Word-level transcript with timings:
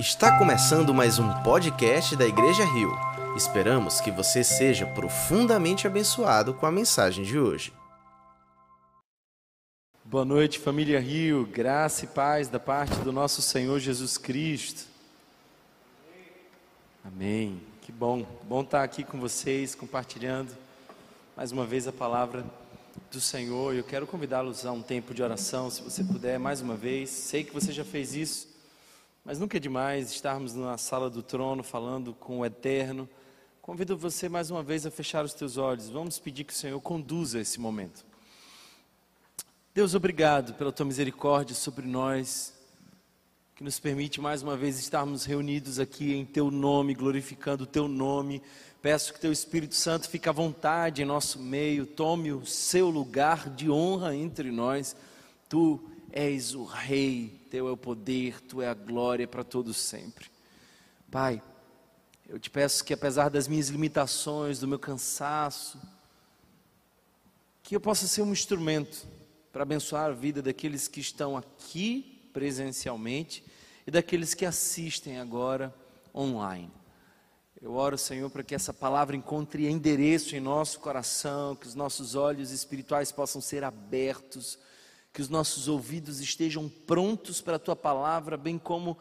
Está 0.00 0.38
começando 0.38 0.94
mais 0.94 1.18
um 1.18 1.28
podcast 1.42 2.16
da 2.16 2.26
Igreja 2.26 2.64
Rio. 2.64 2.90
Esperamos 3.36 4.00
que 4.00 4.10
você 4.10 4.42
seja 4.42 4.86
profundamente 4.86 5.86
abençoado 5.86 6.54
com 6.54 6.64
a 6.64 6.72
mensagem 6.72 7.22
de 7.22 7.38
hoje. 7.38 7.70
Boa 10.02 10.24
noite, 10.24 10.58
família 10.58 10.98
Rio. 10.98 11.44
Graça 11.44 12.06
e 12.06 12.08
paz 12.08 12.48
da 12.48 12.58
parte 12.58 12.94
do 13.00 13.12
nosso 13.12 13.42
Senhor 13.42 13.78
Jesus 13.78 14.16
Cristo. 14.16 14.86
Amém. 17.04 17.60
Que 17.82 17.92
bom. 17.92 18.24
Bom 18.48 18.62
estar 18.62 18.82
aqui 18.82 19.04
com 19.04 19.20
vocês, 19.20 19.74
compartilhando 19.74 20.56
mais 21.36 21.52
uma 21.52 21.66
vez 21.66 21.86
a 21.86 21.92
palavra 21.92 22.42
do 23.12 23.20
Senhor. 23.20 23.74
Eu 23.74 23.84
quero 23.84 24.06
convidá-los 24.06 24.64
a 24.64 24.72
um 24.72 24.80
tempo 24.80 25.12
de 25.12 25.22
oração, 25.22 25.68
se 25.68 25.82
você 25.82 26.02
puder, 26.02 26.38
mais 26.38 26.62
uma 26.62 26.74
vez. 26.74 27.10
Sei 27.10 27.44
que 27.44 27.52
você 27.52 27.70
já 27.70 27.84
fez 27.84 28.14
isso 28.14 28.49
mas 29.24 29.38
nunca 29.38 29.56
é 29.56 29.60
demais 29.60 30.10
estarmos 30.10 30.54
na 30.54 30.78
sala 30.78 31.10
do 31.10 31.22
trono 31.22 31.62
falando 31.62 32.14
com 32.14 32.40
o 32.40 32.46
Eterno. 32.46 33.08
Convido 33.60 33.96
você 33.96 34.28
mais 34.28 34.50
uma 34.50 34.62
vez 34.62 34.86
a 34.86 34.90
fechar 34.90 35.24
os 35.24 35.34
teus 35.34 35.56
olhos. 35.56 35.88
Vamos 35.88 36.18
pedir 36.18 36.44
que 36.44 36.52
o 36.52 36.56
Senhor 36.56 36.80
conduza 36.80 37.38
esse 37.38 37.60
momento. 37.60 38.04
Deus, 39.72 39.94
obrigado 39.94 40.54
pela 40.54 40.72
tua 40.72 40.86
misericórdia 40.86 41.54
sobre 41.54 41.86
nós, 41.86 42.54
que 43.54 43.62
nos 43.62 43.78
permite 43.78 44.20
mais 44.20 44.42
uma 44.42 44.56
vez 44.56 44.78
estarmos 44.78 45.24
reunidos 45.24 45.78
aqui 45.78 46.12
em 46.14 46.24
teu 46.24 46.50
nome, 46.50 46.94
glorificando 46.94 47.64
o 47.64 47.66
teu 47.66 47.86
nome. 47.86 48.42
Peço 48.82 49.12
que 49.12 49.20
teu 49.20 49.30
Espírito 49.30 49.74
Santo 49.74 50.08
fique 50.08 50.28
à 50.28 50.32
vontade 50.32 51.02
em 51.02 51.04
nosso 51.04 51.38
meio, 51.38 51.86
tome 51.86 52.32
o 52.32 52.44
seu 52.46 52.88
lugar 52.88 53.50
de 53.50 53.70
honra 53.70 54.16
entre 54.16 54.50
nós. 54.50 54.96
Tu 55.48 55.78
és 56.12 56.54
o 56.54 56.64
Rei 56.64 57.40
teu 57.50 57.66
é 57.66 57.70
o 57.72 57.76
poder, 57.76 58.40
tu 58.42 58.62
é 58.62 58.68
a 58.68 58.74
glória 58.74 59.26
para 59.26 59.42
todos 59.42 59.76
sempre. 59.76 60.30
Pai, 61.10 61.42
eu 62.28 62.38
te 62.38 62.48
peço 62.48 62.84
que 62.84 62.94
apesar 62.94 63.28
das 63.28 63.48
minhas 63.48 63.68
limitações, 63.68 64.60
do 64.60 64.68
meu 64.68 64.78
cansaço, 64.78 65.80
que 67.62 67.74
eu 67.74 67.80
possa 67.80 68.06
ser 68.06 68.22
um 68.22 68.32
instrumento 68.32 69.06
para 69.52 69.62
abençoar 69.62 70.10
a 70.10 70.14
vida 70.14 70.40
daqueles 70.40 70.86
que 70.86 71.00
estão 71.00 71.36
aqui 71.36 72.28
presencialmente 72.32 73.44
e 73.84 73.90
daqueles 73.90 74.32
que 74.32 74.46
assistem 74.46 75.18
agora 75.18 75.74
online. 76.14 76.70
Eu 77.60 77.74
oro, 77.74 77.98
Senhor, 77.98 78.30
para 78.30 78.44
que 78.44 78.54
essa 78.54 78.72
palavra 78.72 79.16
encontre 79.16 79.68
endereço 79.68 80.36
em 80.36 80.40
nosso 80.40 80.78
coração, 80.78 81.56
que 81.56 81.66
os 81.66 81.74
nossos 81.74 82.14
olhos 82.14 82.52
espirituais 82.52 83.10
possam 83.10 83.40
ser 83.40 83.64
abertos 83.64 84.56
que 85.12 85.20
os 85.20 85.28
nossos 85.28 85.68
ouvidos 85.68 86.20
estejam 86.20 86.68
prontos 86.68 87.40
para 87.40 87.56
a 87.56 87.58
tua 87.58 87.76
palavra, 87.76 88.36
bem 88.36 88.58
como 88.58 88.96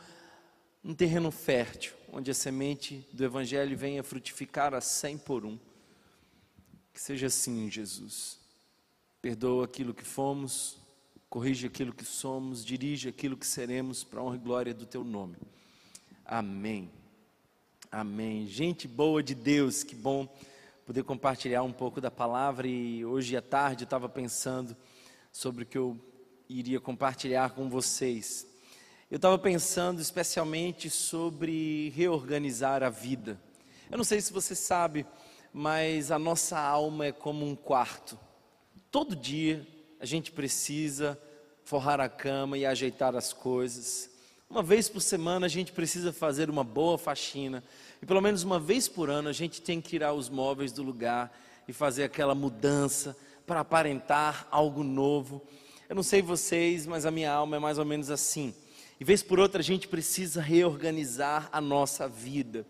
um 0.83 0.93
terreno 0.93 1.29
fértil, 1.31 1.93
onde 2.11 2.31
a 2.31 2.33
semente 2.33 3.07
do 3.11 3.23
Evangelho 3.23 3.77
venha 3.77 4.03
frutificar 4.03 4.73
a 4.73 4.81
cem 4.81 5.17
por 5.17 5.45
um. 5.45 5.57
Que 6.93 7.01
seja 7.01 7.27
assim, 7.27 7.69
Jesus. 7.69 8.39
Perdoa 9.21 9.65
aquilo 9.65 9.93
que 9.93 10.03
fomos, 10.03 10.77
corrige 11.29 11.67
aquilo 11.67 11.93
que 11.93 12.05
somos, 12.05 12.65
dirige 12.65 13.09
aquilo 13.09 13.37
que 13.37 13.45
seremos, 13.45 14.03
para 14.03 14.19
a 14.19 14.23
honra 14.23 14.35
e 14.35 14.39
glória 14.39 14.73
do 14.73 14.85
teu 14.85 15.03
nome. 15.03 15.35
Amém. 16.25 16.89
Amém. 17.91 18.47
Gente 18.47 18.87
boa 18.87 19.21
de 19.21 19.35
Deus, 19.35 19.83
que 19.83 19.95
bom 19.95 20.27
poder 20.85 21.03
compartilhar 21.03 21.61
um 21.61 21.71
pouco 21.71 22.01
da 22.01 22.09
palavra. 22.09 22.67
E 22.67 23.05
hoje 23.05 23.35
à 23.35 23.41
tarde 23.41 23.83
eu 23.83 23.85
estava 23.85 24.09
pensando 24.09 24.75
sobre 25.31 25.63
o 25.63 25.65
que 25.65 25.77
eu 25.77 25.99
iria 26.47 26.79
compartilhar 26.79 27.51
com 27.51 27.69
vocês. 27.69 28.47
Eu 29.09 29.15
estava 29.15 29.37
pensando 29.37 30.01
especialmente 30.01 30.89
sobre 30.89 31.89
reorganizar 31.95 32.83
a 32.83 32.89
vida. 32.89 33.39
Eu 33.89 33.97
não 33.97 34.03
sei 34.03 34.21
se 34.21 34.31
você 34.31 34.53
sabe, 34.53 35.05
mas 35.53 36.11
a 36.11 36.19
nossa 36.19 36.59
alma 36.59 37.07
é 37.07 37.11
como 37.11 37.45
um 37.45 37.55
quarto. 37.55 38.19
Todo 38.91 39.15
dia 39.15 39.67
a 39.99 40.05
gente 40.05 40.31
precisa 40.31 41.19
forrar 41.63 41.99
a 41.99 42.09
cama 42.09 42.57
e 42.57 42.65
ajeitar 42.65 43.15
as 43.15 43.33
coisas. 43.33 44.09
Uma 44.49 44.63
vez 44.63 44.89
por 44.89 45.01
semana 45.01 45.45
a 45.45 45.49
gente 45.49 45.71
precisa 45.71 46.11
fazer 46.11 46.49
uma 46.49 46.63
boa 46.63 46.97
faxina. 46.97 47.63
E 48.01 48.05
pelo 48.05 48.21
menos 48.21 48.43
uma 48.43 48.59
vez 48.59 48.87
por 48.87 49.09
ano 49.09 49.29
a 49.29 49.33
gente 49.33 49.61
tem 49.61 49.79
que 49.79 49.89
tirar 49.89 50.13
os 50.13 50.29
móveis 50.29 50.71
do 50.71 50.81
lugar 50.81 51.31
e 51.67 51.73
fazer 51.73 52.03
aquela 52.03 52.33
mudança 52.33 53.15
para 53.49 53.61
aparentar 53.61 54.47
algo 54.51 54.83
novo. 54.83 55.41
Eu 55.89 55.95
não 55.95 56.03
sei 56.03 56.21
vocês, 56.21 56.85
mas 56.85 57.03
a 57.03 57.09
minha 57.09 57.31
alma 57.31 57.55
é 57.55 57.59
mais 57.59 57.79
ou 57.79 57.83
menos 57.83 58.11
assim. 58.11 58.53
E 58.99 59.03
vez 59.03 59.23
por 59.23 59.39
outra 59.39 59.59
a 59.59 59.63
gente 59.63 59.87
precisa 59.87 60.39
reorganizar 60.39 61.49
a 61.51 61.59
nossa 61.59 62.07
vida. 62.07 62.63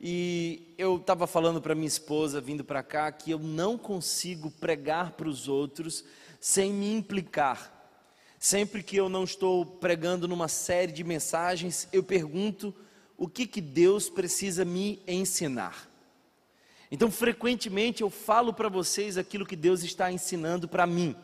E 0.00 0.72
eu 0.78 0.96
estava 0.96 1.26
falando 1.26 1.60
para 1.60 1.74
minha 1.74 1.86
esposa, 1.86 2.40
vindo 2.40 2.64
para 2.64 2.82
cá, 2.82 3.12
que 3.12 3.30
eu 3.30 3.38
não 3.38 3.76
consigo 3.76 4.50
pregar 4.52 5.10
para 5.10 5.28
os 5.28 5.48
outros 5.48 6.02
sem 6.40 6.72
me 6.72 6.94
implicar. 6.94 7.70
Sempre 8.38 8.82
que 8.82 8.96
eu 8.96 9.10
não 9.10 9.22
estou 9.22 9.66
pregando 9.66 10.26
numa 10.26 10.48
série 10.48 10.92
de 10.92 11.04
mensagens, 11.04 11.88
eu 11.92 12.02
pergunto 12.02 12.74
o 13.18 13.28
que, 13.28 13.46
que 13.46 13.60
Deus 13.60 14.08
precisa 14.08 14.64
me 14.64 15.02
ensinar. 15.06 15.85
Então, 16.90 17.10
frequentemente 17.10 18.02
eu 18.02 18.10
falo 18.10 18.52
para 18.52 18.68
vocês 18.68 19.18
aquilo 19.18 19.46
que 19.46 19.56
Deus 19.56 19.82
está 19.82 20.10
ensinando 20.10 20.68
para 20.68 20.86
mim. 20.86 21.14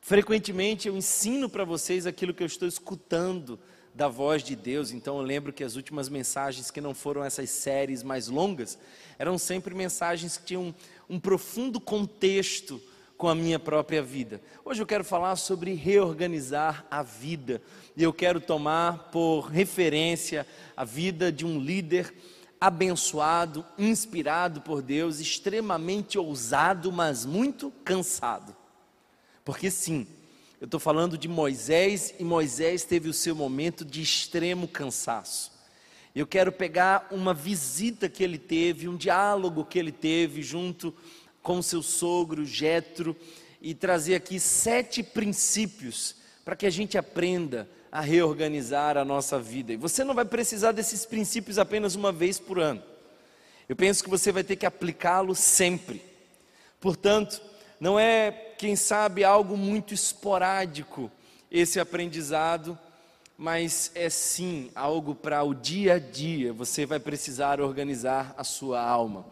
Frequentemente 0.00 0.88
eu 0.88 0.96
ensino 0.96 1.48
para 1.50 1.64
vocês 1.64 2.06
aquilo 2.06 2.32
que 2.32 2.42
eu 2.42 2.46
estou 2.46 2.66
escutando 2.66 3.58
da 3.94 4.08
voz 4.08 4.42
de 4.42 4.54
Deus. 4.54 4.92
Então 4.92 5.18
eu 5.18 5.22
lembro 5.22 5.52
que 5.52 5.64
as 5.64 5.74
últimas 5.76 6.08
mensagens 6.08 6.70
que 6.70 6.80
não 6.80 6.94
foram 6.94 7.24
essas 7.24 7.50
séries 7.50 8.02
mais 8.02 8.28
longas, 8.28 8.78
eram 9.18 9.36
sempre 9.36 9.74
mensagens 9.74 10.36
que 10.36 10.46
tinham 10.46 10.74
um 11.10 11.18
profundo 11.18 11.80
contexto 11.80 12.80
com 13.18 13.28
a 13.28 13.34
minha 13.34 13.58
própria 13.58 14.00
vida. 14.00 14.40
Hoje 14.64 14.80
eu 14.80 14.86
quero 14.86 15.02
falar 15.02 15.34
sobre 15.34 15.74
reorganizar 15.74 16.86
a 16.88 17.02
vida. 17.02 17.60
E 17.96 18.02
eu 18.02 18.12
quero 18.12 18.40
tomar 18.40 19.10
por 19.10 19.50
referência 19.50 20.46
a 20.76 20.84
vida 20.84 21.32
de 21.32 21.44
um 21.44 21.58
líder 21.58 22.14
abençoado, 22.60 23.64
inspirado 23.78 24.60
por 24.60 24.82
Deus, 24.82 25.20
extremamente 25.20 26.18
ousado, 26.18 26.90
mas 26.90 27.24
muito 27.24 27.70
cansado. 27.84 28.54
Porque 29.44 29.70
sim, 29.70 30.06
eu 30.60 30.64
estou 30.64 30.80
falando 30.80 31.16
de 31.16 31.28
Moisés 31.28 32.14
e 32.18 32.24
Moisés 32.24 32.84
teve 32.84 33.08
o 33.08 33.14
seu 33.14 33.34
momento 33.34 33.84
de 33.84 34.02
extremo 34.02 34.66
cansaço. 34.66 35.52
Eu 36.14 36.26
quero 36.26 36.50
pegar 36.50 37.06
uma 37.12 37.32
visita 37.32 38.08
que 38.08 38.24
ele 38.24 38.38
teve, 38.38 38.88
um 38.88 38.96
diálogo 38.96 39.64
que 39.64 39.78
ele 39.78 39.92
teve 39.92 40.42
junto 40.42 40.92
com 41.42 41.62
seu 41.62 41.82
sogro 41.82 42.44
Jetro 42.44 43.16
e 43.62 43.72
trazer 43.74 44.16
aqui 44.16 44.40
sete 44.40 45.02
princípios 45.02 46.16
para 46.44 46.56
que 46.56 46.66
a 46.66 46.70
gente 46.70 46.98
aprenda 46.98 47.68
a 47.90 48.00
reorganizar 48.00 48.96
a 48.96 49.04
nossa 49.04 49.38
vida. 49.38 49.72
E 49.72 49.76
você 49.76 50.04
não 50.04 50.14
vai 50.14 50.24
precisar 50.24 50.72
desses 50.72 51.06
princípios 51.06 51.58
apenas 51.58 51.94
uma 51.94 52.12
vez 52.12 52.38
por 52.38 52.58
ano. 52.58 52.82
Eu 53.68 53.76
penso 53.76 54.02
que 54.02 54.10
você 54.10 54.32
vai 54.32 54.42
ter 54.42 54.56
que 54.56 54.66
aplicá-lo 54.66 55.34
sempre. 55.34 56.02
Portanto, 56.80 57.40
não 57.80 57.98
é, 57.98 58.30
quem 58.58 58.74
sabe, 58.74 59.24
algo 59.24 59.56
muito 59.56 59.92
esporádico 59.92 61.10
esse 61.50 61.80
aprendizado, 61.80 62.78
mas 63.36 63.90
é 63.94 64.10
sim 64.10 64.70
algo 64.74 65.14
para 65.14 65.42
o 65.42 65.54
dia 65.54 65.94
a 65.94 65.98
dia. 65.98 66.52
Você 66.52 66.84
vai 66.84 66.98
precisar 66.98 67.60
organizar 67.60 68.34
a 68.36 68.44
sua 68.44 68.80
alma. 68.80 69.24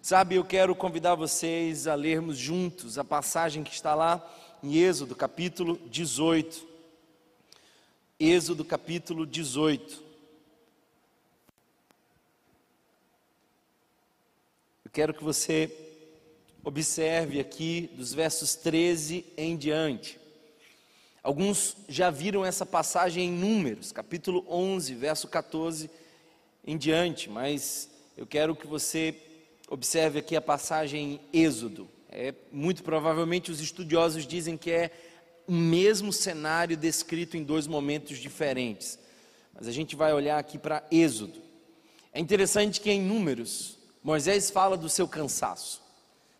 Sabe, 0.00 0.36
eu 0.36 0.44
quero 0.44 0.74
convidar 0.74 1.14
vocês 1.14 1.86
a 1.86 1.94
lermos 1.94 2.38
juntos 2.38 2.96
a 2.96 3.04
passagem 3.04 3.62
que 3.62 3.74
está 3.74 3.94
lá 3.94 4.24
em 4.62 4.76
Êxodo, 4.76 5.14
capítulo 5.14 5.78
18. 5.90 6.69
Êxodo 8.22 8.66
capítulo 8.66 9.24
18. 9.24 10.04
Eu 14.84 14.90
quero 14.92 15.14
que 15.14 15.24
você 15.24 15.74
observe 16.62 17.40
aqui 17.40 17.90
dos 17.94 18.12
versos 18.12 18.54
13 18.56 19.24
em 19.38 19.56
diante. 19.56 20.20
Alguns 21.22 21.78
já 21.88 22.10
viram 22.10 22.44
essa 22.44 22.66
passagem 22.66 23.28
em 23.28 23.32
Números, 23.32 23.90
capítulo 23.90 24.44
11, 24.50 24.94
verso 24.96 25.26
14 25.26 25.88
em 26.66 26.76
diante, 26.76 27.30
mas 27.30 27.88
eu 28.18 28.26
quero 28.26 28.54
que 28.54 28.66
você 28.66 29.16
observe 29.66 30.18
aqui 30.18 30.36
a 30.36 30.42
passagem 30.42 31.18
em 31.32 31.40
Êxodo. 31.40 31.88
É, 32.10 32.34
muito 32.52 32.82
provavelmente 32.82 33.50
os 33.50 33.62
estudiosos 33.62 34.26
dizem 34.26 34.58
que 34.58 34.70
é 34.70 34.90
o 35.50 35.52
mesmo 35.52 36.12
cenário 36.12 36.76
descrito 36.76 37.36
em 37.36 37.42
dois 37.42 37.66
momentos 37.66 38.18
diferentes. 38.18 38.96
Mas 39.52 39.66
a 39.66 39.72
gente 39.72 39.96
vai 39.96 40.12
olhar 40.12 40.38
aqui 40.38 40.56
para 40.56 40.84
Êxodo. 40.92 41.42
É 42.12 42.20
interessante 42.20 42.80
que 42.80 42.88
em 42.88 43.02
Números, 43.02 43.76
Moisés 44.00 44.48
fala 44.48 44.76
do 44.76 44.88
seu 44.88 45.08
cansaço. 45.08 45.82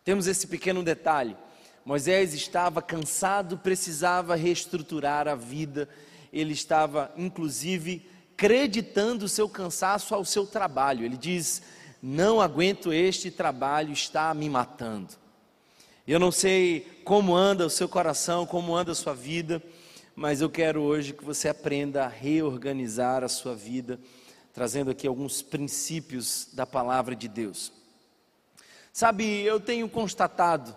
Temos 0.04 0.28
esse 0.28 0.46
pequeno 0.46 0.84
detalhe. 0.84 1.36
Moisés 1.84 2.34
estava 2.34 2.80
cansado, 2.80 3.58
precisava 3.58 4.36
reestruturar 4.36 5.26
a 5.26 5.34
vida, 5.34 5.88
ele 6.32 6.52
estava 6.52 7.12
inclusive 7.16 8.08
acreditando 8.34 9.24
o 9.24 9.28
seu 9.28 9.48
cansaço 9.48 10.14
ao 10.14 10.24
seu 10.24 10.46
trabalho. 10.46 11.04
Ele 11.04 11.16
diz: 11.16 11.62
Não 12.00 12.40
aguento 12.40 12.92
este 12.92 13.28
trabalho, 13.28 13.92
está 13.92 14.32
me 14.32 14.48
matando. 14.48 15.19
Eu 16.10 16.18
não 16.18 16.32
sei 16.32 16.80
como 17.04 17.36
anda 17.36 17.64
o 17.64 17.70
seu 17.70 17.88
coração, 17.88 18.44
como 18.44 18.74
anda 18.74 18.90
a 18.90 18.96
sua 18.96 19.14
vida, 19.14 19.62
mas 20.16 20.40
eu 20.40 20.50
quero 20.50 20.82
hoje 20.82 21.12
que 21.12 21.24
você 21.24 21.48
aprenda 21.48 22.04
a 22.04 22.08
reorganizar 22.08 23.22
a 23.22 23.28
sua 23.28 23.54
vida, 23.54 23.96
trazendo 24.52 24.90
aqui 24.90 25.06
alguns 25.06 25.40
princípios 25.40 26.48
da 26.52 26.66
palavra 26.66 27.14
de 27.14 27.28
Deus. 27.28 27.72
Sabe, 28.92 29.24
eu 29.42 29.60
tenho 29.60 29.88
constatado 29.88 30.76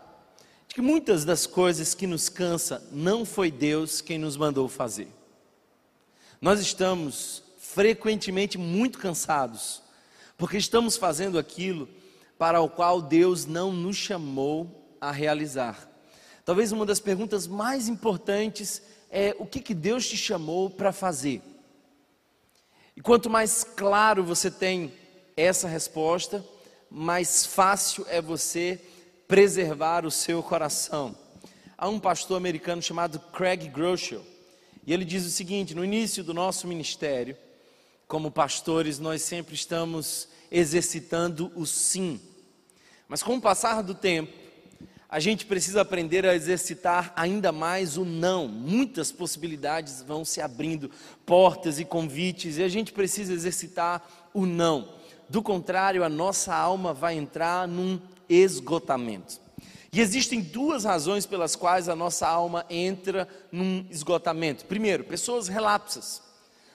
que 0.68 0.84
muitas 0.84 1.26
das 1.26 1.48
coisas 1.48 1.96
que 1.96 2.06
nos 2.06 2.30
cansa 2.30 2.88
não 2.92 3.26
foi 3.26 3.50
Deus 3.50 4.02
quem 4.02 4.20
nos 4.20 4.38
mandou 4.38 4.70
fazer. 4.70 5.08
Nós 6.40 6.60
estamos 6.60 7.42
frequentemente 7.58 8.56
muito 8.60 9.00
cansados, 9.00 9.82
porque 10.38 10.58
estamos 10.58 10.96
fazendo 10.96 11.40
aquilo 11.40 11.90
para 12.38 12.62
o 12.62 12.70
qual 12.70 13.02
Deus 13.02 13.48
não 13.48 13.74
nos 13.74 13.96
chamou 13.96 14.83
a 15.04 15.12
realizar. 15.12 15.90
Talvez 16.46 16.72
uma 16.72 16.86
das 16.86 17.00
perguntas 17.00 17.46
mais 17.46 17.90
importantes 17.90 18.82
é 19.12 19.36
o 19.38 19.46
que, 19.46 19.60
que 19.60 19.74
Deus 19.74 20.08
te 20.08 20.16
chamou 20.16 20.70
para 20.70 20.94
fazer. 20.94 21.42
E 22.96 23.02
quanto 23.02 23.30
mais 23.30 23.64
claro 23.64 24.24
você 24.24 24.50
tem 24.50 24.94
essa 25.36 25.68
resposta, 25.68 26.44
mais 26.90 27.46
fácil 27.46 28.06
é 28.08 28.22
você 28.22 28.80
preservar 29.28 30.06
o 30.06 30.12
seu 30.12 30.42
coração. 30.42 31.16
Há 31.78 31.90
um 31.90 32.00
pastor 32.00 32.38
americano 32.38 32.82
chamado 32.82 33.20
Craig 33.20 33.68
Groeschel, 33.68 34.24
e 34.86 34.94
ele 34.94 35.04
diz 35.04 35.26
o 35.26 35.32
seguinte: 35.32 35.76
no 35.76 35.84
início 35.84 36.24
do 36.24 36.34
nosso 36.34 36.66
ministério, 36.66 37.36
como 38.08 38.32
pastores, 38.32 39.00
nós 39.00 39.22
sempre 39.22 39.56
estamos 39.56 40.30
exercitando 40.50 41.52
o 41.56 41.66
sim. 41.66 42.22
Mas 43.08 43.22
com 43.22 43.36
o 43.36 43.42
passar 43.42 43.82
do 43.82 43.96
tempo, 43.96 44.43
a 45.14 45.20
gente 45.20 45.46
precisa 45.46 45.82
aprender 45.82 46.26
a 46.26 46.34
exercitar 46.34 47.14
ainda 47.16 47.52
mais 47.52 47.98
o 47.98 48.04
não. 48.04 48.48
Muitas 48.48 49.12
possibilidades 49.12 50.02
vão 50.02 50.26
se 50.26 50.42
abrindo, 50.42 50.90
portas 51.24 51.80
e 51.80 51.86
convites, 51.86 52.58
e 52.58 52.64
a 52.64 52.68
gente 52.68 52.92
precisa 52.92 53.32
exercitar 53.32 54.04
o 54.34 54.48
não. 54.48 54.90
Do 55.30 55.44
contrário, 55.44 56.04
a 56.04 56.10
nossa 56.10 56.56
alma 56.56 56.96
vai 56.96 57.16
entrar 57.16 57.68
num 57.68 58.02
esgotamento. 58.28 59.40
E 59.92 60.02
existem 60.02 60.42
duas 60.42 60.84
razões 60.84 61.28
pelas 61.28 61.56
quais 61.56 61.88
a 61.88 61.96
nossa 61.96 62.28
alma 62.28 62.66
entra 62.68 63.28
num 63.52 63.86
esgotamento. 63.92 64.66
Primeiro, 64.66 65.04
pessoas 65.04 65.48
relapsas. 65.48 66.24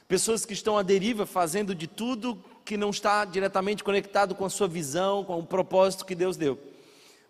Pessoas 0.06 0.46
que 0.46 0.52
estão 0.52 0.78
à 0.78 0.84
deriva 0.84 1.26
fazendo 1.26 1.74
de 1.74 1.88
tudo 1.88 2.38
que 2.64 2.76
não 2.76 2.90
está 2.90 3.24
diretamente 3.24 3.82
conectado 3.82 4.32
com 4.32 4.44
a 4.44 4.50
sua 4.50 4.68
visão, 4.68 5.24
com 5.24 5.40
o 5.40 5.44
propósito 5.44 6.06
que 6.06 6.14
Deus 6.14 6.36
deu. 6.36 6.67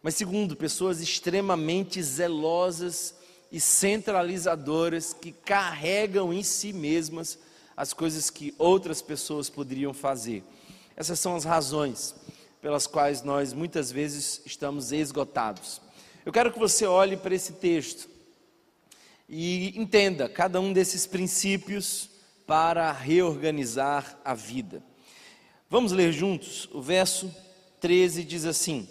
Mas 0.09 0.15
segundo, 0.15 0.57
pessoas 0.57 1.03
extremamente 1.03 2.03
zelosas 2.03 3.15
e 3.53 3.61
centralizadoras 3.61 5.13
que 5.13 5.31
carregam 5.31 6.33
em 6.33 6.43
si 6.43 6.73
mesmas 6.73 7.39
as 7.77 7.93
coisas 7.93 8.31
que 8.31 8.55
outras 8.57 9.03
pessoas 9.03 9.51
poderiam 9.51 9.93
fazer. 9.93 10.43
Essas 10.97 11.21
são 11.21 11.37
as 11.37 11.45
razões 11.45 12.15
pelas 12.63 12.87
quais 12.87 13.21
nós 13.21 13.53
muitas 13.53 13.93
vezes 13.93 14.41
estamos 14.47 14.93
esgotados. 14.93 15.79
Eu 16.25 16.33
quero 16.33 16.55
que 16.55 16.59
você 16.59 16.87
olhe 16.87 17.19
para 17.19 17.35
esse 17.35 17.53
texto 17.53 18.09
e 19.29 19.79
entenda 19.79 20.27
cada 20.27 20.59
um 20.59 20.73
desses 20.73 21.05
princípios 21.05 22.09
para 22.47 22.91
reorganizar 22.93 24.19
a 24.25 24.33
vida. 24.33 24.83
Vamos 25.69 25.93
ler 25.93 26.15
juntos? 26.15 26.67
O 26.73 26.81
verso 26.81 27.31
13 27.79 28.25
diz 28.25 28.47
assim: 28.47 28.89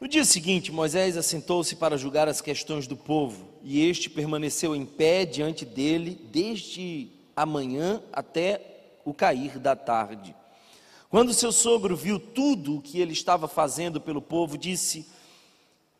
No 0.00 0.06
dia 0.06 0.24
seguinte, 0.24 0.70
Moisés 0.70 1.16
assentou-se 1.16 1.74
para 1.74 1.96
julgar 1.96 2.28
as 2.28 2.40
questões 2.40 2.86
do 2.86 2.96
povo, 2.96 3.48
e 3.64 3.84
este 3.84 4.08
permaneceu 4.08 4.76
em 4.76 4.86
pé 4.86 5.24
diante 5.24 5.64
dele 5.64 6.14
desde 6.30 7.10
a 7.34 7.44
manhã 7.44 8.00
até 8.12 8.60
o 9.04 9.12
cair 9.12 9.58
da 9.58 9.74
tarde. 9.74 10.36
Quando 11.10 11.34
seu 11.34 11.50
sogro 11.50 11.96
viu 11.96 12.20
tudo 12.20 12.76
o 12.76 12.80
que 12.80 13.00
ele 13.00 13.12
estava 13.12 13.48
fazendo 13.48 14.00
pelo 14.00 14.22
povo, 14.22 14.56
disse: 14.56 15.04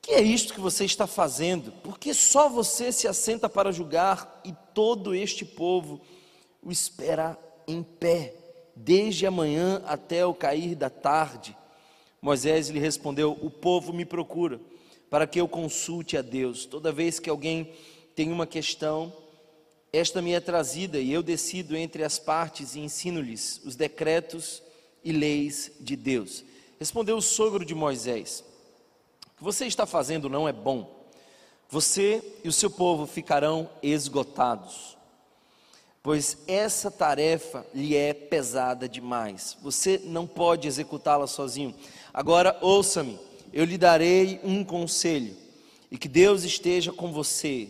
que 0.00 0.12
é 0.12 0.22
isto 0.22 0.54
que 0.54 0.60
você 0.60 0.84
está 0.84 1.06
fazendo? 1.06 1.72
Porque 1.82 2.14
só 2.14 2.48
você 2.48 2.92
se 2.92 3.08
assenta 3.08 3.48
para 3.48 3.72
julgar 3.72 4.40
e 4.44 4.54
todo 4.72 5.12
este 5.12 5.44
povo 5.44 6.00
o 6.62 6.70
espera 6.70 7.36
em 7.66 7.82
pé, 7.82 8.32
desde 8.76 9.26
amanhã 9.26 9.82
até 9.86 10.24
o 10.24 10.32
cair 10.32 10.76
da 10.76 10.88
tarde. 10.88 11.57
Moisés 12.20 12.68
lhe 12.68 12.78
respondeu: 12.78 13.38
O 13.40 13.50
povo 13.50 13.92
me 13.92 14.04
procura 14.04 14.60
para 15.10 15.26
que 15.26 15.40
eu 15.40 15.48
consulte 15.48 16.16
a 16.16 16.22
Deus. 16.22 16.66
Toda 16.66 16.92
vez 16.92 17.18
que 17.18 17.30
alguém 17.30 17.72
tem 18.14 18.30
uma 18.30 18.46
questão, 18.46 19.12
esta 19.92 20.20
me 20.20 20.32
é 20.32 20.40
trazida 20.40 20.98
e 20.98 21.12
eu 21.12 21.22
decido 21.22 21.76
entre 21.76 22.04
as 22.04 22.18
partes 22.18 22.74
e 22.74 22.80
ensino-lhes 22.80 23.60
os 23.64 23.76
decretos 23.76 24.62
e 25.02 25.12
leis 25.12 25.72
de 25.80 25.96
Deus. 25.96 26.44
Respondeu 26.78 27.16
o 27.16 27.22
sogro 27.22 27.64
de 27.64 27.74
Moisés: 27.74 28.44
que 29.36 29.44
você 29.44 29.66
está 29.66 29.86
fazendo 29.86 30.28
não 30.28 30.48
é 30.48 30.52
bom. 30.52 30.98
Você 31.70 32.22
e 32.42 32.48
o 32.48 32.52
seu 32.52 32.70
povo 32.70 33.06
ficarão 33.06 33.68
esgotados, 33.82 34.96
pois 36.02 36.38
essa 36.46 36.90
tarefa 36.90 37.64
lhe 37.74 37.94
é 37.94 38.14
pesada 38.14 38.88
demais. 38.88 39.56
Você 39.62 40.00
não 40.04 40.26
pode 40.26 40.66
executá-la 40.66 41.26
sozinho. 41.26 41.74
Agora 42.18 42.58
ouça-me, 42.60 43.16
eu 43.52 43.64
lhe 43.64 43.78
darei 43.78 44.40
um 44.42 44.64
conselho, 44.64 45.36
e 45.88 45.96
que 45.96 46.08
Deus 46.08 46.42
esteja 46.42 46.92
com 46.92 47.12
você. 47.12 47.68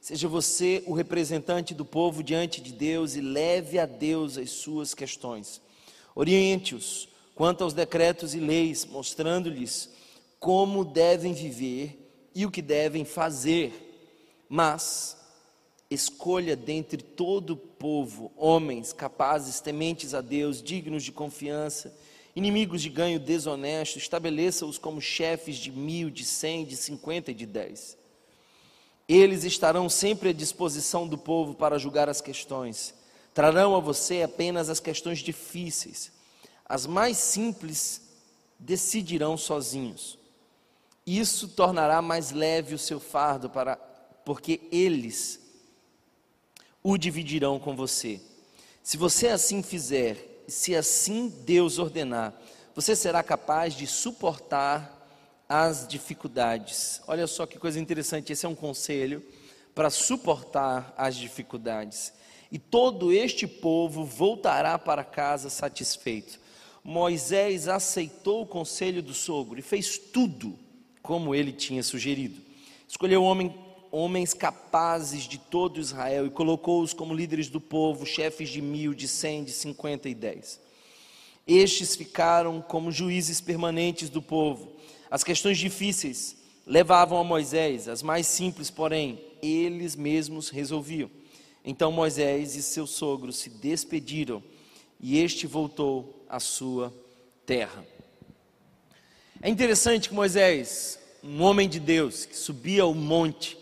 Seja 0.00 0.28
você 0.28 0.84
o 0.86 0.94
representante 0.94 1.74
do 1.74 1.84
povo 1.84 2.22
diante 2.22 2.60
de 2.60 2.72
Deus 2.72 3.16
e 3.16 3.20
leve 3.20 3.76
a 3.76 3.86
Deus 3.86 4.38
as 4.38 4.50
suas 4.50 4.94
questões. 4.94 5.60
Oriente-os 6.14 7.08
quanto 7.34 7.64
aos 7.64 7.74
decretos 7.74 8.36
e 8.36 8.38
leis, 8.38 8.84
mostrando-lhes 8.84 9.90
como 10.38 10.84
devem 10.84 11.32
viver 11.32 11.98
e 12.32 12.46
o 12.46 12.52
que 12.52 12.62
devem 12.62 13.04
fazer, 13.04 13.72
mas 14.48 15.16
escolha 15.90 16.54
dentre 16.54 17.02
todo 17.02 17.54
o 17.54 17.56
povo 17.56 18.30
homens 18.36 18.92
capazes, 18.92 19.60
tementes 19.60 20.14
a 20.14 20.20
Deus, 20.20 20.62
dignos 20.62 21.02
de 21.02 21.10
confiança, 21.10 21.92
inimigos 22.38 22.80
de 22.80 22.88
ganho 22.88 23.18
desonesto, 23.18 23.98
estabeleça-os 23.98 24.78
como 24.78 25.00
chefes 25.00 25.56
de 25.56 25.72
mil, 25.72 26.08
de 26.08 26.24
cem, 26.24 26.64
de 26.64 26.76
cinquenta 26.76 27.32
e 27.32 27.34
de 27.34 27.44
dez. 27.44 27.98
Eles 29.08 29.42
estarão 29.42 29.88
sempre 29.88 30.28
à 30.28 30.32
disposição 30.32 31.08
do 31.08 31.18
povo 31.18 31.54
para 31.54 31.78
julgar 31.78 32.08
as 32.08 32.20
questões. 32.20 32.94
Trarão 33.34 33.74
a 33.74 33.80
você 33.80 34.22
apenas 34.22 34.68
as 34.68 34.78
questões 34.78 35.18
difíceis. 35.18 36.12
As 36.64 36.86
mais 36.86 37.16
simples 37.16 38.02
decidirão 38.58 39.36
sozinhos. 39.36 40.16
Isso 41.04 41.48
tornará 41.48 42.00
mais 42.00 42.30
leve 42.30 42.74
o 42.74 42.78
seu 42.78 43.00
fardo, 43.00 43.50
para, 43.50 43.76
porque 44.24 44.60
eles 44.70 45.40
o 46.82 46.96
dividirão 46.96 47.58
com 47.58 47.74
você. 47.74 48.20
Se 48.82 48.96
você 48.96 49.28
assim 49.28 49.62
fizer, 49.62 50.27
se 50.48 50.74
assim 50.74 51.28
Deus 51.28 51.78
ordenar, 51.78 52.34
você 52.74 52.96
será 52.96 53.22
capaz 53.22 53.74
de 53.74 53.86
suportar 53.86 54.96
as 55.48 55.86
dificuldades. 55.86 57.02
Olha 57.06 57.26
só 57.26 57.46
que 57.46 57.58
coisa 57.58 57.78
interessante, 57.78 58.32
esse 58.32 58.46
é 58.46 58.48
um 58.48 58.54
conselho 58.54 59.22
para 59.74 59.90
suportar 59.90 60.92
as 60.96 61.14
dificuldades. 61.16 62.12
E 62.50 62.58
todo 62.58 63.12
este 63.12 63.46
povo 63.46 64.04
voltará 64.04 64.78
para 64.78 65.04
casa 65.04 65.50
satisfeito. 65.50 66.40
Moisés 66.82 67.68
aceitou 67.68 68.42
o 68.42 68.46
conselho 68.46 69.02
do 69.02 69.12
sogro 69.12 69.58
e 69.58 69.62
fez 69.62 69.98
tudo 69.98 70.58
como 71.02 71.34
ele 71.34 71.52
tinha 71.52 71.82
sugerido. 71.82 72.40
Escolheu 72.88 73.22
homem, 73.22 73.54
homens 73.90 74.34
capazes 74.34 75.24
de 75.24 75.38
todo 75.38 75.80
Israel 75.80 76.26
e 76.26 76.30
colocou-os 76.30 76.92
como 76.92 77.14
líderes 77.14 77.48
do 77.48 77.60
povo, 77.60 78.06
chefes 78.06 78.48
de 78.50 78.60
mil, 78.60 78.94
de 78.94 79.08
cem, 79.08 79.44
de 79.44 79.52
cinquenta 79.52 80.08
e 80.08 80.14
dez. 80.14 80.60
Estes 81.46 81.96
ficaram 81.96 82.60
como 82.60 82.92
juízes 82.92 83.40
permanentes 83.40 84.10
do 84.10 84.20
povo. 84.20 84.72
As 85.10 85.24
questões 85.24 85.58
difíceis 85.58 86.36
levavam 86.66 87.18
a 87.18 87.24
Moisés, 87.24 87.88
as 87.88 88.02
mais 88.02 88.26
simples, 88.26 88.70
porém, 88.70 89.18
eles 89.42 89.96
mesmos 89.96 90.50
resolviam. 90.50 91.10
Então 91.64 91.90
Moisés 91.90 92.54
e 92.56 92.62
seu 92.62 92.86
sogro 92.86 93.32
se 93.32 93.48
despediram 93.48 94.42
e 95.00 95.18
este 95.18 95.46
voltou 95.46 96.24
à 96.28 96.38
sua 96.38 96.92
terra. 97.46 97.84
É 99.40 99.48
interessante 99.48 100.08
que 100.08 100.14
Moisés, 100.14 100.98
um 101.22 101.42
homem 101.42 101.68
de 101.68 101.80
Deus, 101.80 102.26
que 102.26 102.36
subia 102.36 102.84
o 102.84 102.94
monte, 102.94 103.56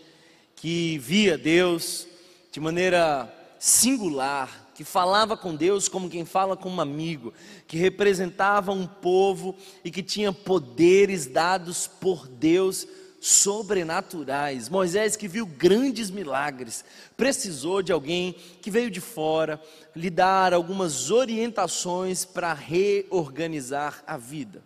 que 0.57 0.97
via 0.97 1.37
Deus 1.37 2.07
de 2.51 2.59
maneira 2.59 3.33
singular, 3.59 4.67
que 4.73 4.83
falava 4.83 5.37
com 5.37 5.55
Deus 5.55 5.87
como 5.87 6.09
quem 6.09 6.25
fala 6.25 6.57
com 6.57 6.69
um 6.69 6.81
amigo, 6.81 7.33
que 7.67 7.77
representava 7.77 8.71
um 8.71 8.85
povo 8.85 9.55
e 9.83 9.89
que 9.89 10.03
tinha 10.03 10.33
poderes 10.33 11.27
dados 11.27 11.87
por 11.87 12.27
Deus 12.27 12.87
sobrenaturais. 13.21 14.69
Moisés, 14.69 15.15
que 15.15 15.27
viu 15.27 15.45
grandes 15.45 16.09
milagres, 16.09 16.83
precisou 17.15 17.81
de 17.81 17.91
alguém 17.91 18.35
que 18.61 18.71
veio 18.71 18.89
de 18.89 19.01
fora 19.01 19.61
lhe 19.95 20.09
dar 20.09 20.53
algumas 20.53 21.11
orientações 21.11 22.25
para 22.25 22.53
reorganizar 22.53 24.03
a 24.07 24.17
vida. 24.17 24.63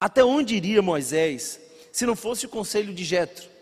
Até 0.00 0.24
onde 0.24 0.54
iria 0.54 0.82
Moisés 0.82 1.60
se 1.90 2.06
não 2.06 2.14
fosse 2.14 2.46
o 2.46 2.50
conselho 2.50 2.94
de 2.94 3.04
Jetro? 3.04 3.55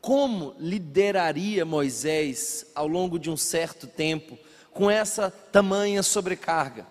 Como 0.00 0.54
lideraria 0.58 1.64
Moisés 1.64 2.66
ao 2.74 2.86
longo 2.86 3.18
de 3.18 3.30
um 3.30 3.36
certo 3.36 3.86
tempo 3.86 4.38
com 4.72 4.90
essa 4.90 5.30
tamanha 5.30 6.02
sobrecarga? 6.02 6.86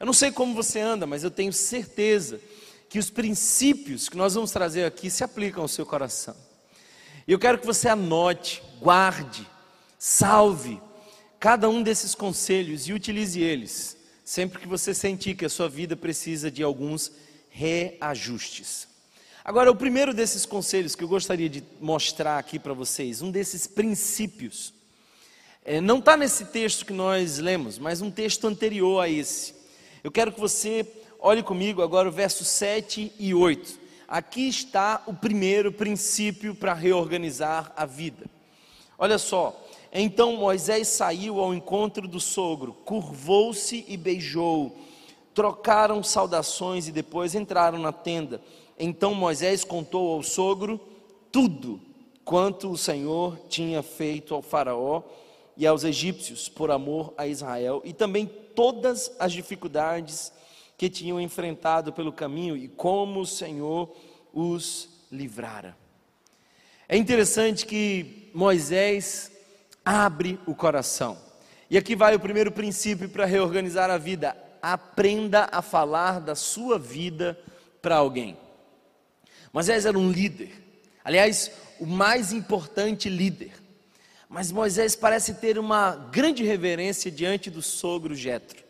Eu 0.00 0.06
não 0.06 0.12
sei 0.12 0.30
como 0.30 0.54
você 0.54 0.80
anda, 0.80 1.06
mas 1.06 1.24
eu 1.24 1.30
tenho 1.30 1.52
certeza 1.52 2.40
que 2.88 2.98
os 2.98 3.10
princípios 3.10 4.08
que 4.08 4.16
nós 4.16 4.34
vamos 4.34 4.50
trazer 4.50 4.84
aqui 4.84 5.10
se 5.10 5.22
aplicam 5.22 5.62
ao 5.62 5.68
seu 5.68 5.84
coração. 5.84 6.36
E 7.26 7.32
eu 7.32 7.38
quero 7.38 7.58
que 7.58 7.66
você 7.66 7.88
anote, 7.88 8.62
guarde, 8.80 9.46
salve 9.98 10.80
cada 11.38 11.68
um 11.68 11.82
desses 11.82 12.14
conselhos 12.14 12.88
e 12.88 12.92
utilize 12.92 13.40
eles 13.40 13.98
sempre 14.28 14.58
que 14.58 14.68
você 14.68 14.92
sentir 14.92 15.34
que 15.34 15.46
a 15.46 15.48
sua 15.48 15.70
vida 15.70 15.96
precisa 15.96 16.50
de 16.50 16.62
alguns 16.62 17.10
reajustes. 17.48 18.86
Agora, 19.48 19.70
o 19.70 19.74
primeiro 19.74 20.12
desses 20.12 20.44
conselhos 20.44 20.94
que 20.94 21.02
eu 21.02 21.08
gostaria 21.08 21.48
de 21.48 21.64
mostrar 21.80 22.36
aqui 22.36 22.58
para 22.58 22.74
vocês, 22.74 23.22
um 23.22 23.30
desses 23.30 23.66
princípios, 23.66 24.74
é, 25.64 25.80
não 25.80 26.00
está 26.00 26.18
nesse 26.18 26.44
texto 26.44 26.84
que 26.84 26.92
nós 26.92 27.38
lemos, 27.38 27.78
mas 27.78 28.02
um 28.02 28.10
texto 28.10 28.46
anterior 28.46 29.00
a 29.00 29.08
esse. 29.08 29.54
Eu 30.04 30.12
quero 30.12 30.32
que 30.32 30.38
você 30.38 30.86
olhe 31.18 31.42
comigo 31.42 31.80
agora 31.80 32.10
o 32.10 32.12
verso 32.12 32.44
7 32.44 33.10
e 33.18 33.32
8. 33.32 33.80
Aqui 34.06 34.46
está 34.46 35.02
o 35.06 35.14
primeiro 35.14 35.72
princípio 35.72 36.54
para 36.54 36.74
reorganizar 36.74 37.72
a 37.74 37.86
vida. 37.86 38.26
Olha 38.98 39.16
só. 39.16 39.58
Então 39.90 40.36
Moisés 40.36 40.88
saiu 40.88 41.40
ao 41.40 41.54
encontro 41.54 42.06
do 42.06 42.20
sogro, 42.20 42.74
curvou-se 42.84 43.82
e 43.88 43.96
beijou. 43.96 44.76
Trocaram 45.32 46.02
saudações 46.02 46.86
e 46.86 46.92
depois 46.92 47.34
entraram 47.34 47.78
na 47.78 47.92
tenda. 47.92 48.42
Então 48.78 49.14
Moisés 49.14 49.64
contou 49.64 50.14
ao 50.14 50.22
sogro 50.22 50.80
tudo 51.32 51.80
quanto 52.24 52.70
o 52.70 52.76
Senhor 52.76 53.38
tinha 53.48 53.82
feito 53.82 54.34
ao 54.34 54.42
Faraó 54.42 55.02
e 55.56 55.66
aos 55.66 55.82
egípcios 55.82 56.48
por 56.48 56.70
amor 56.70 57.12
a 57.16 57.26
Israel 57.26 57.82
e 57.84 57.92
também 57.92 58.30
todas 58.54 59.10
as 59.18 59.32
dificuldades 59.32 60.32
que 60.76 60.88
tinham 60.88 61.20
enfrentado 61.20 61.92
pelo 61.92 62.12
caminho 62.12 62.56
e 62.56 62.68
como 62.68 63.20
o 63.20 63.26
Senhor 63.26 63.90
os 64.32 64.88
livrara. 65.10 65.76
É 66.88 66.96
interessante 66.96 67.66
que 67.66 68.30
Moisés 68.32 69.32
abre 69.84 70.38
o 70.46 70.54
coração. 70.54 71.18
E 71.70 71.76
aqui 71.76 71.96
vai 71.96 72.14
o 72.14 72.20
primeiro 72.20 72.52
princípio 72.52 73.08
para 73.08 73.26
reorganizar 73.26 73.90
a 73.90 73.98
vida: 73.98 74.36
aprenda 74.62 75.48
a 75.50 75.60
falar 75.60 76.20
da 76.20 76.34
sua 76.34 76.78
vida 76.78 77.38
para 77.82 77.96
alguém. 77.96 78.36
Moisés 79.52 79.86
era 79.86 79.98
um 79.98 80.10
líder, 80.10 80.52
aliás, 81.04 81.50
o 81.78 81.86
mais 81.86 82.32
importante 82.32 83.08
líder. 83.08 83.52
Mas 84.28 84.52
Moisés 84.52 84.94
parece 84.94 85.34
ter 85.34 85.58
uma 85.58 85.96
grande 86.12 86.44
reverência 86.44 87.10
diante 87.10 87.48
do 87.50 87.62
sogro 87.62 88.14
Jetro 88.14 88.68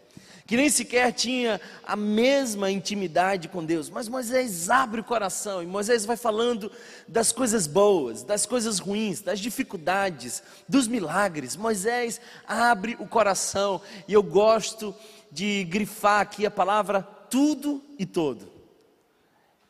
que 0.49 0.57
nem 0.57 0.71
sequer 0.71 1.13
tinha 1.13 1.61
a 1.87 1.95
mesma 1.95 2.71
intimidade 2.71 3.49
com 3.49 3.63
Deus. 3.63 3.91
Mas 3.91 4.09
Moisés 4.09 4.71
abre 4.71 5.03
o 5.03 5.05
coração 5.05 5.63
e 5.63 5.67
Moisés 5.67 6.07
vai 6.07 6.17
falando 6.17 6.73
das 7.07 7.31
coisas 7.31 7.67
boas, 7.67 8.23
das 8.23 8.47
coisas 8.47 8.79
ruins, 8.79 9.21
das 9.21 9.41
dificuldades, 9.41 10.43
dos 10.67 10.89
milagres. 10.89 11.55
Moisés 11.55 12.19
abre 12.47 12.97
o 12.99 13.07
coração 13.07 13.83
e 14.09 14.15
eu 14.15 14.23
gosto 14.23 14.95
de 15.31 15.65
grifar 15.65 16.23
aqui 16.23 16.47
a 16.47 16.51
palavra 16.51 17.03
tudo 17.03 17.85
e 17.99 18.07
todo. 18.07 18.58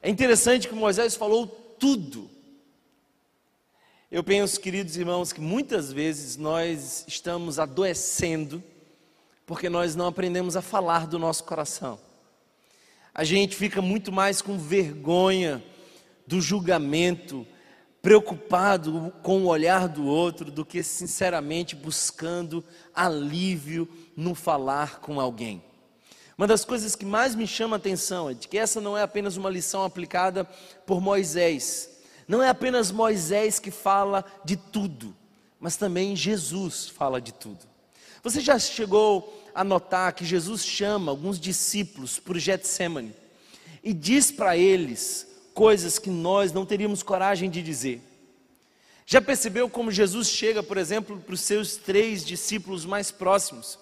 É 0.03 0.09
interessante 0.09 0.69
que 0.69 0.75
Moisés 0.75 1.17
falou 1.17 1.47
tudo. 1.47 2.31
Eu 4.11 4.25
penso, 4.25 4.61
queridos 4.61 4.97
irmãos, 4.97 5.33
que 5.33 5.41
muitas 5.41 5.93
vezes 5.93 6.37
nós 6.37 7.05
estamos 7.07 7.59
adoecendo 7.59 8.63
porque 9.45 9.69
nós 9.69 9.97
não 9.97 10.07
aprendemos 10.07 10.57
a 10.57 10.63
falar 10.63 11.07
do 11.07 11.19
nosso 11.19 11.43
coração. 11.45 11.99
A 13.15 13.25
gente 13.25 13.57
fica 13.57 13.81
muito 13.81 14.13
mais 14.13 14.41
com 14.41 14.59
vergonha 14.59 15.65
do 16.27 16.41
julgamento, 16.41 17.47
preocupado 18.01 19.13
com 19.23 19.43
o 19.43 19.47
olhar 19.47 19.89
do 19.89 20.07
outro, 20.07 20.51
do 20.51 20.65
que 20.65 20.83
sinceramente 20.83 21.75
buscando 21.75 22.63
alívio 22.95 23.89
no 24.15 24.35
falar 24.35 25.01
com 25.01 25.19
alguém. 25.19 25.63
Uma 26.39 26.47
das 26.47 26.65
coisas 26.65 26.95
que 26.95 27.05
mais 27.05 27.35
me 27.35 27.49
chama 27.49 27.75
a 27.75 27.79
atenção 27.79 28.31
é 28.31 28.35
de 28.35 28.47
que 28.47 28.57
essa 28.57 28.81
não 28.81 28.97
é 28.97 29.03
apenas 29.03 29.37
uma 29.37 29.51
lição 29.51 29.83
aplicada 29.83 30.45
por 30.87 31.01
Moisés. 31.01 31.91
Não 32.29 32.41
é 32.41 32.49
apenas 32.49 32.93
Moisés 32.93 33.59
que 33.59 33.73
fala 33.73 34.25
de 34.45 34.57
tudo, 34.57 35.17
mas 35.59 35.77
também 35.77 36.15
Jesus 36.15 36.89
fala 36.89 37.21
de 37.21 37.33
tudo. 37.33 37.67
Você 38.23 38.41
já 38.41 38.57
chegou 38.57 39.43
a 39.53 39.65
notar 39.65 40.13
que 40.13 40.25
Jesus 40.25 40.65
chama 40.65 41.11
alguns 41.11 41.41
discípulos 41.41 42.21
para 42.21 42.37
o 42.37 42.39
Getsemane 42.41 43.13
e 43.83 43.93
diz 43.93 44.31
para 44.31 44.57
eles 44.57 45.27
coisas 45.53 45.99
que 45.99 46.09
nós 46.09 46.53
não 46.53 46.65
teríamos 46.65 47.03
coragem 47.03 47.51
de 47.51 47.61
dizer. 47.61 48.01
Já 49.05 49.21
percebeu 49.21 49.69
como 49.69 49.91
Jesus 49.91 50.29
chega, 50.29 50.63
por 50.63 50.77
exemplo, 50.77 51.19
para 51.19 51.35
os 51.35 51.41
seus 51.41 51.75
três 51.75 52.25
discípulos 52.25 52.85
mais 52.85 53.11
próximos 53.11 53.77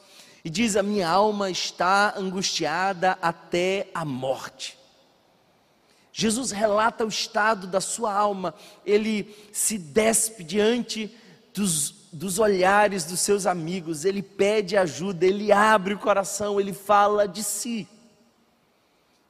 e 0.47 0.49
diz: 0.49 0.77
A 0.77 0.83
minha 0.83 1.09
alma 1.09 1.51
está 1.51 2.15
angustiada 2.17 3.19
até 3.21 3.89
a 3.93 4.05
morte. 4.05 4.79
Jesus 6.13 6.53
relata 6.53 7.05
o 7.05 7.09
estado 7.09 7.67
da 7.67 7.81
sua 7.81 8.15
alma, 8.15 8.55
ele 8.85 9.37
se 9.53 9.77
despe 9.77 10.45
diante 10.45 11.13
dos 11.53 11.97
dos 12.13 12.39
olhares 12.39 13.05
dos 13.05 13.21
seus 13.21 13.45
amigos, 13.45 14.07
ele 14.07 14.23
pede 14.23 14.75
ajuda, 14.75 15.27
ele 15.27 15.53
abre 15.53 15.93
o 15.93 15.99
coração, 15.99 16.59
ele 16.59 16.73
fala 16.73 17.27
de 17.29 17.43
si. 17.43 17.87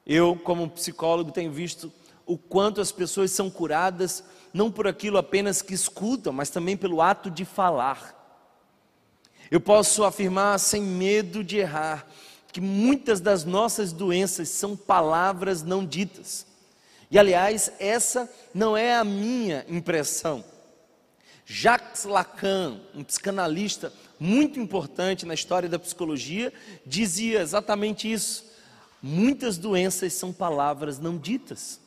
Eu, 0.06 0.36
como 0.36 0.70
psicólogo, 0.70 1.32
tenho 1.32 1.50
visto 1.50 1.90
o 2.24 2.38
quanto 2.38 2.80
as 2.80 2.92
pessoas 2.92 3.32
são 3.32 3.50
curadas, 3.50 4.22
não 4.52 4.70
por 4.70 4.86
aquilo 4.86 5.18
apenas 5.18 5.62
que 5.62 5.74
escutam, 5.74 6.32
mas 6.32 6.50
também 6.50 6.76
pelo 6.76 7.02
ato 7.02 7.28
de 7.28 7.44
falar. 7.44 8.15
Eu 9.50 9.60
posso 9.60 10.04
afirmar 10.04 10.58
sem 10.58 10.82
medo 10.82 11.44
de 11.44 11.58
errar 11.58 12.06
que 12.52 12.60
muitas 12.60 13.20
das 13.20 13.44
nossas 13.44 13.92
doenças 13.92 14.48
são 14.48 14.76
palavras 14.76 15.62
não 15.62 15.84
ditas. 15.84 16.46
E 17.10 17.18
aliás, 17.18 17.70
essa 17.78 18.30
não 18.54 18.76
é 18.76 18.96
a 18.96 19.04
minha 19.04 19.64
impressão. 19.68 20.42
Jacques 21.44 22.04
Lacan, 22.04 22.80
um 22.94 23.04
psicanalista 23.04 23.92
muito 24.18 24.58
importante 24.58 25.26
na 25.26 25.34
história 25.34 25.68
da 25.68 25.78
psicologia, 25.78 26.52
dizia 26.84 27.40
exatamente 27.40 28.10
isso. 28.10 28.46
Muitas 29.02 29.56
doenças 29.58 30.14
são 30.14 30.32
palavras 30.32 30.98
não 30.98 31.16
ditas. 31.16 31.78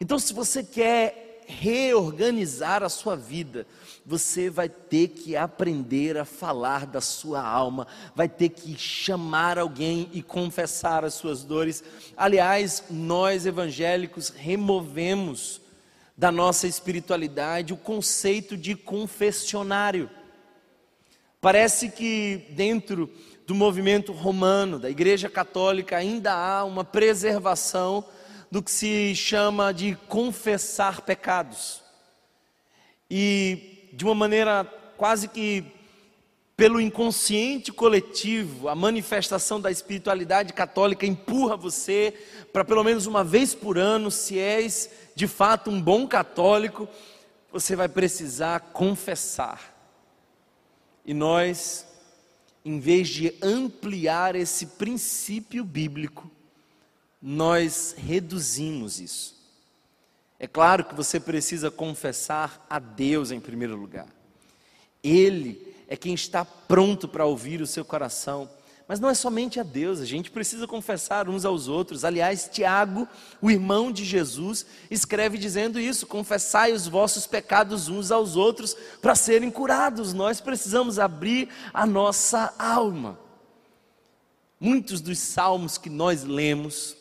Então, 0.00 0.18
se 0.18 0.32
você 0.32 0.62
quer 0.62 1.23
reorganizar 1.46 2.82
a 2.82 2.88
sua 2.88 3.16
vida, 3.16 3.66
você 4.04 4.50
vai 4.50 4.68
ter 4.68 5.08
que 5.08 5.36
aprender 5.36 6.16
a 6.18 6.24
falar 6.24 6.86
da 6.86 7.00
sua 7.00 7.42
alma, 7.42 7.86
vai 8.14 8.28
ter 8.28 8.50
que 8.50 8.76
chamar 8.76 9.58
alguém 9.58 10.08
e 10.12 10.22
confessar 10.22 11.04
as 11.04 11.14
suas 11.14 11.42
dores. 11.42 11.82
Aliás, 12.16 12.84
nós 12.90 13.46
evangélicos 13.46 14.28
removemos 14.28 15.60
da 16.16 16.30
nossa 16.30 16.66
espiritualidade 16.66 17.72
o 17.72 17.76
conceito 17.76 18.56
de 18.56 18.74
confessionário. 18.74 20.08
Parece 21.40 21.90
que 21.90 22.46
dentro 22.50 23.10
do 23.46 23.54
movimento 23.54 24.12
romano, 24.12 24.78
da 24.78 24.88
Igreja 24.88 25.28
Católica, 25.28 25.96
ainda 25.96 26.32
há 26.32 26.64
uma 26.64 26.84
preservação 26.84 28.04
do 28.54 28.62
que 28.62 28.70
se 28.70 29.16
chama 29.16 29.74
de 29.74 29.96
confessar 30.06 31.00
pecados. 31.00 31.82
E 33.10 33.88
de 33.92 34.04
uma 34.04 34.14
maneira 34.14 34.64
quase 34.96 35.26
que 35.26 35.64
pelo 36.56 36.80
inconsciente 36.80 37.72
coletivo, 37.72 38.68
a 38.68 38.76
manifestação 38.76 39.60
da 39.60 39.72
espiritualidade 39.72 40.52
católica 40.52 41.04
empurra 41.04 41.56
você 41.56 42.14
para 42.52 42.64
pelo 42.64 42.84
menos 42.84 43.06
uma 43.06 43.24
vez 43.24 43.56
por 43.56 43.76
ano, 43.76 44.08
se 44.08 44.38
és 44.38 44.88
de 45.16 45.26
fato 45.26 45.68
um 45.68 45.82
bom 45.82 46.06
católico, 46.06 46.88
você 47.50 47.74
vai 47.74 47.88
precisar 47.88 48.60
confessar. 48.72 49.74
E 51.04 51.12
nós, 51.12 51.88
em 52.64 52.78
vez 52.78 53.08
de 53.08 53.34
ampliar 53.42 54.36
esse 54.36 54.64
princípio 54.64 55.64
bíblico, 55.64 56.30
nós 57.26 57.94
reduzimos 57.96 59.00
isso. 59.00 59.34
É 60.38 60.46
claro 60.46 60.84
que 60.84 60.94
você 60.94 61.18
precisa 61.18 61.70
confessar 61.70 62.66
a 62.68 62.78
Deus 62.78 63.30
em 63.30 63.40
primeiro 63.40 63.74
lugar. 63.74 64.08
Ele 65.02 65.74
é 65.88 65.96
quem 65.96 66.12
está 66.12 66.44
pronto 66.44 67.08
para 67.08 67.24
ouvir 67.24 67.62
o 67.62 67.66
seu 67.66 67.84
coração 67.84 68.50
mas 68.86 69.00
não 69.00 69.08
é 69.08 69.14
somente 69.14 69.58
a 69.58 69.62
Deus, 69.62 70.00
a 70.00 70.04
gente 70.04 70.30
precisa 70.30 70.66
confessar 70.66 71.26
uns 71.28 71.46
aos 71.46 71.68
outros. 71.68 72.04
Aliás, 72.04 72.50
Tiago, 72.52 73.08
o 73.40 73.50
irmão 73.50 73.90
de 73.90 74.04
Jesus, 74.04 74.66
escreve 74.90 75.38
dizendo 75.38 75.80
isso: 75.80 76.06
confessai 76.06 76.72
os 76.72 76.86
vossos 76.86 77.26
pecados 77.26 77.88
uns 77.88 78.10
aos 78.10 78.36
outros 78.36 78.76
para 79.00 79.14
serem 79.14 79.50
curados. 79.50 80.12
Nós 80.12 80.38
precisamos 80.38 80.98
abrir 80.98 81.48
a 81.72 81.86
nossa 81.86 82.54
alma. 82.58 83.18
Muitos 84.60 85.00
dos 85.00 85.18
salmos 85.18 85.78
que 85.78 85.88
nós 85.88 86.22
lemos 86.22 86.94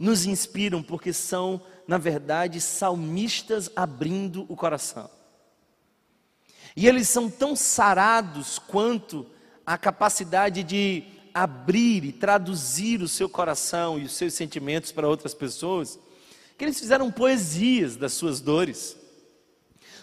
nos 0.00 0.24
inspiram 0.24 0.82
porque 0.82 1.12
são, 1.12 1.60
na 1.86 1.98
verdade, 1.98 2.58
salmistas 2.58 3.70
abrindo 3.76 4.46
o 4.48 4.56
coração. 4.56 5.10
E 6.74 6.88
eles 6.88 7.06
são 7.06 7.28
tão 7.28 7.54
sarados 7.54 8.58
quanto 8.58 9.26
a 9.66 9.76
capacidade 9.76 10.62
de 10.62 11.04
abrir 11.34 12.02
e 12.02 12.12
traduzir 12.12 13.02
o 13.02 13.08
seu 13.08 13.28
coração 13.28 13.98
e 13.98 14.04
os 14.04 14.12
seus 14.12 14.32
sentimentos 14.32 14.90
para 14.90 15.06
outras 15.06 15.34
pessoas, 15.34 15.98
que 16.56 16.64
eles 16.64 16.80
fizeram 16.80 17.12
poesias 17.12 17.94
das 17.94 18.14
suas 18.14 18.40
dores. 18.40 18.96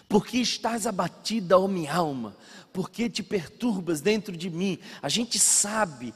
Porque 0.08 0.38
estás 0.38 0.86
abatida, 0.86 1.58
ó 1.58 1.66
minha 1.66 1.92
alma? 1.92 2.36
Porque 2.72 3.10
te 3.10 3.24
perturbas 3.24 4.00
dentro 4.00 4.36
de 4.36 4.48
mim? 4.48 4.78
A 5.02 5.08
gente 5.08 5.40
sabe 5.40 6.14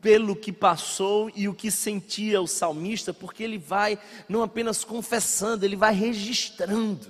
pelo 0.00 0.34
que 0.34 0.52
passou 0.52 1.30
e 1.34 1.48
o 1.48 1.54
que 1.54 1.70
sentia 1.70 2.40
o 2.40 2.46
salmista, 2.46 3.12
porque 3.12 3.42
ele 3.42 3.58
vai 3.58 3.98
não 4.28 4.42
apenas 4.42 4.84
confessando, 4.84 5.64
ele 5.64 5.76
vai 5.76 5.94
registrando. 5.94 7.06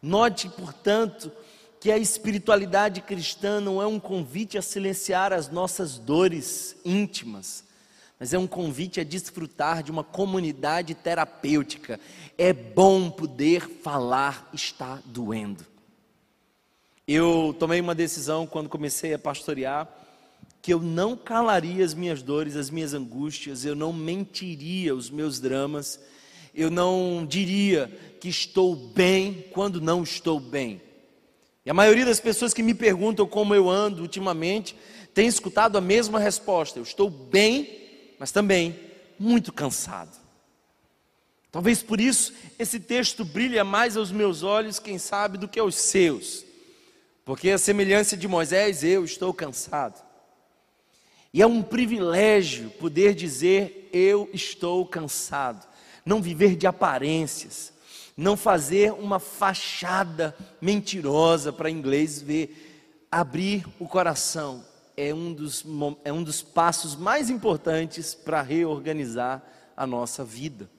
Note, 0.00 0.48
portanto, 0.48 1.30
que 1.80 1.90
a 1.90 1.98
espiritualidade 1.98 3.00
cristã 3.00 3.60
não 3.60 3.82
é 3.82 3.86
um 3.86 3.98
convite 3.98 4.56
a 4.56 4.62
silenciar 4.62 5.32
as 5.32 5.48
nossas 5.48 5.98
dores 5.98 6.76
íntimas, 6.84 7.64
mas 8.18 8.32
é 8.32 8.38
um 8.38 8.46
convite 8.46 9.00
a 9.00 9.04
desfrutar 9.04 9.82
de 9.82 9.90
uma 9.90 10.04
comunidade 10.04 10.94
terapêutica. 10.94 11.98
É 12.38 12.52
bom 12.52 13.10
poder 13.10 13.68
falar, 13.82 14.48
está 14.52 15.00
doendo. 15.04 15.66
Eu 17.06 17.54
tomei 17.58 17.80
uma 17.80 17.96
decisão 17.96 18.46
quando 18.46 18.68
comecei 18.68 19.12
a 19.12 19.18
pastorear 19.18 20.01
que 20.62 20.72
eu 20.72 20.80
não 20.80 21.16
calaria 21.16 21.84
as 21.84 21.92
minhas 21.92 22.22
dores, 22.22 22.54
as 22.54 22.70
minhas 22.70 22.94
angústias, 22.94 23.64
eu 23.64 23.74
não 23.74 23.92
mentiria 23.92 24.94
os 24.94 25.10
meus 25.10 25.40
dramas, 25.40 25.98
eu 26.54 26.70
não 26.70 27.26
diria 27.28 27.90
que 28.20 28.28
estou 28.28 28.76
bem 28.76 29.44
quando 29.50 29.80
não 29.80 30.04
estou 30.04 30.38
bem. 30.38 30.80
E 31.66 31.70
a 31.70 31.74
maioria 31.74 32.04
das 32.04 32.20
pessoas 32.20 32.54
que 32.54 32.62
me 32.62 32.74
perguntam 32.74 33.26
como 33.26 33.56
eu 33.56 33.68
ando 33.68 34.02
ultimamente 34.02 34.76
tem 35.12 35.26
escutado 35.26 35.76
a 35.76 35.80
mesma 35.80 36.20
resposta: 36.20 36.78
eu 36.78 36.84
estou 36.84 37.10
bem, 37.10 38.14
mas 38.18 38.30
também 38.30 38.78
muito 39.18 39.52
cansado. 39.52 40.16
Talvez 41.50 41.82
por 41.82 42.00
isso 42.00 42.32
esse 42.56 42.78
texto 42.78 43.24
brilha 43.24 43.64
mais 43.64 43.96
aos 43.96 44.12
meus 44.12 44.44
olhos, 44.44 44.78
quem 44.78 44.96
sabe, 44.96 45.38
do 45.38 45.48
que 45.48 45.58
aos 45.58 45.74
seus. 45.74 46.44
Porque 47.24 47.50
a 47.50 47.58
semelhança 47.58 48.16
de 48.16 48.28
Moisés, 48.28 48.84
eu 48.84 49.04
estou 49.04 49.34
cansado. 49.34 50.11
E 51.32 51.40
é 51.40 51.46
um 51.46 51.62
privilégio 51.62 52.70
poder 52.70 53.14
dizer: 53.14 53.88
eu 53.92 54.28
estou 54.32 54.86
cansado. 54.86 55.66
Não 56.04 56.20
viver 56.20 56.56
de 56.56 56.66
aparências, 56.66 57.72
não 58.16 58.36
fazer 58.36 58.92
uma 58.92 59.20
fachada 59.20 60.36
mentirosa 60.60 61.52
para 61.52 61.70
inglês 61.70 62.20
ver, 62.20 63.06
abrir 63.10 63.64
o 63.78 63.86
coração 63.86 64.64
é 64.96 65.12
um 65.14 65.32
dos, 65.32 65.64
é 66.04 66.12
um 66.12 66.22
dos 66.22 66.42
passos 66.42 66.94
mais 66.94 67.30
importantes 67.30 68.14
para 68.14 68.42
reorganizar 68.42 69.42
a 69.76 69.86
nossa 69.86 70.24
vida. 70.24 70.70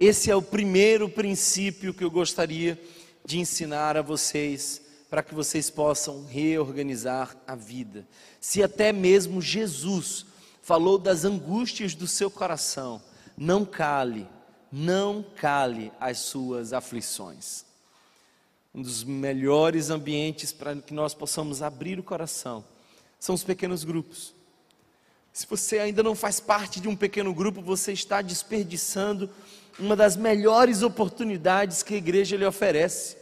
Esse 0.00 0.30
é 0.30 0.36
o 0.36 0.42
primeiro 0.42 1.08
princípio 1.08 1.92
que 1.92 2.04
eu 2.04 2.10
gostaria 2.10 2.80
de 3.24 3.38
ensinar 3.38 3.96
a 3.96 4.02
vocês, 4.02 4.80
para 5.10 5.22
que 5.22 5.34
vocês 5.34 5.70
possam 5.70 6.24
reorganizar 6.26 7.36
a 7.46 7.54
vida. 7.54 8.06
Se 8.40 8.62
até 8.62 8.92
mesmo 8.92 9.40
Jesus 9.40 10.26
falou 10.62 10.98
das 10.98 11.24
angústias 11.24 11.94
do 11.94 12.06
seu 12.06 12.30
coração, 12.30 13.00
não 13.36 13.64
cale, 13.64 14.28
não 14.70 15.24
cale 15.36 15.90
as 15.98 16.18
suas 16.18 16.72
aflições. 16.72 17.64
Um 18.74 18.82
dos 18.82 19.02
melhores 19.02 19.90
ambientes 19.90 20.52
para 20.52 20.76
que 20.76 20.92
nós 20.92 21.14
possamos 21.14 21.62
abrir 21.62 21.98
o 21.98 22.02
coração 22.02 22.64
são 23.18 23.34
os 23.34 23.42
pequenos 23.42 23.82
grupos. 23.82 24.34
Se 25.32 25.46
você 25.46 25.78
ainda 25.78 26.02
não 26.02 26.14
faz 26.14 26.40
parte 26.40 26.80
de 26.80 26.88
um 26.88 26.96
pequeno 26.96 27.32
grupo, 27.32 27.62
você 27.62 27.92
está 27.92 28.20
desperdiçando 28.20 29.30
uma 29.78 29.94
das 29.94 30.16
melhores 30.16 30.82
oportunidades 30.82 31.82
que 31.82 31.94
a 31.94 31.98
igreja 31.98 32.36
lhe 32.36 32.44
oferece. 32.44 33.17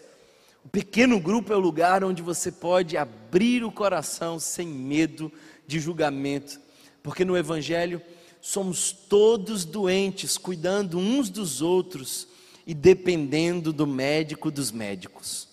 O 0.67 0.69
pequeno 0.69 1.21
grupo 1.21 1.53
é 1.53 1.57
o 1.57 1.61
lugar 1.61 2.03
onde 2.03 2.21
você 2.21 2.51
pode 2.51 2.97
abrir 2.97 3.63
o 3.63 3.71
coração 3.71 4.41
sem 4.41 4.67
medo 4.67 5.33
de 5.65 5.79
julgamento, 5.79 6.61
porque 7.05 7.25
no 7.25 7.37
Evangelho 7.37 8.03
somos 8.41 8.91
todos 8.91 9.65
doentes, 9.65 10.37
cuidando 10.37 10.99
uns 10.99 11.31
dos 11.31 11.63
outros 11.63 12.27
e 12.67 12.75
dependendo 12.75 13.73
do 13.73 13.87
médico 13.87 14.51
dos 14.51 14.73
médicos. 14.73 15.49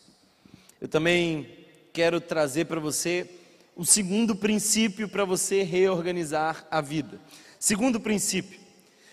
Eu 0.82 0.88
também 0.88 1.48
quero 1.94 2.20
trazer 2.20 2.66
para 2.66 2.80
você 2.80 3.30
um 3.78 3.86
segundo 3.86 4.36
princípio 4.36 5.08
para 5.08 5.26
você 5.26 5.62
reorganizar 5.62 6.66
a 6.72 6.82
vida. 6.82 7.22
Segundo 7.60 8.00
princípio. 8.00 8.60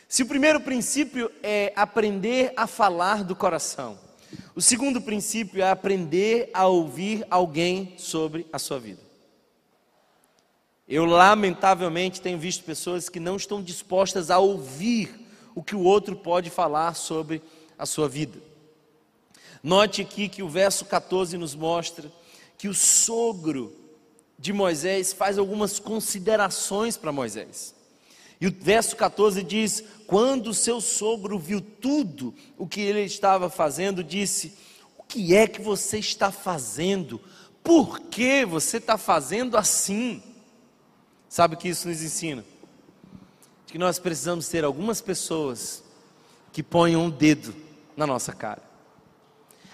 Se 0.08 0.22
o 0.22 0.26
primeiro 0.26 0.62
princípio 0.62 1.30
é 1.42 1.74
aprender 1.76 2.54
a 2.56 2.66
falar 2.66 3.22
do 3.22 3.36
coração, 3.36 3.98
o 4.60 4.62
segundo 4.62 5.00
princípio 5.00 5.62
é 5.62 5.70
aprender 5.70 6.50
a 6.52 6.66
ouvir 6.66 7.26
alguém 7.30 7.94
sobre 7.96 8.46
a 8.52 8.58
sua 8.58 8.78
vida. 8.78 9.00
Eu, 10.86 11.06
lamentavelmente, 11.06 12.20
tenho 12.20 12.38
visto 12.38 12.62
pessoas 12.62 13.08
que 13.08 13.18
não 13.18 13.36
estão 13.36 13.62
dispostas 13.62 14.30
a 14.30 14.38
ouvir 14.38 15.18
o 15.54 15.62
que 15.62 15.74
o 15.74 15.80
outro 15.80 16.14
pode 16.14 16.50
falar 16.50 16.92
sobre 16.94 17.40
a 17.78 17.86
sua 17.86 18.06
vida. 18.06 18.38
Note 19.62 20.02
aqui 20.02 20.28
que 20.28 20.42
o 20.42 20.48
verso 20.50 20.84
14 20.84 21.38
nos 21.38 21.54
mostra 21.54 22.12
que 22.58 22.68
o 22.68 22.74
sogro 22.74 23.74
de 24.38 24.52
Moisés 24.52 25.10
faz 25.10 25.38
algumas 25.38 25.78
considerações 25.78 26.98
para 26.98 27.10
Moisés. 27.10 27.74
E 28.40 28.46
o 28.46 28.56
verso 28.58 28.96
14 28.96 29.42
diz: 29.42 29.84
Quando 30.06 30.54
seu 30.54 30.80
sogro 30.80 31.38
viu 31.38 31.60
tudo 31.60 32.34
o 32.56 32.66
que 32.66 32.80
ele 32.80 33.02
estava 33.02 33.50
fazendo, 33.50 34.02
disse: 34.02 34.54
O 34.96 35.02
que 35.02 35.34
é 35.34 35.46
que 35.46 35.60
você 35.60 35.98
está 35.98 36.32
fazendo? 36.32 37.20
Por 37.62 38.00
que 38.00 38.44
você 38.44 38.78
está 38.78 38.96
fazendo 38.96 39.56
assim? 39.56 40.22
Sabe 41.28 41.54
o 41.54 41.58
que 41.58 41.68
isso 41.68 41.86
nos 41.86 42.02
ensina? 42.02 42.44
Que 43.66 43.78
nós 43.78 43.98
precisamos 43.98 44.48
ter 44.48 44.64
algumas 44.64 45.00
pessoas 45.00 45.84
que 46.52 46.62
ponham 46.62 47.04
um 47.04 47.10
dedo 47.10 47.54
na 47.96 48.06
nossa 48.06 48.32
cara. 48.32 48.62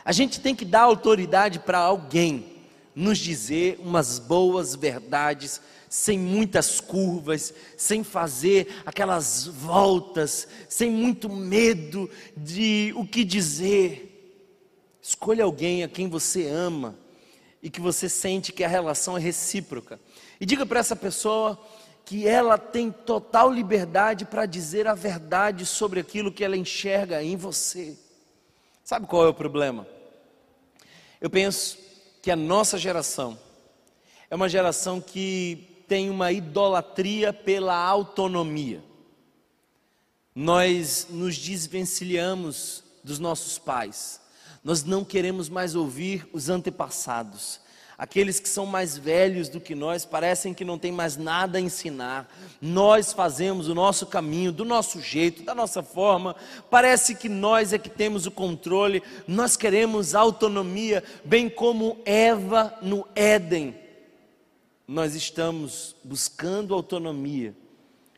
A 0.05 0.13
gente 0.13 0.41
tem 0.41 0.55
que 0.55 0.65
dar 0.65 0.83
autoridade 0.83 1.59
para 1.61 1.79
alguém 1.79 2.57
nos 2.95 3.19
dizer 3.19 3.79
umas 3.81 4.19
boas 4.19 4.75
verdades, 4.75 5.61
sem 5.89 6.19
muitas 6.19 6.81
curvas, 6.81 7.55
sem 7.77 8.03
fazer 8.03 8.83
aquelas 8.85 9.47
voltas, 9.47 10.49
sem 10.69 10.91
muito 10.91 11.29
medo 11.29 12.11
de 12.37 12.93
o 12.97 13.07
que 13.07 13.25
dizer. 13.25 14.13
Escolha 15.01 15.45
alguém 15.45 15.85
a 15.85 15.89
quem 15.89 16.09
você 16.09 16.49
ama 16.49 16.97
e 17.63 17.71
que 17.71 17.81
você 17.81 18.09
sente 18.09 18.53
que 18.53 18.65
a 18.65 18.69
relação 18.69 19.17
é 19.17 19.21
recíproca. 19.21 20.01
E 20.41 20.47
diga 20.47 20.67
para 20.67 20.81
essa 20.81 20.97
pessoa 20.97 21.59
que 22.05 22.27
ela 22.27 22.57
tem 22.57 22.91
total 22.91 23.51
liberdade 23.51 24.25
para 24.25 24.47
dizer 24.47 24.87
a 24.87 24.95
verdade 24.95 25.67
sobre 25.67 25.99
aquilo 25.99 26.33
que 26.33 26.45
ela 26.45 26.57
enxerga 26.57 27.23
em 27.23 27.37
você. 27.37 27.99
Sabe 28.85 29.07
qual 29.07 29.25
é 29.25 29.29
o 29.29 29.35
problema? 29.35 29.87
Eu 31.21 31.29
penso 31.29 31.79
que 32.23 32.31
a 32.31 32.37
nossa 32.37 32.79
geração 32.79 33.37
é 34.31 34.35
uma 34.35 34.49
geração 34.49 35.01
que 35.01 35.76
tem 35.87 36.11
uma 36.11 36.33
idolatria 36.33 37.33
pela 37.33 37.77
autonomia. 37.77 38.83
Nós 40.35 41.07
nos 41.09 41.37
desvencilhamos 41.39 42.85
dos 43.03 43.19
nossos 43.19 43.59
pais. 43.59 44.21
Nós 44.63 44.85
não 44.85 45.05
queremos 45.05 45.49
mais 45.49 45.75
ouvir 45.75 46.29
os 46.33 46.49
antepassados. 46.49 47.61
Aqueles 47.99 48.39
que 48.39 48.49
são 48.49 48.67
mais 48.67 48.99
velhos 48.99 49.49
do 49.49 49.59
que 49.59 49.75
nós 49.75 50.05
parecem 50.05 50.53
que 50.53 50.67
não 50.67 50.79
têm 50.79 50.93
mais 50.93 51.17
nada 51.17 51.57
a 51.57 51.61
ensinar. 51.61 52.31
Nós 52.61 53.15
fazemos 53.15 53.69
o 53.69 53.75
nosso 53.75 54.07
caminho, 54.07 54.53
do 54.53 54.67
nosso 54.67 55.01
jeito, 55.01 55.43
da 55.43 55.55
nossa 55.55 55.83
forma. 55.83 56.37
Parece 56.69 57.15
que 57.15 57.29
nós 57.29 57.73
é 57.73 57.79
que 57.79 57.89
temos 57.89 58.27
o 58.27 58.31
controle. 58.31 59.03
Nós 59.27 59.57
queremos 59.57 60.15
autonomia, 60.15 61.03
bem 61.25 61.49
como 61.49 61.99
Eva 62.05 62.77
no 62.83 63.07
Éden. 63.15 63.86
Nós 64.87 65.15
estamos 65.15 65.97
buscando 66.05 66.75
autonomia 66.75 67.57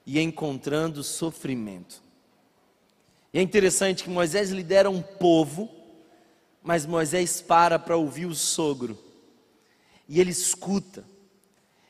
e 0.05 0.21
encontrando 0.21 1.03
sofrimento. 1.03 2.03
E 3.33 3.39
é 3.39 3.43
interessante 3.43 4.05
que 4.05 4.11
Moisés 4.11 4.51
lidera 4.51 4.91
um 4.91 5.03
povo, 5.03 5.71
mas 6.63 6.87
Moisés 6.87 7.41
para 7.41 7.79
para 7.79 7.97
ouvir 7.97 8.27
o 8.27 8.35
sogro 8.35 8.99
e 10.09 10.21
ele 10.21 10.31
escuta. 10.31 11.05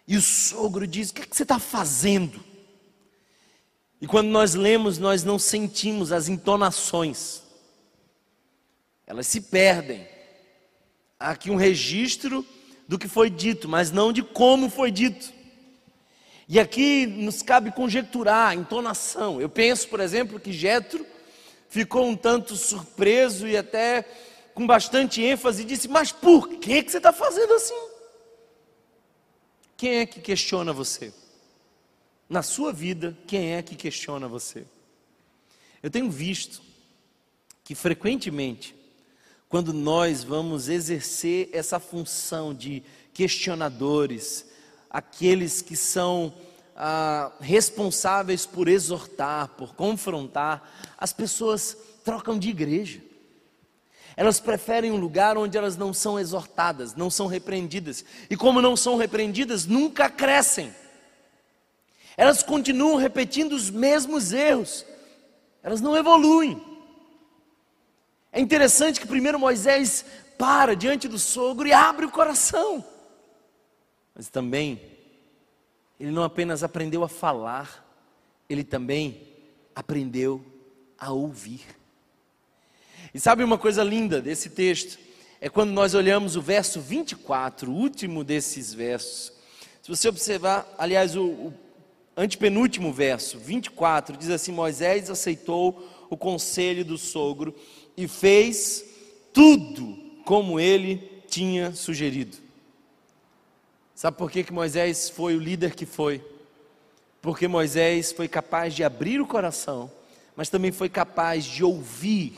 E 0.06 0.16
o 0.16 0.20
sogro 0.20 0.86
diz: 0.86 1.10
O 1.10 1.14
que, 1.14 1.22
é 1.22 1.26
que 1.26 1.36
você 1.36 1.44
está 1.44 1.58
fazendo? 1.58 2.42
E 4.00 4.06
quando 4.06 4.28
nós 4.28 4.54
lemos, 4.54 4.98
nós 4.98 5.22
não 5.24 5.38
sentimos 5.38 6.12
as 6.12 6.28
entonações, 6.28 7.42
elas 9.06 9.26
se 9.26 9.40
perdem. 9.40 10.06
Há 11.18 11.30
aqui 11.30 11.50
um 11.50 11.56
registro 11.56 12.44
do 12.88 12.98
que 12.98 13.06
foi 13.06 13.28
dito, 13.28 13.68
mas 13.68 13.92
não 13.92 14.10
de 14.10 14.22
como 14.22 14.70
foi 14.70 14.90
dito. 14.90 15.30
E 16.48 16.58
aqui 16.58 17.06
nos 17.06 17.42
cabe 17.42 17.70
conjecturar 17.70 18.54
entonação. 18.54 19.38
Eu 19.38 19.50
penso, 19.50 19.86
por 19.88 20.00
exemplo, 20.00 20.40
que 20.40 20.50
Jetro 20.50 21.04
ficou 21.68 22.08
um 22.08 22.16
tanto 22.16 22.56
surpreso 22.56 23.46
e 23.46 23.54
até 23.54 24.02
com 24.54 24.66
bastante 24.66 25.20
ênfase 25.20 25.62
disse: 25.62 25.86
Mas 25.86 26.10
por 26.10 26.48
que, 26.48 26.82
que 26.82 26.90
você 26.90 26.96
está 26.96 27.12
fazendo 27.12 27.52
assim? 27.52 27.78
Quem 29.76 29.98
é 29.98 30.06
que 30.06 30.20
questiona 30.20 30.72
você? 30.72 31.12
Na 32.28 32.42
sua 32.42 32.72
vida, 32.72 33.16
quem 33.26 33.54
é 33.54 33.62
que 33.62 33.76
questiona 33.76 34.26
você? 34.26 34.64
Eu 35.82 35.90
tenho 35.90 36.10
visto 36.10 36.62
que 37.62 37.74
frequentemente, 37.74 38.74
quando 39.48 39.72
nós 39.72 40.22
vamos 40.22 40.68
exercer 40.68 41.48
essa 41.52 41.80
função 41.80 42.52
de 42.52 42.82
questionadores, 43.14 44.44
aqueles 44.90 45.62
que 45.62 45.74
são 45.74 46.34
ah, 46.76 47.32
responsáveis 47.40 48.44
por 48.44 48.68
exortar, 48.68 49.48
por 49.48 49.74
confrontar, 49.74 50.94
as 50.98 51.12
pessoas 51.12 51.76
trocam 52.04 52.38
de 52.38 52.50
igreja. 52.50 53.00
Elas 54.16 54.38
preferem 54.40 54.90
um 54.90 54.96
lugar 54.96 55.38
onde 55.38 55.56
elas 55.56 55.76
não 55.76 55.94
são 55.94 56.18
exortadas, 56.18 56.94
não 56.94 57.08
são 57.08 57.26
repreendidas. 57.26 58.04
E 58.28 58.36
como 58.36 58.60
não 58.60 58.76
são 58.76 58.96
repreendidas, 58.96 59.64
nunca 59.64 60.10
crescem. 60.10 60.74
Elas 62.16 62.42
continuam 62.42 62.96
repetindo 62.96 63.52
os 63.52 63.70
mesmos 63.70 64.32
erros. 64.32 64.84
Elas 65.62 65.80
não 65.80 65.96
evoluem. 65.96 66.67
É 68.32 68.40
interessante 68.40 69.00
que 69.00 69.06
primeiro 69.06 69.38
Moisés 69.38 70.04
para 70.38 70.76
diante 70.76 71.08
do 71.08 71.18
sogro 71.18 71.66
e 71.66 71.72
abre 71.72 72.06
o 72.06 72.10
coração. 72.10 72.84
Mas 74.14 74.28
também 74.28 74.80
ele 75.98 76.12
não 76.12 76.22
apenas 76.22 76.62
aprendeu 76.62 77.02
a 77.02 77.08
falar, 77.08 77.84
ele 78.48 78.62
também 78.62 79.20
aprendeu 79.74 80.44
a 80.98 81.12
ouvir. 81.12 81.64
E 83.12 83.18
sabe 83.18 83.42
uma 83.42 83.58
coisa 83.58 83.82
linda 83.82 84.20
desse 84.20 84.50
texto? 84.50 84.98
É 85.40 85.48
quando 85.48 85.70
nós 85.70 85.94
olhamos 85.94 86.36
o 86.36 86.42
verso 86.42 86.80
24, 86.80 87.70
o 87.70 87.74
último 87.74 88.22
desses 88.22 88.74
versos. 88.74 89.32
Se 89.82 89.88
você 89.88 90.08
observar, 90.08 90.72
aliás, 90.76 91.16
o, 91.16 91.24
o 91.24 91.54
antepenúltimo 92.16 92.92
verso, 92.92 93.38
24, 93.38 94.16
diz 94.16 94.30
assim: 94.30 94.52
Moisés 94.52 95.08
aceitou 95.10 95.88
o 96.10 96.16
conselho 96.16 96.84
do 96.84 96.98
sogro 96.98 97.54
e 97.98 98.06
fez 98.06 98.84
tudo 99.32 99.98
como 100.24 100.60
ele 100.60 100.98
tinha 101.26 101.72
sugerido. 101.72 102.36
Sabe 103.92 104.16
por 104.16 104.30
que, 104.30 104.44
que 104.44 104.52
Moisés 104.52 105.10
foi 105.10 105.34
o 105.34 105.40
líder 105.40 105.74
que 105.74 105.84
foi? 105.84 106.24
Porque 107.20 107.48
Moisés 107.48 108.12
foi 108.12 108.28
capaz 108.28 108.72
de 108.72 108.84
abrir 108.84 109.20
o 109.20 109.26
coração, 109.26 109.90
mas 110.36 110.48
também 110.48 110.70
foi 110.70 110.88
capaz 110.88 111.44
de 111.44 111.64
ouvir 111.64 112.34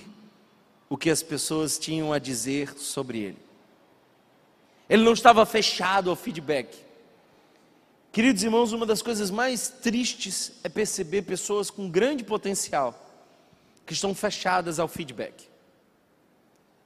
o 0.88 0.96
que 0.96 1.10
as 1.10 1.22
pessoas 1.22 1.78
tinham 1.78 2.10
a 2.10 2.18
dizer 2.18 2.72
sobre 2.78 3.18
ele. 3.18 3.38
Ele 4.88 5.04
não 5.04 5.12
estava 5.12 5.44
fechado 5.44 6.08
ao 6.08 6.16
feedback. 6.16 6.74
Queridos 8.10 8.42
irmãos, 8.42 8.72
uma 8.72 8.86
das 8.86 9.02
coisas 9.02 9.30
mais 9.30 9.68
tristes 9.68 10.52
é 10.64 10.70
perceber 10.70 11.20
pessoas 11.20 11.70
com 11.70 11.90
grande 11.90 12.24
potencial 12.24 12.98
que 13.84 13.92
estão 13.92 14.14
fechadas 14.14 14.78
ao 14.78 14.88
feedback. 14.88 15.49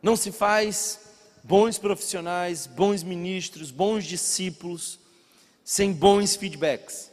Não 0.05 0.17
se 0.17 0.31
faz 0.31 1.01
bons 1.43 1.79
profissionais, 1.79 2.67
bons 2.67 3.03
ministros, 3.03 3.71
bons 3.71 4.05
discípulos 4.05 4.99
sem 5.65 5.95
bons 5.95 6.37
feedbacks. 6.37 7.11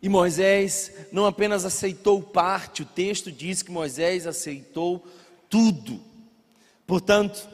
E 0.00 0.08
Moisés 0.08 0.90
não 1.12 1.26
apenas 1.26 1.66
aceitou 1.66 2.22
parte, 2.22 2.80
o 2.80 2.86
texto 2.86 3.30
diz 3.30 3.60
que 3.60 3.70
Moisés 3.70 4.26
aceitou 4.26 5.06
tudo. 5.50 6.00
Portanto, 6.86 7.46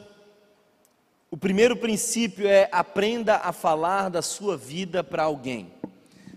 o 1.29 1.35
primeiro 1.35 1.75
princípio 1.75 2.47
é 2.47 2.69
aprenda 2.71 3.39
a 3.39 3.51
falar 3.51 4.07
da 4.07 4.21
sua 4.21 4.55
vida 4.55 5.03
para 5.03 5.23
alguém. 5.23 5.69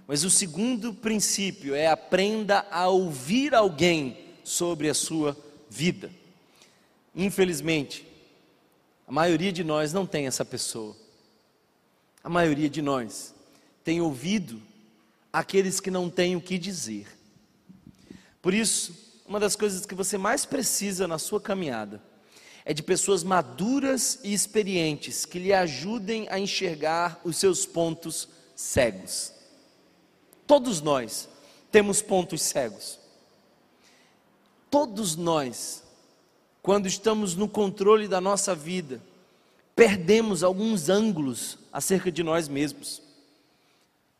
Mas 0.08 0.24
o 0.24 0.30
segundo 0.30 0.92
princípio 0.92 1.72
é 1.72 1.86
aprenda 1.86 2.66
a 2.68 2.88
ouvir 2.88 3.54
alguém 3.54 4.18
sobre 4.42 4.88
a 4.88 4.94
sua 4.94 5.36
vida. 5.70 6.10
Infelizmente, 7.14 8.06
a 9.06 9.12
maioria 9.12 9.52
de 9.52 9.62
nós 9.62 9.92
não 9.92 10.06
tem 10.06 10.26
essa 10.26 10.44
pessoa. 10.44 10.96
A 12.24 12.28
maioria 12.28 12.70
de 12.70 12.80
nós 12.80 13.34
tem 13.84 14.00
ouvido 14.00 14.60
aqueles 15.32 15.80
que 15.80 15.90
não 15.90 16.08
têm 16.08 16.36
o 16.36 16.40
que 16.40 16.58
dizer. 16.58 17.06
Por 18.40 18.54
isso, 18.54 18.94
uma 19.26 19.40
das 19.40 19.56
coisas 19.56 19.86
que 19.86 19.94
você 19.94 20.16
mais 20.18 20.44
precisa 20.44 21.06
na 21.06 21.18
sua 21.18 21.40
caminhada 21.40 22.02
é 22.64 22.72
de 22.72 22.82
pessoas 22.82 23.24
maduras 23.24 24.20
e 24.22 24.32
experientes 24.32 25.24
que 25.24 25.38
lhe 25.38 25.52
ajudem 25.52 26.28
a 26.28 26.38
enxergar 26.38 27.20
os 27.24 27.36
seus 27.36 27.66
pontos 27.66 28.28
cegos. 28.54 29.32
Todos 30.46 30.80
nós 30.80 31.28
temos 31.70 32.00
pontos 32.02 32.42
cegos. 32.42 32.98
Todos 34.70 35.16
nós, 35.16 35.81
quando 36.62 36.86
estamos 36.86 37.34
no 37.34 37.48
controle 37.48 38.06
da 38.06 38.20
nossa 38.20 38.54
vida, 38.54 39.02
perdemos 39.74 40.42
alguns 40.42 40.88
ângulos 40.88 41.58
acerca 41.72 42.10
de 42.10 42.22
nós 42.22 42.48
mesmos 42.48 43.02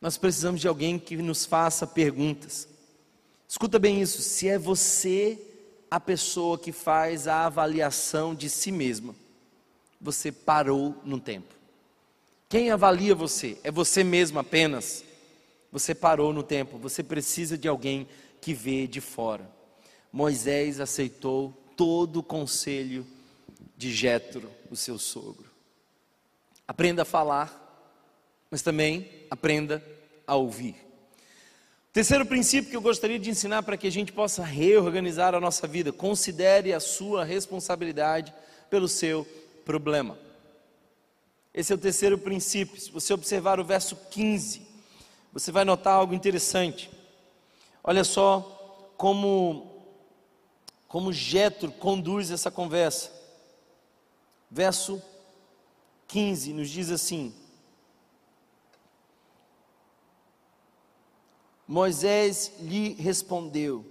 nós 0.03 0.19
precisamos 0.19 0.61
de 0.61 0.67
alguém 0.67 0.99
que 0.99 1.17
nos 1.19 1.47
faça 1.47 1.87
perguntas. 1.87 2.69
Escuta 3.49 3.79
bem 3.79 4.03
isso: 4.03 4.21
se 4.21 4.49
é 4.49 4.59
você 4.59 5.39
a 5.89 6.01
pessoa 6.01 6.59
que 6.59 6.73
faz 6.73 7.29
a 7.29 7.47
avaliação 7.47 8.35
de 8.35 8.51
si 8.51 8.73
mesma, 8.73 9.15
você 10.01 10.33
parou 10.33 10.97
no 11.05 11.21
tempo. 11.21 11.55
Quem 12.49 12.73
avalia 12.73 13.15
você? 13.15 13.57
É 13.63 13.71
você 13.71 14.03
mesmo 14.03 14.41
apenas. 14.41 15.05
Você 15.71 15.95
parou 15.95 16.35
no 16.35 16.43
tempo, 16.43 16.77
você 16.77 17.03
precisa 17.03 17.57
de 17.57 17.67
alguém 17.69 18.07
que 18.43 18.53
vê 18.53 18.87
de 18.89 19.01
fora. 19.01 19.49
Moisés 20.13 20.81
aceitou 20.81 21.57
todo 21.83 22.19
o 22.19 22.23
conselho 22.23 23.05
de 23.77 23.93
Jetro, 23.93 24.49
o 24.71 24.77
seu 24.77 25.01
sogro. 25.01 25.51
Aprenda 26.67 27.03
a 27.03 27.05
falar, 27.05 27.99
mas 28.49 28.63
também 28.63 29.27
aprenda 29.29 29.85
a 30.25 30.37
ouvir. 30.37 30.77
Terceiro 31.93 32.25
princípio 32.25 32.71
que 32.71 32.77
eu 32.77 32.81
gostaria 32.81 33.19
de 33.19 33.31
ensinar 33.31 33.65
para 33.65 33.77
que 33.77 33.89
a 33.89 33.91
gente 33.91 34.13
possa 34.13 34.45
reorganizar 34.45 35.35
a 35.35 35.41
nossa 35.41 35.67
vida: 35.67 35.93
considere 35.93 36.73
a 36.73 36.79
sua 36.79 37.25
responsabilidade 37.25 38.33
pelo 38.71 38.87
seu 38.87 39.27
problema. 39.65 40.17
Esse 41.53 41.73
é 41.73 41.75
o 41.75 41.79
terceiro 41.79 42.17
princípio. 42.17 42.81
Se 42.81 42.93
você 42.93 43.13
observar 43.13 43.59
o 43.59 43.65
verso 43.65 43.97
15, 44.09 44.63
você 45.33 45.51
vai 45.51 45.65
notar 45.65 45.95
algo 45.95 46.15
interessante. 46.15 46.89
Olha 47.83 48.05
só 48.05 48.95
como 48.97 49.72
como 50.93 51.11
Jetro 51.11 51.73
conduz 51.73 52.31
essa 52.31 52.51
conversa. 52.51 53.11
Verso 54.51 55.03
15 56.07 56.53
nos 56.53 56.69
diz 56.69 56.91
assim: 56.91 57.33
Moisés 61.67 62.53
lhe 62.61 62.93
respondeu: 62.93 63.87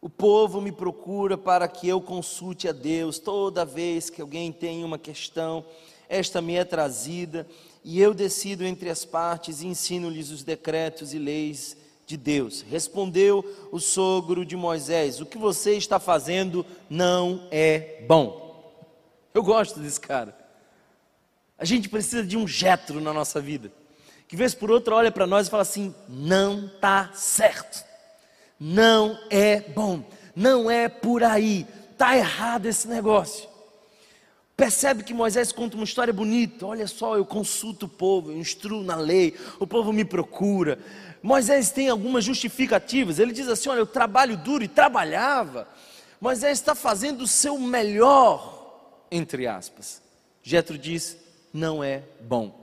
O 0.00 0.08
povo 0.08 0.62
me 0.62 0.72
procura 0.72 1.36
para 1.36 1.68
que 1.68 1.86
eu 1.86 2.00
consulte 2.00 2.66
a 2.68 2.72
Deus 2.72 3.18
toda 3.18 3.62
vez 3.62 4.08
que 4.08 4.22
alguém 4.22 4.50
tem 4.50 4.82
uma 4.82 4.98
questão. 4.98 5.62
esta 6.08 6.40
me 6.40 6.54
é 6.54 6.64
trazida, 6.64 7.46
e 7.84 8.00
eu 8.00 8.14
decido 8.14 8.64
entre 8.64 8.88
as 8.88 9.04
partes 9.04 9.60
e 9.60 9.66
ensino-lhes 9.66 10.30
os 10.30 10.42
decretos 10.42 11.12
e 11.12 11.18
leis 11.18 11.76
de 12.06 12.16
Deus. 12.16 12.64
Respondeu 12.68 13.44
o 13.72 13.80
sogro 13.80 14.44
de 14.44 14.56
Moisés: 14.56 15.20
O 15.20 15.26
que 15.26 15.38
você 15.38 15.76
está 15.76 15.98
fazendo 15.98 16.64
não 16.88 17.46
é 17.50 18.02
bom. 18.06 18.44
Eu 19.32 19.42
gosto 19.42 19.80
desse 19.80 20.00
cara. 20.00 20.36
A 21.58 21.64
gente 21.64 21.88
precisa 21.88 22.24
de 22.24 22.36
um 22.36 22.46
jetro 22.46 23.00
na 23.00 23.12
nossa 23.12 23.40
vida, 23.40 23.72
que 24.26 24.36
vez 24.36 24.54
por 24.54 24.70
outra 24.70 24.94
olha 24.94 25.12
para 25.12 25.26
nós 25.26 25.46
e 25.46 25.50
fala 25.50 25.62
assim: 25.62 25.94
não 26.08 26.66
está 26.66 27.10
certo, 27.14 27.84
não 28.58 29.18
é 29.30 29.60
bom, 29.60 30.04
não 30.34 30.70
é 30.70 30.88
por 30.88 31.22
aí, 31.22 31.66
está 31.92 32.16
errado 32.16 32.66
esse 32.66 32.88
negócio. 32.88 33.53
Percebe 34.56 35.02
que 35.02 35.12
Moisés 35.12 35.50
conta 35.50 35.74
uma 35.74 35.84
história 35.84 36.12
bonita. 36.12 36.66
Olha 36.66 36.86
só, 36.86 37.16
eu 37.16 37.24
consulto 37.24 37.86
o 37.86 37.88
povo, 37.88 38.30
eu 38.30 38.38
instruo 38.38 38.84
na 38.84 38.94
lei, 38.94 39.36
o 39.58 39.66
povo 39.66 39.92
me 39.92 40.04
procura. 40.04 40.78
Moisés 41.20 41.72
tem 41.72 41.88
algumas 41.88 42.24
justificativas. 42.24 43.18
Ele 43.18 43.32
diz 43.32 43.48
assim: 43.48 43.68
Olha, 43.68 43.80
eu 43.80 43.86
trabalho 43.86 44.36
duro 44.36 44.62
e 44.62 44.68
trabalhava. 44.68 45.68
Moisés 46.20 46.58
está 46.58 46.74
fazendo 46.74 47.22
o 47.22 47.26
seu 47.26 47.58
melhor, 47.58 49.06
entre 49.10 49.46
aspas. 49.48 50.00
Jetro 50.40 50.78
diz: 50.78 51.16
Não 51.52 51.82
é 51.82 52.04
bom. 52.20 52.62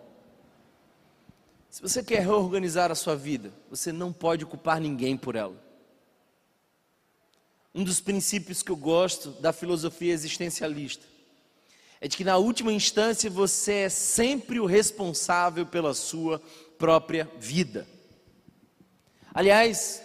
Se 1.69 1.81
você 1.81 2.01
quer 2.01 2.21
reorganizar 2.21 2.89
a 2.89 2.95
sua 2.95 3.15
vida, 3.17 3.51
você 3.69 3.91
não 3.91 4.13
pode 4.13 4.45
culpar 4.45 4.79
ninguém 4.79 5.17
por 5.17 5.35
ela. 5.35 5.55
Um 7.75 7.83
dos 7.83 7.99
princípios 7.99 8.63
que 8.63 8.71
eu 8.71 8.75
gosto 8.77 9.31
da 9.41 9.51
filosofia 9.51 10.13
existencialista 10.13 11.10
é 12.01 12.07
de 12.07 12.17
que 12.17 12.23
na 12.23 12.35
última 12.37 12.73
instância 12.73 13.29
você 13.29 13.73
é 13.73 13.89
sempre 13.89 14.59
o 14.59 14.65
responsável 14.65 15.67
pela 15.67 15.93
sua 15.93 16.41
própria 16.77 17.29
vida. 17.39 17.87
Aliás, 19.31 20.01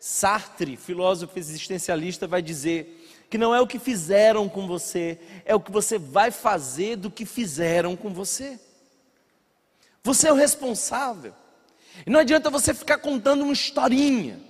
Sartre, 0.00 0.76
filósofo 0.76 1.38
existencialista, 1.38 2.26
vai 2.26 2.40
dizer 2.40 3.26
que 3.28 3.36
não 3.36 3.54
é 3.54 3.60
o 3.60 3.66
que 3.66 3.78
fizeram 3.78 4.48
com 4.48 4.66
você, 4.66 5.18
é 5.44 5.54
o 5.54 5.60
que 5.60 5.70
você 5.70 5.98
vai 5.98 6.30
fazer 6.30 6.96
do 6.96 7.10
que 7.10 7.26
fizeram 7.26 7.94
com 7.94 8.08
você. 8.08 8.58
Você 10.02 10.28
é 10.28 10.32
o 10.32 10.36
responsável. 10.36 11.34
E 12.06 12.10
não 12.10 12.20
adianta 12.20 12.48
você 12.48 12.72
ficar 12.72 12.98
contando 12.98 13.42
uma 13.42 13.52
historinha. 13.52 14.40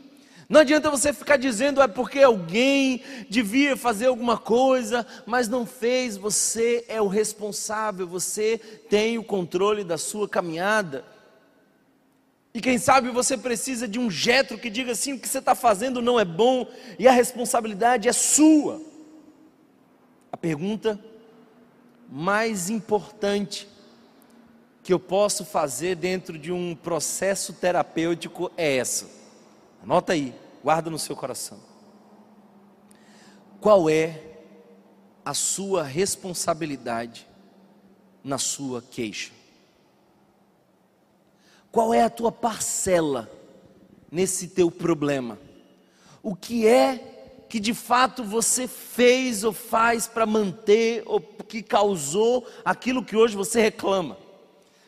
Não 0.48 0.60
adianta 0.60 0.90
você 0.90 1.12
ficar 1.12 1.36
dizendo 1.36 1.80
é 1.80 1.88
porque 1.88 2.20
alguém 2.20 3.02
devia 3.30 3.76
fazer 3.76 4.06
alguma 4.06 4.36
coisa, 4.36 5.06
mas 5.24 5.48
não 5.48 5.64
fez. 5.64 6.16
Você 6.16 6.84
é 6.86 7.00
o 7.00 7.08
responsável, 7.08 8.06
você 8.06 8.58
tem 8.88 9.16
o 9.16 9.24
controle 9.24 9.82
da 9.82 9.96
sua 9.96 10.28
caminhada. 10.28 11.04
E 12.52 12.60
quem 12.60 12.78
sabe 12.78 13.10
você 13.10 13.36
precisa 13.36 13.88
de 13.88 13.98
um 13.98 14.10
jetro 14.10 14.58
que 14.58 14.68
diga 14.68 14.92
assim: 14.92 15.14
o 15.14 15.18
que 15.18 15.28
você 15.28 15.38
está 15.38 15.54
fazendo 15.54 16.02
não 16.02 16.20
é 16.20 16.24
bom 16.24 16.68
e 16.98 17.08
a 17.08 17.12
responsabilidade 17.12 18.08
é 18.08 18.12
sua. 18.12 18.80
A 20.30 20.36
pergunta 20.36 21.00
mais 22.08 22.68
importante 22.68 23.66
que 24.82 24.92
eu 24.92 25.00
posso 25.00 25.46
fazer 25.46 25.96
dentro 25.96 26.38
de 26.38 26.52
um 26.52 26.76
processo 26.76 27.54
terapêutico 27.54 28.52
é 28.56 28.76
essa 28.76 29.23
Anota 29.84 30.14
aí, 30.14 30.34
guarda 30.62 30.88
no 30.88 30.98
seu 30.98 31.14
coração. 31.14 31.60
Qual 33.60 33.90
é 33.90 34.18
a 35.22 35.34
sua 35.34 35.82
responsabilidade 35.82 37.26
na 38.24 38.38
sua 38.38 38.80
queixa? 38.80 39.30
Qual 41.70 41.92
é 41.92 42.02
a 42.02 42.08
tua 42.08 42.32
parcela 42.32 43.30
nesse 44.10 44.48
teu 44.48 44.70
problema? 44.70 45.38
O 46.22 46.34
que 46.34 46.66
é 46.66 47.44
que 47.46 47.60
de 47.60 47.74
fato 47.74 48.24
você 48.24 48.66
fez 48.66 49.44
ou 49.44 49.52
faz 49.52 50.06
para 50.06 50.24
manter 50.24 51.02
ou 51.04 51.20
que 51.20 51.62
causou 51.62 52.48
aquilo 52.64 53.04
que 53.04 53.16
hoje 53.16 53.36
você 53.36 53.60
reclama? 53.60 54.16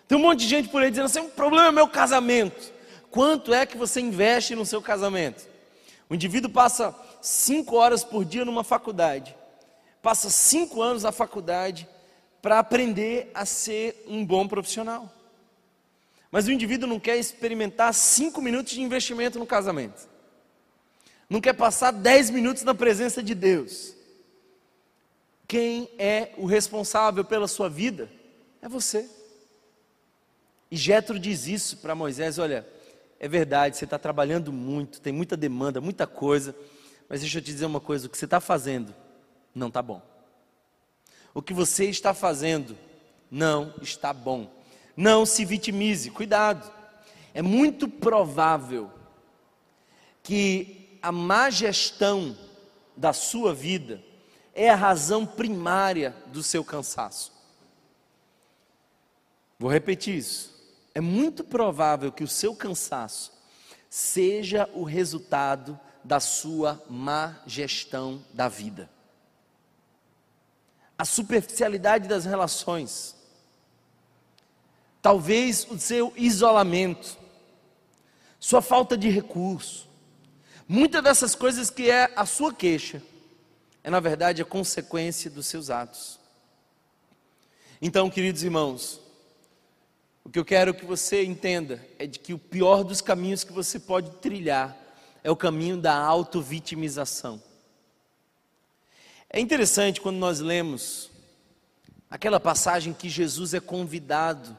Tem 0.09 0.17
um 0.17 0.23
monte 0.23 0.39
de 0.41 0.49
gente 0.49 0.71
por 0.71 0.81
aí 0.81 0.89
dizendo 0.89 1.05
assim: 1.05 1.21
o 1.21 1.29
problema 1.29 1.67
é 1.69 1.73
meu 1.73 1.87
casamento. 1.87 2.76
Quanto 3.17 3.55
é 3.55 3.65
que 3.65 3.79
você 3.79 3.99
investe 3.99 4.55
no 4.55 4.67
seu 4.67 4.83
casamento? 4.83 5.49
O 6.07 6.15
indivíduo 6.15 6.51
passa 6.51 6.95
cinco 7.23 7.77
horas 7.77 8.05
por 8.05 8.27
dia 8.27 8.45
numa 8.45 8.63
faculdade, 8.63 9.35
passa 10.03 10.29
cinco 10.29 10.83
anos 10.83 11.03
na 11.03 11.11
faculdade 11.11 11.89
para 12.43 12.59
aprender 12.59 13.31
a 13.33 13.47
ser 13.47 14.05
um 14.07 14.23
bom 14.23 14.47
profissional. 14.47 15.11
Mas 16.31 16.47
o 16.47 16.53
indivíduo 16.53 16.87
não 16.87 17.01
quer 17.01 17.17
experimentar 17.17 17.95
cinco 17.95 18.43
minutos 18.43 18.75
de 18.75 18.83
investimento 18.83 19.39
no 19.39 19.47
casamento, 19.47 20.07
não 21.27 21.41
quer 21.41 21.55
passar 21.55 21.93
dez 21.93 22.29
minutos 22.29 22.65
na 22.65 22.75
presença 22.75 23.23
de 23.23 23.35
Deus. 23.35 23.95
Quem 25.49 25.89
é 25.99 26.35
o 26.37 26.45
responsável 26.45 27.25
pela 27.25 27.49
sua 27.49 27.71
vida 27.71 28.11
é 28.61 28.69
você. 28.69 29.09
E 30.71 30.77
Jetro 30.77 31.19
diz 31.19 31.47
isso 31.47 31.79
para 31.79 31.95
Moisés: 31.95 32.39
olha, 32.39 32.76
é 33.19 33.29
verdade, 33.29 33.77
você 33.77 33.85
está 33.85 33.99
trabalhando 33.99 34.53
muito, 34.53 35.01
tem 35.01 35.13
muita 35.13 35.37
demanda, 35.37 35.81
muita 35.81 36.07
coisa, 36.07 36.55
mas 37.09 37.21
deixa 37.21 37.39
eu 37.39 37.43
te 37.43 37.47
dizer 37.47 37.67
uma 37.67 37.81
coisa: 37.81 38.07
o 38.07 38.11
que 38.11 38.19
você 38.19 38.27
está 38.27 38.41
fazendo 38.41 38.95
não 39.55 39.69
está 39.69 39.81
bom. 39.81 40.03
O 41.33 41.43
que 41.43 41.55
você 41.55 41.87
está 41.87 42.13
fazendo 42.13 42.77
não 43.31 43.75
está 43.81 44.13
bom. 44.13 44.51
Não 44.97 45.27
se 45.27 45.45
vitimize, 45.45 46.11
cuidado. 46.11 46.71
É 47.35 47.43
muito 47.43 47.89
provável 47.89 48.91
que 50.23 50.99
a 51.03 51.13
má 51.13 51.51
gestão 51.51 52.37
da 52.97 53.13
sua 53.13 53.55
vida 53.55 54.03
é 54.55 54.71
a 54.71 54.75
razão 54.75 55.27
primária 55.27 56.17
do 56.29 56.43
seu 56.43 56.65
cansaço. 56.65 57.33
Vou 59.59 59.71
repetir 59.71 60.17
isso 60.17 60.56
é 60.97 61.01
muito 61.03 61.45
provável 61.45 62.11
que 62.11 62.25
o 62.25 62.29
seu 62.29 62.57
cansaço 62.57 63.31
seja 63.91 64.67
o 64.73 64.83
resultado 64.83 65.79
da 66.03 66.19
sua 66.19 66.83
má 66.89 67.39
gestão 67.47 68.25
da 68.33 68.49
vida. 68.49 68.89
A 70.97 71.05
superficialidade 71.05 72.09
das 72.09 72.25
relações, 72.25 73.15
talvez 75.03 75.67
o 75.71 75.79
seu 75.79 76.15
isolamento, 76.17 77.19
sua 78.41 78.63
falta 78.63 78.97
de 78.97 79.11
recurso, 79.11 79.87
muitas 80.67 81.03
dessas 81.03 81.35
coisas 81.35 81.69
que 81.69 81.91
é 81.91 82.11
a 82.17 82.25
sua 82.25 82.55
queixa, 82.55 83.03
é 83.85 83.91
na 83.91 84.01
verdade 84.01 84.41
a 84.41 84.47
consequência 84.47 85.31
dos 85.31 85.47
seus 85.47 85.69
atos. 85.69 86.19
Então, 87.83 88.09
queridos 88.09 88.43
irmãos, 88.43 89.05
o 90.27 90.29
que 90.29 90.41
eu 90.41 90.45
quero 90.45 90.75
que 90.75 90.85
você 90.85 91.23
entenda 91.25 91.81
é 92.01 92.05
de 92.05 92.19
que 92.19 92.35
o 92.35 92.39
pior 92.39 92.83
dos 92.83 93.01
caminhos 93.01 93.45
que 93.45 93.53
você 93.53 93.79
pode 93.79 94.11
trilhar 94.17 94.77
é 95.23 95.31
o 95.31 95.37
caminho 95.37 95.77
da 95.77 95.97
auto-vitimização. 95.97 97.41
É 99.31 99.39
interessante 99.39 100.01
quando 100.01 100.17
nós 100.17 100.41
lemos 100.41 101.13
aquela 102.11 102.41
passagem 102.41 102.93
que 102.93 103.09
Jesus 103.09 103.55
é 103.55 103.61
convidado 103.61 104.59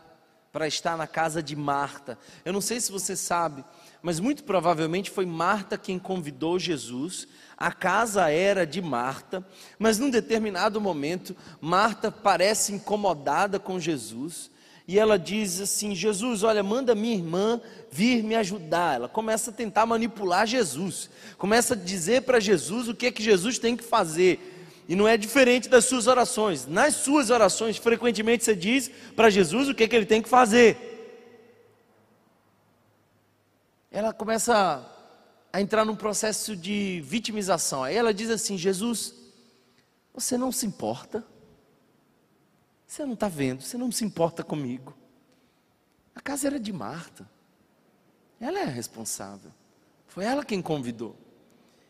para 0.54 0.70
estar 0.70 0.96
na 0.96 1.06
casa 1.06 1.44
de 1.44 1.54
Marta. 1.54 2.18
Eu 2.46 2.54
não 2.54 2.62
sei 2.62 2.80
se 2.80 2.90
você 2.90 3.14
sabe, 3.14 3.62
mas 4.02 4.22
muito 4.22 4.46
provavelmente 4.46 5.12
foi 5.12 5.26
Marta 5.26 5.78
quem 5.78 6.00
convidou 6.00 6.58
Jesus. 6.58 7.28
A 7.58 7.74
casa 7.74 8.30
era 8.30 8.66
de 8.66 8.82
Marta, 8.82 9.46
mas 9.78 10.00
num 10.00 10.10
determinado 10.10 10.80
momento, 10.80 11.36
Marta 11.60 12.10
parece 12.10 12.72
incomodada 12.72 13.60
com 13.60 13.78
Jesus 13.78 14.50
e 14.88 14.98
ela 14.98 15.20
diz 15.20 15.60
assim: 15.60 15.94
Jesus, 15.94 16.44
olha, 16.44 16.64
manda 16.64 16.96
minha 16.96 17.16
irmã 17.16 17.60
vir 17.92 18.24
me 18.24 18.36
ajudar. 18.36 18.96
Ela 18.96 19.10
começa 19.10 19.52
a 19.52 19.54
tentar 19.54 19.86
manipular 19.86 20.48
Jesus, 20.48 21.10
começa 21.38 21.74
a 21.74 21.78
dizer 21.78 22.22
para 22.22 22.40
Jesus 22.40 22.88
o 22.88 22.96
que 22.96 23.08
é 23.08 23.12
que 23.12 23.22
Jesus 23.22 23.60
tem 23.60 23.76
que 23.76 23.84
fazer. 23.84 24.54
E 24.88 24.96
não 24.96 25.06
é 25.06 25.18
diferente 25.18 25.68
das 25.68 25.84
suas 25.84 26.08
orações. 26.08 26.66
Nas 26.66 26.96
suas 26.96 27.30
orações, 27.30 27.76
frequentemente 27.76 28.46
você 28.46 28.56
diz 28.56 28.90
para 29.18 29.30
Jesus 29.30 29.68
o 29.68 29.76
que 29.76 29.84
é 29.84 29.88
que 29.88 29.96
ele 29.96 30.06
tem 30.06 30.22
que 30.22 30.30
fazer. 30.30 30.96
Ela 33.92 34.14
começa 34.14 34.90
a 35.52 35.60
entrar 35.60 35.84
num 35.84 35.96
processo 35.98 36.56
de 36.56 37.02
vitimização. 37.04 37.84
Aí 37.84 37.96
ela 37.98 38.14
diz 38.14 38.30
assim: 38.30 38.58
Jesus, 38.58 39.14
você 40.14 40.38
não 40.38 40.54
se 40.54 40.66
importa? 40.66 41.26
Você 42.88 43.06
não 43.06 43.14
está 43.14 43.28
vendo, 43.28 43.62
você 43.62 43.78
não 43.78 43.92
se 43.92 44.06
importa 44.06 44.44
comigo. 44.44 44.96
A 46.16 46.22
casa 46.22 46.48
era 46.48 46.60
de 46.60 46.72
Marta. 46.72 47.30
Ela 48.40 48.60
é 48.60 48.64
a 48.64 48.70
responsável. 48.70 49.52
Foi 50.08 50.24
ela 50.24 50.46
quem 50.46 50.62
convidou. 50.62 51.16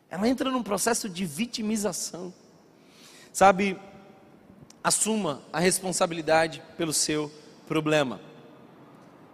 Ela 0.10 0.28
entra 0.28 0.50
num 0.50 0.64
processo 0.64 1.08
de 1.08 1.26
vitimização. 1.26 2.34
Sabe, 3.32 3.80
assuma 4.84 5.42
a 5.54 5.60
responsabilidade 5.60 6.64
pelo 6.76 6.92
seu 6.92 7.32
problema. 7.68 8.20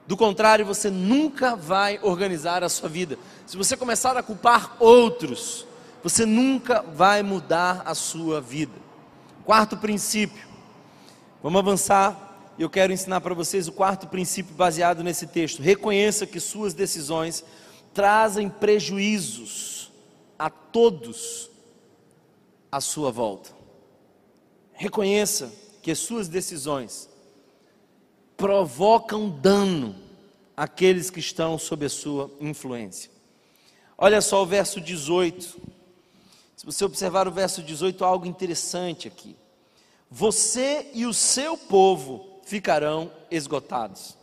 Do 0.06 0.18
contrário, 0.18 0.66
você 0.66 0.90
nunca 0.90 1.56
vai 1.56 1.98
organizar 2.02 2.62
a 2.62 2.70
sua 2.70 2.90
vida. 2.90 3.18
Se 3.46 3.56
você 3.56 3.78
começar 3.78 4.18
a 4.18 4.24
culpar 4.24 4.76
outros, 4.80 5.66
você 6.04 6.26
nunca 6.26 6.82
vai 6.82 7.24
mudar 7.24 7.84
a 7.86 7.96
sua 7.96 8.42
vida. 8.42 8.74
Quarto 9.46 9.78
princípio. 9.78 10.53
Vamos 11.44 11.60
avançar. 11.60 12.54
Eu 12.58 12.70
quero 12.70 12.94
ensinar 12.94 13.20
para 13.20 13.34
vocês 13.34 13.68
o 13.68 13.74
quarto 13.74 14.08
princípio 14.08 14.56
baseado 14.56 15.04
nesse 15.04 15.28
texto. 15.28 15.62
Reconheça 15.62 16.26
que 16.26 16.40
suas 16.40 16.74
decisões 16.74 17.44
trazem 17.94 18.50
prejuízos 18.50 19.92
a 20.40 20.50
todos 20.50 21.50
à 22.72 22.80
sua 22.80 23.12
volta. 23.12 23.50
Reconheça 24.72 25.54
que 25.82 25.92
as 25.92 26.00
suas 26.00 26.30
decisões 26.30 27.10
provocam 28.38 29.30
dano 29.30 29.98
àqueles 30.56 31.10
que 31.10 31.20
estão 31.20 31.58
sob 31.58 31.86
a 31.86 31.90
sua 31.90 32.32
influência. 32.40 33.12
Olha 33.98 34.22
só 34.22 34.42
o 34.42 34.46
verso 34.46 34.80
18. 34.80 35.62
Se 36.56 36.66
você 36.66 36.86
observar 36.86 37.28
o 37.28 37.32
verso 37.32 37.62
18, 37.62 38.06
há 38.06 38.08
algo 38.08 38.26
interessante 38.26 39.10
aqui. 39.10 39.36
Você 40.16 40.92
e 40.94 41.08
o 41.08 41.14
seu 41.14 41.58
povo 41.58 42.40
ficarão 42.44 43.12
esgotados. 43.32 44.16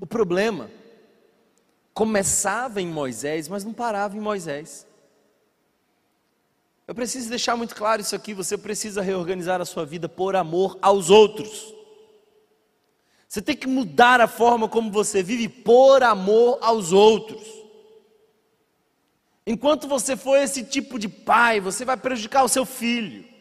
O 0.00 0.06
problema 0.06 0.70
começava 1.92 2.80
em 2.80 2.86
Moisés, 2.86 3.48
mas 3.48 3.64
não 3.64 3.72
parava 3.72 4.16
em 4.16 4.20
Moisés. 4.20 4.86
Eu 6.86 6.94
preciso 6.94 7.28
deixar 7.28 7.56
muito 7.56 7.74
claro 7.74 8.02
isso 8.02 8.14
aqui: 8.14 8.32
você 8.32 8.56
precisa 8.56 9.02
reorganizar 9.02 9.60
a 9.60 9.64
sua 9.64 9.84
vida 9.84 10.08
por 10.08 10.36
amor 10.36 10.78
aos 10.80 11.10
outros. 11.10 11.74
Você 13.28 13.42
tem 13.42 13.56
que 13.56 13.66
mudar 13.66 14.20
a 14.20 14.28
forma 14.28 14.68
como 14.68 14.92
você 14.92 15.24
vive 15.24 15.48
por 15.48 16.04
amor 16.04 16.58
aos 16.60 16.92
outros. 16.92 17.44
Enquanto 19.44 19.88
você 19.88 20.16
for 20.16 20.36
esse 20.36 20.62
tipo 20.62 21.00
de 21.00 21.08
pai, 21.08 21.58
você 21.58 21.84
vai 21.84 21.96
prejudicar 21.96 22.44
o 22.44 22.48
seu 22.48 22.64
filho. 22.64 23.33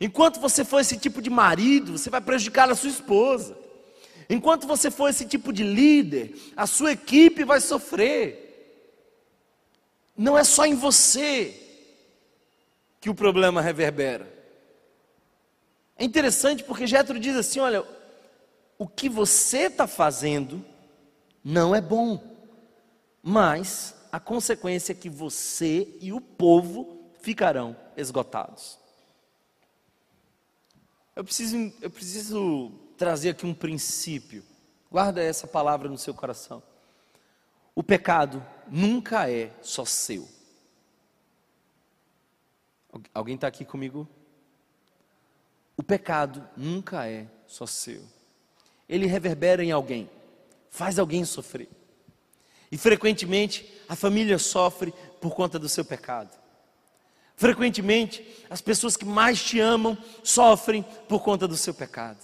Enquanto 0.00 0.40
você 0.40 0.64
for 0.64 0.80
esse 0.80 0.98
tipo 0.98 1.22
de 1.22 1.30
marido, 1.30 1.96
você 1.96 2.10
vai 2.10 2.20
prejudicar 2.20 2.70
a 2.70 2.74
sua 2.74 2.90
esposa. 2.90 3.56
Enquanto 4.28 4.66
você 4.66 4.90
for 4.90 5.08
esse 5.08 5.24
tipo 5.24 5.52
de 5.52 5.62
líder, 5.62 6.34
a 6.56 6.66
sua 6.66 6.92
equipe 6.92 7.44
vai 7.44 7.60
sofrer. 7.60 8.42
Não 10.16 10.36
é 10.36 10.44
só 10.44 10.66
em 10.66 10.74
você 10.74 11.62
que 13.00 13.08
o 13.08 13.14
problema 13.14 13.60
reverbera. 13.60 14.34
É 15.96 16.04
interessante 16.04 16.64
porque 16.64 16.86
Jetro 16.86 17.18
diz 17.18 17.36
assim: 17.36 17.60
olha, 17.60 17.84
o 18.78 18.86
que 18.86 19.08
você 19.08 19.62
está 19.66 19.86
fazendo 19.86 20.64
não 21.42 21.74
é 21.74 21.80
bom, 21.80 22.22
mas 23.22 23.94
a 24.10 24.20
consequência 24.20 24.92
é 24.92 24.94
que 24.94 25.08
você 25.08 25.88
e 26.00 26.12
o 26.12 26.20
povo 26.20 27.12
ficarão 27.20 27.76
esgotados. 27.96 28.78
Eu 31.16 31.24
preciso, 31.24 31.72
eu 31.80 31.88
preciso 31.88 32.70
trazer 32.98 33.30
aqui 33.30 33.46
um 33.46 33.54
princípio. 33.54 34.44
Guarda 34.90 35.22
essa 35.22 35.46
palavra 35.46 35.88
no 35.88 35.96
seu 35.96 36.12
coração. 36.12 36.62
O 37.74 37.82
pecado 37.82 38.44
nunca 38.68 39.30
é 39.30 39.50
só 39.62 39.86
seu. 39.86 40.28
Alguém 43.14 43.34
está 43.34 43.46
aqui 43.46 43.64
comigo? 43.64 44.06
O 45.74 45.82
pecado 45.82 46.46
nunca 46.54 47.08
é 47.08 47.26
só 47.46 47.66
seu. 47.66 48.02
Ele 48.86 49.06
reverbera 49.06 49.64
em 49.64 49.72
alguém, 49.72 50.10
faz 50.68 50.98
alguém 50.98 51.24
sofrer. 51.24 51.68
E 52.70 52.76
frequentemente 52.76 53.82
a 53.88 53.96
família 53.96 54.38
sofre 54.38 54.92
por 55.20 55.34
conta 55.34 55.58
do 55.58 55.68
seu 55.68 55.84
pecado. 55.84 56.45
Frequentemente 57.36 58.26
as 58.48 58.62
pessoas 58.62 58.96
que 58.96 59.04
mais 59.04 59.44
te 59.44 59.60
amam 59.60 59.96
sofrem 60.24 60.82
por 61.06 61.22
conta 61.22 61.46
do 61.46 61.56
seu 61.56 61.74
pecado. 61.74 62.18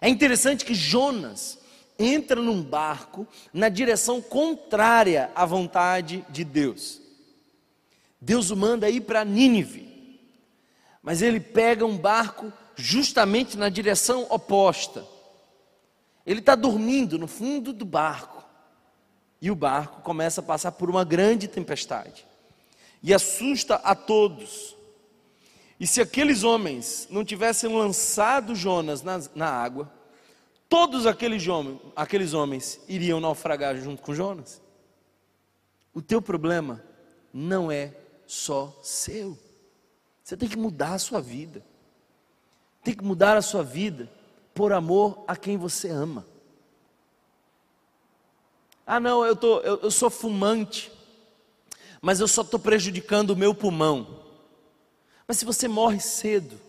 É 0.00 0.08
interessante 0.08 0.64
que 0.64 0.74
Jonas 0.74 1.58
entra 1.96 2.42
num 2.42 2.60
barco 2.60 3.26
na 3.52 3.68
direção 3.68 4.20
contrária 4.20 5.30
à 5.36 5.46
vontade 5.46 6.24
de 6.28 6.42
Deus. 6.42 7.00
Deus 8.20 8.50
o 8.50 8.56
manda 8.56 8.90
ir 8.90 9.02
para 9.02 9.24
Nínive, 9.24 10.20
mas 11.00 11.22
ele 11.22 11.38
pega 11.38 11.86
um 11.86 11.96
barco 11.96 12.52
justamente 12.74 13.56
na 13.56 13.68
direção 13.68 14.26
oposta. 14.30 15.06
Ele 16.26 16.40
está 16.40 16.56
dormindo 16.56 17.18
no 17.18 17.28
fundo 17.28 17.72
do 17.72 17.84
barco 17.84 18.44
e 19.40 19.48
o 19.50 19.54
barco 19.54 20.02
começa 20.02 20.40
a 20.40 20.44
passar 20.44 20.72
por 20.72 20.90
uma 20.90 21.04
grande 21.04 21.46
tempestade 21.46 22.31
e 23.02 23.12
assusta 23.12 23.76
a 23.76 23.94
todos. 23.94 24.76
E 25.80 25.86
se 25.86 26.00
aqueles 26.00 26.44
homens 26.44 27.08
não 27.10 27.24
tivessem 27.24 27.74
lançado 27.76 28.54
Jonas 28.54 29.02
na, 29.02 29.20
na 29.34 29.48
água, 29.50 29.92
todos 30.68 31.06
aqueles, 31.06 31.46
homens, 31.48 31.80
aqueles 31.96 32.34
homens 32.34 32.80
iriam 32.88 33.20
naufragar 33.20 33.76
junto 33.76 34.00
com 34.02 34.14
Jonas. 34.14 34.62
O 35.92 36.00
teu 36.00 36.22
problema 36.22 36.82
não 37.32 37.70
é 37.70 37.94
só 38.26 38.78
seu. 38.82 39.36
Você 40.22 40.36
tem 40.36 40.48
que 40.48 40.56
mudar 40.56 40.94
a 40.94 40.98
sua 40.98 41.20
vida. 41.20 41.64
Tem 42.84 42.94
que 42.94 43.04
mudar 43.04 43.36
a 43.36 43.42
sua 43.42 43.62
vida 43.62 44.08
por 44.54 44.72
amor 44.72 45.24
a 45.26 45.36
quem 45.36 45.56
você 45.56 45.88
ama. 45.88 46.26
Ah, 48.86 49.00
não, 49.00 49.24
eu, 49.24 49.34
tô, 49.36 49.60
eu, 49.60 49.80
eu 49.82 49.90
sou 49.90 50.10
fumante, 50.10 50.92
mas 52.02 52.18
eu 52.18 52.26
só 52.26 52.42
estou 52.42 52.58
prejudicando 52.58 53.30
o 53.30 53.36
meu 53.36 53.54
pulmão. 53.54 54.18
Mas 55.26 55.38
se 55.38 55.44
você 55.44 55.68
morre 55.68 56.00
cedo, 56.00 56.60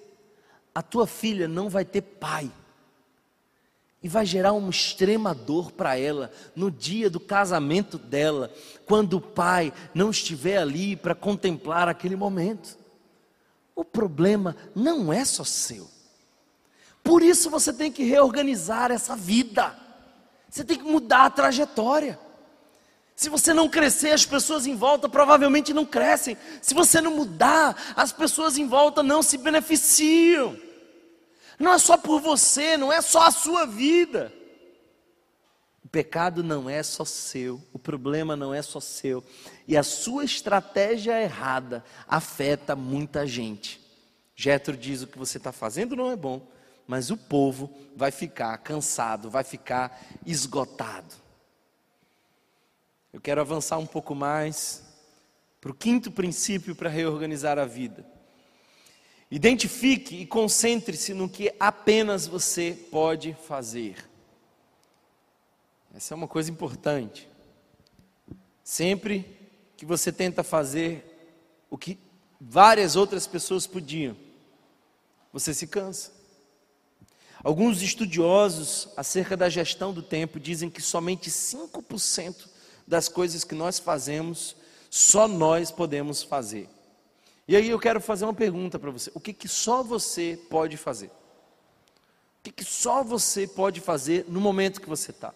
a 0.76 0.82
tua 0.84 1.08
filha 1.08 1.48
não 1.48 1.68
vai 1.68 1.84
ter 1.84 2.02
pai. 2.02 2.52
E 4.02 4.08
vai 4.08 4.26
gerar 4.26 4.54
uma 4.54 4.70
extrema 4.70 5.34
dor 5.34 5.72
para 5.72 5.98
ela 5.98 6.32
no 6.56 6.70
dia 6.70 7.10
do 7.10 7.20
casamento 7.20 7.98
dela, 7.98 8.54
quando 8.86 9.16
o 9.16 9.22
pai 9.22 9.74
não 9.94 10.12
estiver 10.12 10.58
ali 10.58 10.96
para 10.96 11.16
contemplar 11.16 11.88
aquele 11.88 12.16
momento. 12.16 12.78
O 13.76 13.84
problema 13.84 14.56
não 14.76 15.12
é 15.12 15.26
só 15.26 15.44
seu. 15.44 15.90
Por 17.04 17.24
isso 17.24 17.50
você 17.50 17.74
tem 17.74 17.92
que 17.92 18.04
reorganizar 18.04 18.92
essa 18.92 19.16
vida. 19.16 19.76
Você 20.48 20.64
tem 20.64 20.78
que 20.78 20.84
mudar 20.84 21.26
a 21.26 21.30
trajetória. 21.32 22.20
Se 23.16 23.30
você 23.30 23.54
não 23.54 23.70
crescer, 23.70 24.12
as 24.12 24.26
pessoas 24.26 24.66
em 24.66 24.76
volta 24.76 25.08
provavelmente 25.08 25.74
não 25.74 25.86
crescem. 25.86 26.38
Se 26.62 26.74
você 26.74 27.00
não 27.00 27.16
mudar, 27.16 27.94
as 27.96 28.12
pessoas 28.12 28.58
em 28.58 28.68
volta 28.68 29.04
não 29.04 29.22
se 29.22 29.38
beneficiam. 29.38 30.58
Não 31.60 31.72
é 31.74 31.78
só 31.78 31.96
por 31.96 32.20
você, 32.20 32.76
não 32.76 32.92
é 32.92 33.02
só 33.02 33.28
a 33.28 33.32
sua 33.32 33.66
vida. 33.66 34.34
O 35.86 35.88
pecado 35.88 36.44
não 36.44 36.70
é 36.70 36.82
só 36.82 37.06
seu, 37.06 37.62
o 37.72 37.78
problema 37.78 38.36
não 38.36 38.54
é 38.54 38.62
só 38.62 38.80
seu. 38.80 39.24
E 39.68 39.78
a 39.78 39.84
sua 39.84 40.26
estratégia 40.26 41.22
errada 41.22 41.84
afeta 42.08 42.76
muita 42.76 43.28
gente. 43.28 43.80
Jetro 44.36 44.76
diz: 44.76 45.04
o 45.04 45.08
que 45.08 45.20
você 45.20 45.38
está 45.38 45.52
fazendo 45.52 45.96
não 45.96 46.10
é 46.10 46.16
bom, 46.16 46.42
mas 46.88 47.12
o 47.12 47.18
povo 47.18 47.72
vai 47.96 48.10
ficar 48.10 48.58
cansado, 48.58 49.30
vai 49.30 49.44
ficar 49.44 50.02
esgotado. 50.26 51.23
Eu 53.14 53.22
quero 53.22 53.40
avançar 53.40 53.78
um 53.78 53.86
pouco 53.86 54.16
mais 54.16 54.84
para 55.62 55.70
o 55.70 55.76
quinto 55.76 56.12
princípio 56.12 56.76
para 56.76 56.90
reorganizar 56.90 57.60
a 57.60 57.66
vida. 57.66 58.04
Identifique 59.30 60.16
e 60.16 60.26
concentre-se 60.26 61.14
no 61.14 61.30
que 61.30 61.54
apenas 61.60 62.26
você 62.26 62.76
pode 62.90 63.38
fazer. 63.48 64.10
Essa 65.94 66.16
é 66.16 66.18
uma 66.18 66.28
coisa 66.28 66.50
importante. 66.50 67.30
Sempre 68.64 69.26
que 69.78 69.86
você 69.86 70.12
tenta 70.12 70.44
fazer 70.44 71.06
o 71.70 71.78
que 71.78 72.00
várias 72.42 72.96
outras 72.96 73.28
pessoas 73.28 73.68
podiam, 73.68 74.18
você 75.32 75.54
se 75.54 75.68
cansa. 75.68 76.12
Alguns 77.44 77.84
estudiosos 77.84 78.90
acerca 78.98 79.38
da 79.38 79.50
gestão 79.50 79.94
do 79.94 80.02
tempo 80.02 80.40
dizem 80.40 80.70
que 80.70 80.82
somente 80.82 81.30
5% 81.30 82.53
das 82.88 83.08
coisas 83.08 83.44
que 83.44 83.56
nós 83.56 83.80
fazemos, 83.80 84.56
só 84.90 85.28
nós 85.28 85.72
podemos 85.72 86.24
fazer. 86.24 86.70
E 87.48 87.56
aí 87.56 87.70
eu 87.70 87.80
quero 87.80 88.00
fazer 88.00 88.26
uma 88.26 88.34
pergunta 88.34 88.80
para 88.80 88.92
você: 88.92 89.12
o 89.14 89.20
que, 89.20 89.34
que 89.34 89.48
só 89.48 89.84
você 89.84 90.40
pode 90.50 90.78
fazer? 90.78 91.08
O 91.08 92.44
que, 92.44 92.52
que 92.52 92.64
só 92.64 93.04
você 93.04 93.48
pode 93.48 93.80
fazer 93.80 94.26
no 94.28 94.42
momento 94.42 94.82
que 94.82 94.90
você 94.90 95.12
está? 95.12 95.34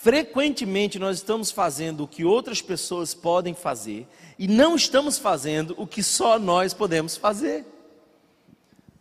frequentemente 0.00 0.98
nós 0.98 1.16
estamos 1.16 1.50
fazendo 1.50 2.04
o 2.04 2.08
que 2.08 2.24
outras 2.24 2.62
pessoas 2.62 3.14
podem 3.14 3.52
fazer 3.52 4.06
e 4.38 4.46
não 4.46 4.76
estamos 4.76 5.18
fazendo 5.18 5.74
o 5.76 5.86
que 5.86 6.02
só 6.02 6.38
nós 6.38 6.72
podemos 6.72 7.16
fazer. 7.16 7.66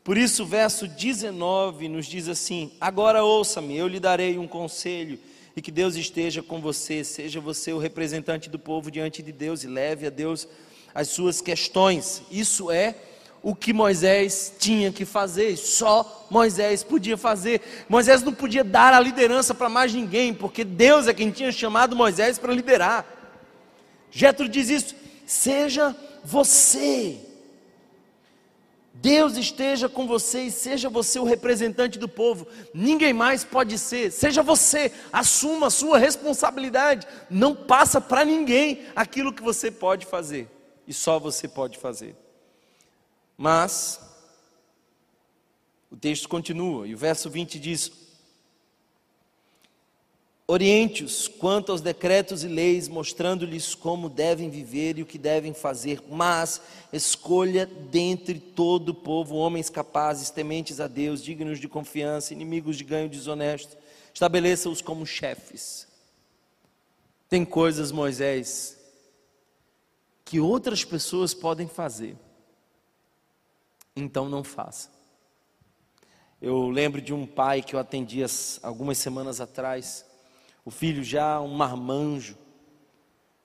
Por 0.04 0.18
isso, 0.18 0.44
o 0.44 0.46
verso 0.46 0.88
19 0.88 1.88
nos 1.88 2.08
diz 2.08 2.28
assim: 2.28 2.72
Agora 2.82 3.24
ouça-me, 3.24 3.78
eu 3.78 3.88
lhe 3.88 4.00
darei 4.00 4.38
um 4.38 4.48
conselho, 4.48 5.20
e 5.58 5.62
que 5.62 5.72
Deus 5.72 5.96
esteja 5.96 6.44
com 6.44 6.62
você, 6.62 7.04
seja 7.04 7.42
você 7.42 7.74
o 7.74 7.80
representante 7.80 8.48
do 8.48 8.60
povo 8.60 8.92
diante 8.92 9.24
de 9.24 9.32
Deus 9.32 9.64
e 9.64 9.68
leve 9.68 10.06
a 10.06 10.10
Deus 10.12 10.48
as 10.94 11.08
suas 11.08 11.42
questões. 11.42 12.22
Isso 12.30 12.70
é 12.70 12.94
o 13.42 13.56
que 13.56 13.74
Moisés 13.74 14.54
tinha 14.60 14.92
que 14.92 15.04
fazer, 15.04 15.58
só 15.58 16.28
Moisés 16.30 16.84
podia 16.84 17.18
fazer. 17.18 17.60
Moisés 17.90 18.22
não 18.22 18.36
podia 18.36 18.64
dar 18.64 18.94
a 18.94 19.00
liderança 19.00 19.56
para 19.56 19.68
mais 19.68 19.92
ninguém, 19.92 20.32
porque 20.32 20.64
Deus 20.64 21.08
é 21.08 21.14
quem 21.14 21.32
tinha 21.32 21.52
chamado 21.52 21.96
Moisés 21.96 22.38
para 22.38 22.54
liderar. 22.54 23.04
Jetro 24.12 24.48
diz 24.48 24.70
isso: 24.70 24.96
seja 25.26 25.96
você. 26.24 27.18
Deus 29.02 29.38
esteja 29.38 29.88
com 29.88 30.08
você 30.08 30.44
e 30.44 30.52
seja 30.52 30.90
você 30.90 31.20
o 31.20 31.24
representante 31.24 32.00
do 32.00 32.08
povo. 32.08 32.48
Ninguém 32.74 33.14
mais 33.14 33.44
pode 33.44 33.78
ser. 33.78 34.12
Seja 34.12 34.42
você, 34.42 34.92
assuma 35.12 35.68
a 35.68 35.72
sua 35.72 35.98
responsabilidade. 35.98 37.08
Não 37.30 37.56
passa 37.56 38.02
para 38.02 38.26
ninguém 38.26 38.86
aquilo 38.96 39.34
que 39.34 39.44
você 39.44 39.70
pode 39.70 40.06
fazer 40.06 40.50
e 40.88 40.94
só 40.94 41.20
você 41.20 41.48
pode 41.48 41.78
fazer. 41.78 42.16
Mas 43.38 44.00
o 45.92 45.96
texto 45.96 46.28
continua 46.28 46.88
e 46.88 46.96
o 46.96 46.98
verso 46.98 47.30
20 47.30 47.60
diz: 47.60 47.92
Oriente-os 50.50 51.28
quanto 51.28 51.74
aos 51.74 51.82
decretos 51.82 52.42
e 52.42 52.48
leis, 52.48 52.88
mostrando-lhes 52.88 53.76
como 53.76 54.10
devem 54.10 54.50
viver 54.50 54.98
e 54.98 55.02
o 55.02 55.06
que 55.06 55.18
devem 55.18 55.54
fazer, 55.54 56.02
mas 56.10 56.62
escolha 56.94 57.66
dentre 57.66 58.40
todo 58.40 58.90
o 58.90 58.96
povo 58.96 59.36
homens 59.36 59.70
capazes, 59.70 60.30
tementes 60.30 60.80
a 60.80 60.88
Deus, 60.88 61.22
dignos 61.22 61.60
de 61.60 61.68
confiança, 61.68 62.32
inimigos 62.32 62.78
de 62.78 62.86
ganho 62.86 63.10
desonesto. 63.10 63.76
Estabeleça-os 64.14 64.82
como 64.82 65.06
chefes. 65.06 65.86
Tem 67.28 67.44
coisas, 67.44 67.92
Moisés, 67.92 68.78
que 70.24 70.40
outras 70.40 70.86
pessoas 70.86 71.34
podem 71.34 71.68
fazer, 71.68 72.16
então 73.94 74.30
não 74.30 74.46
faça. 74.46 74.90
Eu 76.42 76.70
lembro 76.70 77.02
de 77.02 77.14
um 77.14 77.26
pai 77.26 77.62
que 77.62 77.76
eu 77.76 77.80
atendi 77.80 78.22
algumas 78.64 78.98
semanas 78.98 79.42
atrás 79.42 80.07
o 80.68 80.70
filho 80.70 81.02
já 81.02 81.40
um 81.40 81.54
marmanjo, 81.54 82.38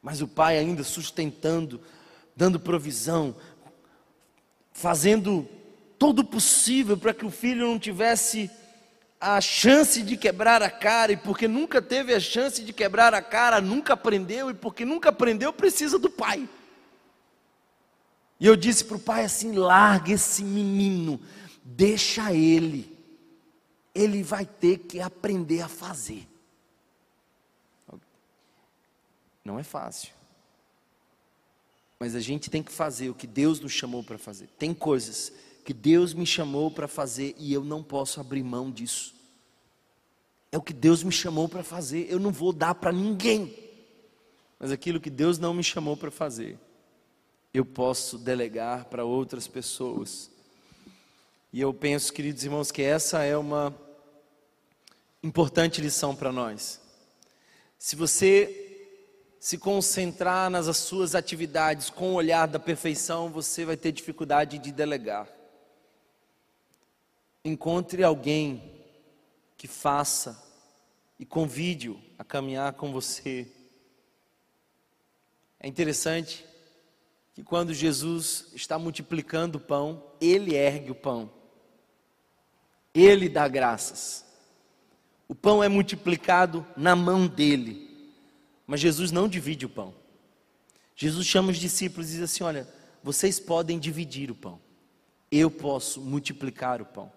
mas 0.02 0.20
o 0.20 0.26
pai 0.26 0.58
ainda 0.58 0.82
sustentando, 0.82 1.80
dando 2.34 2.58
provisão, 2.58 3.36
fazendo 4.72 5.48
todo 6.00 6.18
o 6.18 6.24
possível 6.24 6.98
para 6.98 7.14
que 7.14 7.24
o 7.24 7.30
filho 7.30 7.64
não 7.64 7.78
tivesse 7.78 8.50
a 9.20 9.40
chance 9.40 10.02
de 10.02 10.16
quebrar 10.16 10.64
a 10.64 10.68
cara, 10.68 11.12
e 11.12 11.16
porque 11.16 11.46
nunca 11.46 11.80
teve 11.80 12.12
a 12.12 12.18
chance 12.18 12.60
de 12.60 12.72
quebrar 12.72 13.14
a 13.14 13.22
cara, 13.22 13.60
nunca 13.60 13.92
aprendeu, 13.92 14.50
e 14.50 14.54
porque 14.54 14.84
nunca 14.84 15.10
aprendeu, 15.10 15.52
precisa 15.52 16.00
do 16.00 16.10
pai. 16.10 16.48
E 18.40 18.46
eu 18.48 18.56
disse 18.56 18.84
para 18.84 18.96
o 18.96 19.00
pai 19.00 19.24
assim: 19.24 19.52
larga 19.52 20.10
esse 20.10 20.42
menino, 20.42 21.20
deixa 21.62 22.32
ele, 22.34 22.98
ele 23.94 24.24
vai 24.24 24.44
ter 24.44 24.78
que 24.78 24.98
aprender 24.98 25.62
a 25.62 25.68
fazer. 25.68 26.31
Não 29.44 29.58
é 29.58 29.62
fácil. 29.62 30.12
Mas 31.98 32.14
a 32.14 32.20
gente 32.20 32.50
tem 32.50 32.62
que 32.62 32.72
fazer 32.72 33.10
o 33.10 33.14
que 33.14 33.26
Deus 33.26 33.60
nos 33.60 33.72
chamou 33.72 34.02
para 34.02 34.18
fazer. 34.18 34.48
Tem 34.58 34.74
coisas 34.74 35.32
que 35.64 35.72
Deus 35.72 36.12
me 36.12 36.26
chamou 36.26 36.70
para 36.70 36.88
fazer 36.88 37.34
e 37.38 37.52
eu 37.52 37.62
não 37.62 37.82
posso 37.82 38.20
abrir 38.20 38.42
mão 38.42 38.70
disso. 38.70 39.14
É 40.50 40.58
o 40.58 40.62
que 40.62 40.72
Deus 40.72 41.02
me 41.02 41.12
chamou 41.12 41.48
para 41.48 41.62
fazer, 41.62 42.06
eu 42.10 42.18
não 42.18 42.30
vou 42.30 42.52
dar 42.52 42.74
para 42.74 42.92
ninguém. 42.92 43.56
Mas 44.58 44.70
aquilo 44.70 45.00
que 45.00 45.10
Deus 45.10 45.38
não 45.38 45.54
me 45.54 45.64
chamou 45.64 45.96
para 45.96 46.10
fazer, 46.10 46.58
eu 47.54 47.64
posso 47.64 48.18
delegar 48.18 48.84
para 48.86 49.04
outras 49.04 49.48
pessoas. 49.48 50.30
E 51.52 51.60
eu 51.60 51.72
penso, 51.72 52.12
queridos 52.12 52.44
irmãos, 52.44 52.70
que 52.70 52.82
essa 52.82 53.22
é 53.22 53.36
uma 53.36 53.74
importante 55.22 55.80
lição 55.80 56.14
para 56.14 56.32
nós. 56.32 56.80
Se 57.78 57.96
você 57.96 58.61
se 59.42 59.58
concentrar 59.58 60.48
nas 60.48 60.76
suas 60.76 61.16
atividades 61.16 61.90
com 61.90 62.12
o 62.12 62.14
olhar 62.14 62.46
da 62.46 62.60
perfeição, 62.60 63.28
você 63.28 63.64
vai 63.64 63.76
ter 63.76 63.90
dificuldade 63.90 64.56
de 64.56 64.70
delegar. 64.70 65.28
Encontre 67.44 68.04
alguém 68.04 68.72
que 69.56 69.66
faça 69.66 70.40
e 71.18 71.26
convide-o 71.26 72.00
a 72.16 72.22
caminhar 72.22 72.74
com 72.74 72.92
você. 72.92 73.50
É 75.58 75.66
interessante 75.66 76.46
que 77.34 77.42
quando 77.42 77.74
Jesus 77.74 78.46
está 78.54 78.78
multiplicando 78.78 79.58
o 79.58 79.60
pão, 79.60 80.04
ele 80.20 80.54
ergue 80.54 80.92
o 80.92 80.94
pão. 80.94 81.28
Ele 82.94 83.28
dá 83.28 83.48
graças. 83.48 84.24
O 85.26 85.34
pão 85.34 85.64
é 85.64 85.68
multiplicado 85.68 86.64
na 86.76 86.94
mão 86.94 87.26
dele. 87.26 87.91
Mas 88.72 88.80
Jesus 88.80 89.12
não 89.12 89.28
divide 89.28 89.66
o 89.66 89.68
pão. 89.68 89.92
Jesus 90.96 91.26
chama 91.26 91.50
os 91.50 91.58
discípulos 91.58 92.08
e 92.08 92.12
diz 92.14 92.22
assim: 92.22 92.42
Olha, 92.42 92.66
vocês 93.04 93.38
podem 93.38 93.78
dividir 93.78 94.30
o 94.30 94.34
pão, 94.34 94.58
eu 95.30 95.50
posso 95.50 96.00
multiplicar 96.00 96.80
o 96.80 96.86
pão. 96.86 97.12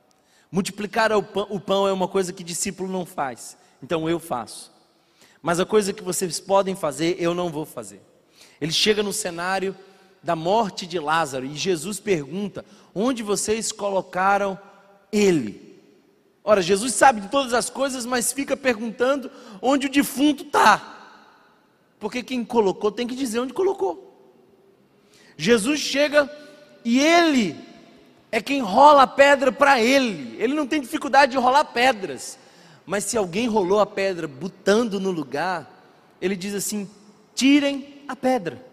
Multiplicar 0.51 1.13
o 1.13 1.23
pão, 1.23 1.87
é 1.87 1.93
uma 1.93 2.09
coisa 2.09 2.33
que 2.33 2.43
discípulo 2.43 2.91
não 2.91 3.05
faz, 3.05 3.55
então 3.81 4.09
eu 4.09 4.19
faço. 4.19 4.69
Mas 5.41 5.57
a 5.57 5.65
coisa 5.65 5.93
que 5.93 6.03
vocês 6.03 6.41
podem 6.41 6.75
fazer, 6.75 7.15
eu 7.19 7.33
não 7.33 7.49
vou 7.49 7.65
fazer. 7.65 8.01
Ele 8.59 8.73
chega 8.73 9.01
no 9.01 9.13
cenário 9.13 9.73
da 10.21 10.35
morte 10.35 10.85
de 10.85 10.99
Lázaro 10.99 11.45
e 11.45 11.55
Jesus 11.55 12.01
pergunta: 12.01 12.65
Onde 12.93 13.23
vocês 13.23 13.71
colocaram 13.71 14.59
ele? 15.09 15.79
Ora, 16.43 16.61
Jesus 16.61 16.93
sabe 16.95 17.21
de 17.21 17.29
todas 17.29 17.53
as 17.53 17.69
coisas, 17.69 18.05
mas 18.05 18.33
fica 18.33 18.57
perguntando 18.57 19.31
onde 19.61 19.87
o 19.87 19.89
defunto 19.89 20.43
está. 20.43 20.94
Porque 22.05 22.21
quem 22.21 22.45
colocou 22.45 22.91
tem 22.91 23.07
que 23.07 23.15
dizer 23.15 23.39
onde 23.39 23.51
colocou. 23.51 24.15
Jesus 25.35 25.79
chega 25.79 26.29
e 26.83 26.99
ele 26.99 27.59
é 28.31 28.39
quem 28.39 28.61
rola 28.61 29.01
a 29.01 29.07
pedra 29.07 29.51
para 29.51 29.81
ele. 29.81 30.39
Ele 30.39 30.53
não 30.53 30.67
tem 30.67 30.79
dificuldade 30.79 31.31
de 31.31 31.39
rolar 31.39 31.65
pedras. 31.65 32.37
Mas 32.85 33.05
se 33.05 33.17
alguém 33.17 33.47
rolou 33.47 33.79
a 33.79 33.87
pedra 33.87 34.27
botando 34.27 34.99
no 34.99 35.09
lugar, 35.09 35.83
ele 36.21 36.35
diz 36.35 36.53
assim: 36.53 36.87
tirem 37.33 38.03
a 38.07 38.15
pedra. 38.15 38.63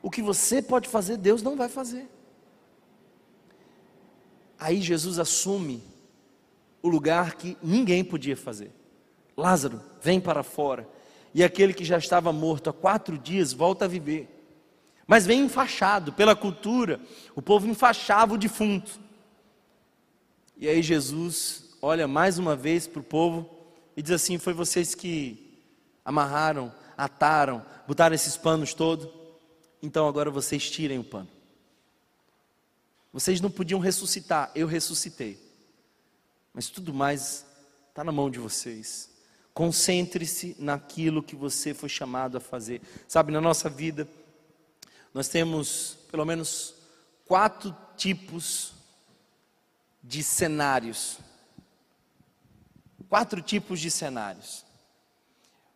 O 0.00 0.08
que 0.08 0.22
você 0.22 0.62
pode 0.62 0.88
fazer, 0.88 1.16
Deus 1.16 1.42
não 1.42 1.56
vai 1.56 1.68
fazer. 1.68 2.08
Aí 4.56 4.80
Jesus 4.80 5.18
assume 5.18 5.82
o 6.80 6.88
lugar 6.88 7.34
que 7.34 7.56
ninguém 7.60 8.04
podia 8.04 8.36
fazer. 8.36 8.70
Lázaro, 9.36 9.82
vem 10.00 10.20
para 10.20 10.44
fora 10.44 10.86
e 11.34 11.44
aquele 11.44 11.74
que 11.74 11.84
já 11.84 11.98
estava 11.98 12.32
morto 12.32 12.70
há 12.70 12.72
quatro 12.72 13.18
dias 13.18 13.52
volta 13.52 13.84
a 13.84 13.88
viver. 13.88 14.28
Mas 15.06 15.26
vem 15.26 15.40
enfaixado 15.40 16.12
pela 16.12 16.36
cultura, 16.36 17.00
o 17.34 17.40
povo 17.40 17.66
enfaixava 17.66 18.34
o 18.34 18.38
defunto. 18.38 19.00
E 20.56 20.68
aí 20.68 20.82
Jesus 20.82 21.76
olha 21.80 22.06
mais 22.06 22.38
uma 22.38 22.54
vez 22.54 22.86
para 22.86 23.00
o 23.00 23.04
povo 23.04 23.48
e 23.96 24.02
diz 24.02 24.12
assim: 24.12 24.38
Foi 24.38 24.52
vocês 24.52 24.94
que 24.94 25.56
amarraram, 26.04 26.72
ataram, 26.96 27.64
botaram 27.86 28.14
esses 28.14 28.36
panos 28.36 28.74
todos, 28.74 29.08
então 29.82 30.06
agora 30.06 30.30
vocês 30.30 30.70
tirem 30.70 30.98
o 30.98 31.04
pano. 31.04 31.28
Vocês 33.12 33.40
não 33.40 33.50
podiam 33.50 33.80
ressuscitar, 33.80 34.50
eu 34.54 34.66
ressuscitei. 34.66 35.38
Mas 36.52 36.68
tudo 36.68 36.92
mais 36.92 37.46
está 37.88 38.04
na 38.04 38.12
mão 38.12 38.30
de 38.30 38.38
vocês. 38.38 39.10
Concentre-se 39.58 40.54
naquilo 40.56 41.20
que 41.20 41.34
você 41.34 41.74
foi 41.74 41.88
chamado 41.88 42.36
a 42.36 42.40
fazer. 42.40 42.80
Sabe, 43.08 43.32
na 43.32 43.40
nossa 43.40 43.68
vida, 43.68 44.06
nós 45.12 45.26
temos 45.26 45.98
pelo 46.12 46.24
menos 46.24 46.76
quatro 47.26 47.74
tipos 47.96 48.72
de 50.00 50.22
cenários. 50.22 51.18
Quatro 53.08 53.42
tipos 53.42 53.80
de 53.80 53.90
cenários. 53.90 54.64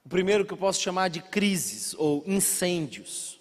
O 0.05 0.09
primeiro 0.09 0.47
que 0.47 0.53
eu 0.53 0.59
posso 0.59 0.81
chamar 0.81 1.09
de 1.09 1.21
crises 1.21 1.93
ou 1.95 2.23
incêndios. 2.25 3.41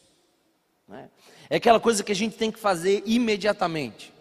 Né? 0.88 1.08
É 1.52 1.58
aquela 1.58 1.80
coisa 1.80 2.04
que 2.04 2.12
a 2.12 2.16
gente 2.16 2.36
tem 2.36 2.52
que 2.52 2.58
fazer 2.58 3.04
imediatamente. 3.06 4.12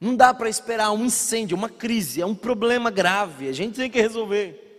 Não 0.00 0.16
dá 0.16 0.32
para 0.32 0.48
esperar 0.48 0.90
um 0.92 1.04
incêndio, 1.04 1.54
uma 1.54 1.68
crise, 1.68 2.22
é 2.22 2.24
um 2.24 2.34
problema 2.34 2.90
grave, 2.90 3.46
a 3.46 3.52
gente 3.52 3.76
tem 3.76 3.90
que 3.90 4.00
resolver. 4.00 4.69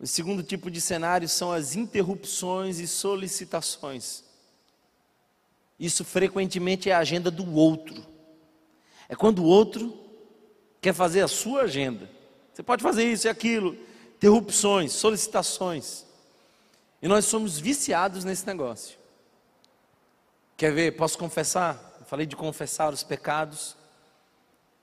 O 0.00 0.06
segundo 0.06 0.42
tipo 0.42 0.70
de 0.70 0.80
cenário 0.80 1.28
são 1.28 1.50
as 1.50 1.74
interrupções 1.74 2.78
e 2.78 2.86
solicitações. 2.86 4.22
Isso 5.78 6.04
frequentemente 6.04 6.88
é 6.88 6.94
a 6.94 6.98
agenda 6.98 7.30
do 7.30 7.52
outro. 7.54 8.04
É 9.08 9.16
quando 9.16 9.40
o 9.40 9.46
outro 9.46 9.96
quer 10.80 10.92
fazer 10.92 11.22
a 11.22 11.28
sua 11.28 11.62
agenda. 11.62 12.08
Você 12.52 12.62
pode 12.62 12.82
fazer 12.82 13.04
isso 13.04 13.26
e 13.26 13.30
aquilo. 13.30 13.76
Interrupções, 14.16 14.92
solicitações. 14.92 16.04
E 17.00 17.08
nós 17.08 17.24
somos 17.24 17.58
viciados 17.58 18.24
nesse 18.24 18.46
negócio. 18.46 18.98
Quer 20.56 20.72
ver? 20.72 20.96
Posso 20.96 21.16
confessar? 21.16 21.96
Eu 22.00 22.06
falei 22.06 22.26
de 22.26 22.34
confessar 22.34 22.92
os 22.92 23.02
pecados. 23.02 23.76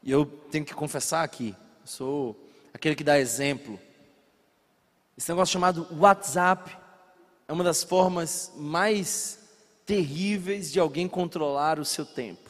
E 0.02 0.12
eu 0.12 0.26
tenho 0.26 0.64
que 0.64 0.74
confessar 0.74 1.24
aqui. 1.24 1.56
Eu 1.82 1.88
sou 1.88 2.50
aquele 2.74 2.96
que 2.96 3.04
dá 3.04 3.20
exemplo. 3.20 3.80
Esse 5.18 5.30
negócio 5.30 5.54
chamado 5.54 5.88
WhatsApp 5.98 6.76
é 7.48 7.54
uma 7.54 7.64
das 7.64 7.84
formas 7.84 8.52
mais 8.56 9.40
terríveis 9.86 10.72
de 10.72 10.80
alguém 10.80 11.08
controlar 11.08 11.80
o 11.80 11.86
seu 11.86 12.06
tempo. 12.06 12.50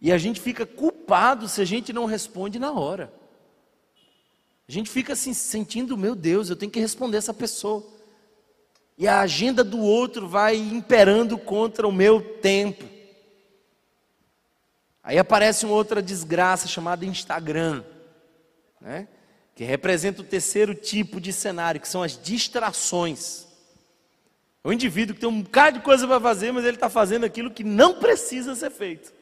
E 0.00 0.12
a 0.12 0.18
gente 0.18 0.40
fica 0.40 0.66
culpado 0.66 1.48
se 1.48 1.60
a 1.60 1.64
gente 1.64 1.92
não 1.92 2.04
responde 2.04 2.58
na 2.58 2.72
hora. 2.72 3.12
A 4.68 4.72
gente 4.72 4.90
fica 4.90 5.14
assim 5.14 5.32
sentindo, 5.32 5.96
meu 5.96 6.14
Deus, 6.14 6.50
eu 6.50 6.56
tenho 6.56 6.70
que 6.70 6.78
responder 6.78 7.16
essa 7.16 7.32
pessoa. 7.32 7.84
E 8.98 9.08
a 9.08 9.20
agenda 9.20 9.64
do 9.64 9.78
outro 9.78 10.28
vai 10.28 10.56
imperando 10.56 11.38
contra 11.38 11.88
o 11.88 11.92
meu 11.92 12.20
tempo. 12.40 12.84
Aí 15.02 15.18
aparece 15.18 15.64
uma 15.64 15.74
outra 15.74 16.02
desgraça 16.02 16.68
chamada 16.68 17.06
Instagram, 17.06 17.82
né? 18.80 19.08
Que 19.58 19.64
representa 19.64 20.22
o 20.22 20.24
terceiro 20.24 20.72
tipo 20.72 21.20
de 21.20 21.32
cenário, 21.32 21.80
que 21.80 21.88
são 21.88 22.00
as 22.00 22.16
distrações. 22.16 23.44
É 24.62 24.68
o 24.68 24.72
indivíduo 24.72 25.16
que 25.16 25.20
tem 25.20 25.28
um 25.28 25.42
bocado 25.42 25.78
de 25.78 25.84
coisa 25.84 26.06
para 26.06 26.20
fazer, 26.20 26.52
mas 26.52 26.64
ele 26.64 26.76
está 26.76 26.88
fazendo 26.88 27.26
aquilo 27.26 27.50
que 27.50 27.64
não 27.64 27.98
precisa 27.98 28.54
ser 28.54 28.70
feito. 28.70 29.12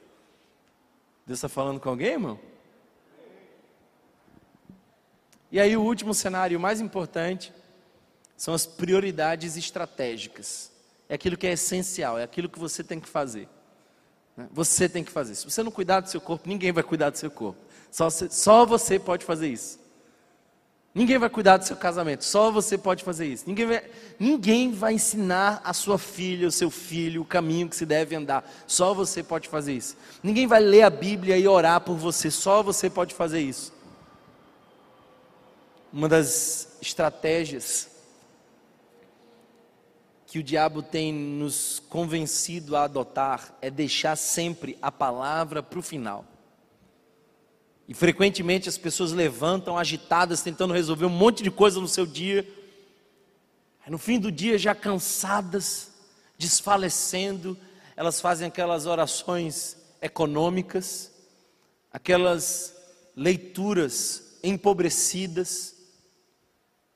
Deus 1.27 1.39
está 1.39 1.49
falando 1.49 1.81
com 1.81 1.89
alguém, 1.89 2.13
irmão? 2.13 2.39
E 5.51 5.59
aí 5.59 5.75
o 5.75 5.81
último 5.81 6.13
cenário, 6.13 6.59
o 6.59 6.61
mais 6.61 6.83
importante, 6.83 7.51
são 8.37 8.53
as 8.53 8.67
prioridades 8.67 9.57
estratégicas. 9.57 10.71
É 11.09 11.15
aquilo 11.15 11.39
que 11.39 11.47
é 11.47 11.53
essencial, 11.53 12.19
é 12.19 12.25
aquilo 12.25 12.51
que 12.51 12.59
você 12.59 12.85
tem 12.85 13.01
que 13.01 13.09
fazer. 13.09 13.49
Né? 14.37 14.47
Você 14.53 14.87
tem 14.87 15.03
que 15.03 15.11
fazer. 15.11 15.35
Se 15.35 15.49
você 15.49 15.63
não 15.63 15.71
cuidar 15.73 16.01
do 16.01 16.11
seu 16.11 16.21
corpo, 16.21 16.47
ninguém 16.47 16.73
vai 16.73 16.83
cuidar 16.83 17.09
do 17.09 17.17
seu 17.17 17.31
corpo. 17.31 17.59
Só 17.91 18.11
só 18.11 18.67
você 18.67 18.99
pode 18.99 19.25
fazer 19.25 19.49
isso. 19.49 19.86
Ninguém 20.97 21.19
vai 21.19 21.29
cuidar 21.29 21.59
do 21.59 21.67
seu 21.67 21.77
casamento, 21.77 22.25
só 22.25 22.51
você 22.51 22.79
pode 22.79 23.05
fazer 23.05 23.27
isso. 23.27 23.45
Ninguém 23.47 23.67
vai, 23.67 23.85
ninguém 24.19 24.73
vai 24.73 24.95
ensinar 24.95 25.61
a 25.63 25.75
sua 25.75 25.99
filha, 25.99 26.49
o 26.49 26.51
seu 26.51 26.71
filho, 26.71 27.21
o 27.21 27.25
caminho 27.27 27.69
que 27.69 27.77
se 27.77 27.85
deve 27.85 28.17
andar, 28.17 28.51
só 28.67 28.95
você 28.95 29.23
pode 29.23 29.47
fazer 29.47 29.75
isso. 29.75 29.95
Ninguém 30.23 30.47
vai 30.47 30.59
ler 30.59 30.85
a 30.85 30.89
Bíblia 30.89 31.37
e 31.37 31.47
orar 31.47 31.83
por 31.83 31.99
você, 31.99 32.31
só 32.31 32.63
você 32.63 32.89
pode 32.89 33.15
fazer 33.15 33.41
isso. 33.41 33.75
Uma 35.93 36.09
das 36.09 36.79
estratégias 36.81 37.91
que 40.27 40.39
o 40.39 40.43
diabo 40.43 40.81
tem 40.81 41.13
nos 41.13 41.79
convencido 41.91 42.75
a 42.75 42.85
adotar 42.85 43.55
é 43.61 43.69
deixar 43.69 44.17
sempre 44.17 44.79
a 44.81 44.91
palavra 44.91 45.63
para 45.63 45.79
o 45.79 45.83
final. 45.83 46.25
E 47.89 47.95
frequentemente 47.95 48.69
as 48.69 48.77
pessoas 48.77 49.13
levantam 49.13 49.79
agitadas, 49.79 50.43
tentando 50.43 50.75
resolver 50.75 51.05
um 51.05 51.11
monte 51.11 51.43
de 51.43 51.51
coisa 51.51 51.81
no 51.81 51.87
seu 51.87 52.05
dia. 52.05 52.47
Aí 53.85 53.91
no 53.91 53.99
fim 53.99 54.19
do 54.19 54.33
dia, 54.33 54.59
já 54.59 54.75
cansadas, 54.75 55.93
desfalecendo, 56.37 57.57
elas 57.97 58.21
fazem 58.21 58.49
aquelas 58.49 58.87
orações 58.87 59.77
econômicas, 60.03 61.13
aquelas 61.93 62.75
leituras 63.15 64.39
empobrecidas. 64.43 65.75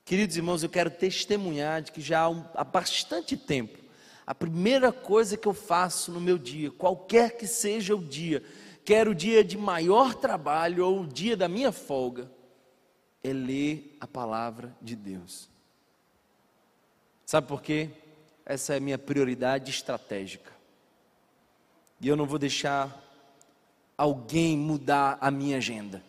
Queridos 0.03 0.35
irmãos, 0.35 0.61
eu 0.61 0.69
quero 0.69 0.91
testemunhar 0.91 1.81
de 1.81 1.91
que 1.91 2.01
já 2.01 2.25
há 2.53 2.63
bastante 2.63 3.37
tempo, 3.37 3.79
a 4.27 4.35
primeira 4.35 4.91
coisa 4.91 5.37
que 5.37 5.47
eu 5.47 5.53
faço 5.53 6.11
no 6.11 6.21
meu 6.21 6.37
dia, 6.37 6.69
qualquer 6.69 7.37
que 7.37 7.47
seja 7.47 7.95
o 7.95 8.03
dia, 8.03 8.43
quer 8.83 9.07
o 9.07 9.15
dia 9.15 9.43
de 9.43 9.57
maior 9.57 10.13
trabalho 10.13 10.85
ou 10.85 11.01
o 11.01 11.07
dia 11.07 11.37
da 11.37 11.47
minha 11.47 11.71
folga, 11.71 12.31
é 13.23 13.31
ler 13.31 13.97
a 13.99 14.07
palavra 14.07 14.75
de 14.81 14.95
Deus. 14.95 15.49
Sabe 17.25 17.47
por 17.47 17.61
quê? 17.61 17.89
Essa 18.45 18.73
é 18.73 18.77
a 18.77 18.81
minha 18.81 18.97
prioridade 18.97 19.69
estratégica. 19.69 20.51
E 22.01 22.07
eu 22.07 22.15
não 22.15 22.25
vou 22.25 22.39
deixar 22.39 22.99
alguém 23.95 24.57
mudar 24.57 25.17
a 25.21 25.29
minha 25.29 25.57
agenda. 25.57 26.03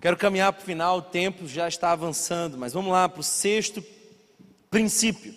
Quero 0.00 0.16
caminhar 0.16 0.52
para 0.52 0.62
o 0.62 0.64
final, 0.64 0.98
o 0.98 1.02
tempo 1.02 1.48
já 1.48 1.66
está 1.66 1.90
avançando, 1.90 2.58
mas 2.58 2.74
vamos 2.74 2.92
lá 2.92 3.08
para 3.08 3.20
o 3.20 3.24
sexto 3.24 3.82
princípio. 4.70 5.34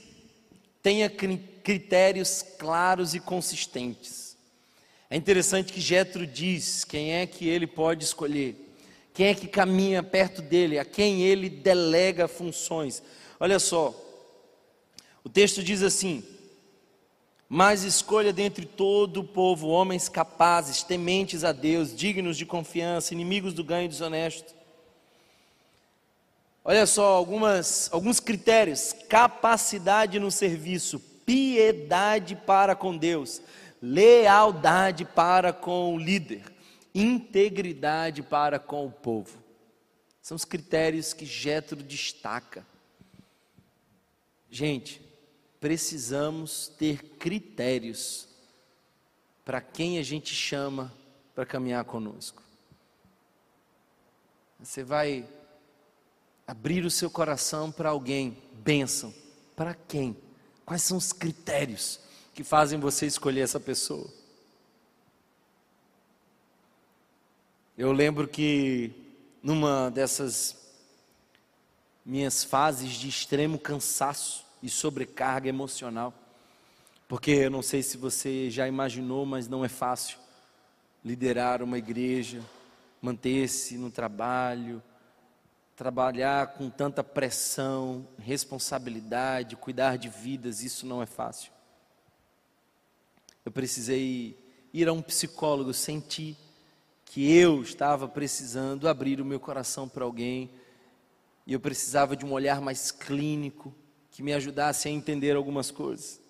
Tenha 0.84 1.10
critérios 1.10 2.44
claros 2.60 3.16
e 3.16 3.20
consistentes. 3.20 4.29
É 5.10 5.18
interessante 5.18 5.74
que 5.74 5.82
Jetro 5.82 6.28
diz 6.28 6.84
quem 6.84 7.14
é 7.14 7.26
que 7.26 7.48
ele 7.48 7.66
pode 7.66 8.04
escolher, 8.04 8.56
quem 9.14 9.28
é 9.28 9.34
que 9.34 9.48
caminha 9.48 10.04
perto 10.04 10.42
dele, 10.42 10.78
a 10.78 10.86
quem 10.86 11.24
ele 11.24 11.50
delega 11.50 12.28
funções. 12.28 13.02
Olha 13.40 13.58
só, 13.58 13.96
o 15.24 15.30
texto 15.30 15.64
diz 15.64 15.82
assim: 15.82 16.24
Mas 17.48 17.84
escolha 17.84 18.32
dentre 18.32 18.68
todo 18.68 19.22
o 19.22 19.28
povo 19.28 19.68
homens 19.68 20.08
capazes, 20.08 20.84
tementes 20.84 21.44
a 21.44 21.52
Deus, 21.52 21.96
dignos 21.96 22.38
de 22.38 22.46
confiança, 22.46 23.14
inimigos 23.14 23.54
do 23.54 23.64
ganho 23.64 23.90
desonesto. 23.90 24.54
Olha 26.64 26.86
só, 26.86 27.16
algumas, 27.16 27.90
alguns 27.92 28.20
critérios: 28.20 28.94
capacidade 29.10 30.20
no 30.20 30.30
serviço, 30.30 31.00
piedade 31.26 32.36
para 32.36 32.76
com 32.76 32.96
Deus, 32.96 33.42
lealdade 33.82 35.06
para 35.06 35.54
com 35.54 35.94
o 35.94 35.98
líder, 35.98 36.44
integridade 36.94 38.22
para 38.22 38.60
com 38.60 38.86
o 38.86 38.92
povo. 38.92 39.38
São 40.22 40.36
os 40.36 40.46
critérios 40.46 41.14
que 41.14 41.26
Jetro 41.26 41.82
destaca. 41.82 42.66
Gente, 44.50 45.02
precisamos 45.60 46.68
ter 46.68 47.04
critérios 47.18 48.28
para 49.46 49.62
quem 49.62 49.98
a 49.98 50.04
gente 50.04 50.34
chama 50.34 50.94
para 51.34 51.46
caminhar 51.46 51.84
conosco. 51.86 52.44
Você 54.60 54.84
vai 54.84 55.28
abrir 56.46 56.86
o 56.86 56.92
seu 56.92 57.10
coração 57.10 57.72
para 57.72 57.90
alguém, 57.90 58.38
bênção. 58.54 59.14
Para 59.56 59.74
quem? 59.74 60.18
Quais 60.66 60.84
são 60.84 60.98
os 60.98 61.14
critérios? 61.14 62.00
Que 62.40 62.44
fazem 62.46 62.80
você 62.80 63.06
escolher 63.06 63.42
essa 63.42 63.60
pessoa. 63.60 64.08
Eu 67.78 67.92
lembro 67.92 68.30
que 68.30 68.94
numa 69.44 69.92
dessas 69.92 70.56
minhas 72.06 72.46
fases 72.46 72.94
de 72.94 73.10
extremo 73.10 73.60
cansaço 73.60 74.46
e 74.64 74.70
sobrecarga 74.70 75.50
emocional, 75.50 76.14
porque 77.10 77.32
eu 77.32 77.52
não 77.52 77.62
sei 77.62 77.84
se 77.84 77.98
você 77.98 78.50
já 78.50 78.66
imaginou, 78.66 79.26
mas 79.26 79.50
não 79.50 79.66
é 79.66 79.68
fácil 79.68 80.18
liderar 81.04 81.62
uma 81.62 81.78
igreja, 81.78 82.42
manter-se 83.02 83.78
no 83.78 83.92
trabalho, 83.92 84.82
trabalhar 85.76 86.54
com 86.54 86.70
tanta 86.70 87.04
pressão, 87.04 88.08
responsabilidade, 88.18 89.58
cuidar 89.58 89.98
de 89.98 90.08
vidas, 90.08 90.64
isso 90.64 90.86
não 90.86 91.04
é 91.04 91.06
fácil. 91.06 91.59
Eu 93.46 93.52
precisei 93.52 94.38
ir 94.74 94.88
a 94.88 94.94
um 94.94 95.02
psicólogo, 95.02 95.74
senti 95.74 96.36
que 97.06 97.36
eu 97.36 97.62
estava 97.62 98.08
precisando 98.08 98.88
abrir 98.88 99.20
o 99.20 99.26
meu 99.26 99.40
coração 99.40 99.90
para 99.90 100.04
alguém 100.04 100.50
e 101.48 101.54
eu 101.54 101.60
precisava 101.60 102.16
de 102.16 102.26
um 102.26 102.32
olhar 102.32 102.62
mais 102.62 102.92
clínico 102.92 103.74
que 104.12 104.22
me 104.22 104.34
ajudasse 104.34 104.88
a 104.88 104.92
entender 104.92 105.36
algumas 105.36 105.72
coisas. 105.72 106.22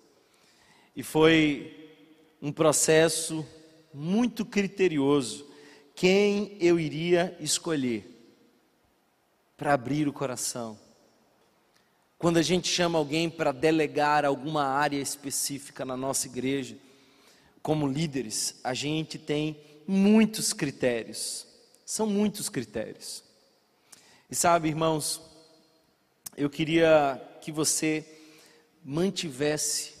E 0.96 1.02
foi 1.02 1.76
um 2.40 2.50
processo 2.50 3.46
muito 3.92 4.44
criterioso 4.44 5.46
quem 5.94 6.56
eu 6.60 6.80
iria 6.80 7.36
escolher 7.40 8.06
para 9.56 9.74
abrir 9.74 10.08
o 10.08 10.12
coração. 10.12 10.78
Quando 12.16 12.38
a 12.38 12.42
gente 12.42 12.68
chama 12.68 12.98
alguém 12.98 13.28
para 13.28 13.52
delegar 13.52 14.24
alguma 14.24 14.64
área 14.64 14.98
específica 14.98 15.84
na 15.84 15.96
nossa 15.96 16.26
igreja, 16.26 16.78
como 17.62 17.86
líderes, 17.86 18.56
a 18.64 18.74
gente 18.74 19.18
tem 19.18 19.60
muitos 19.86 20.52
critérios. 20.52 21.46
São 21.84 22.06
muitos 22.06 22.48
critérios. 22.48 23.22
E 24.30 24.34
sabe, 24.34 24.68
irmãos, 24.68 25.20
eu 26.36 26.48
queria 26.48 27.20
que 27.40 27.50
você 27.50 28.06
mantivesse 28.84 29.94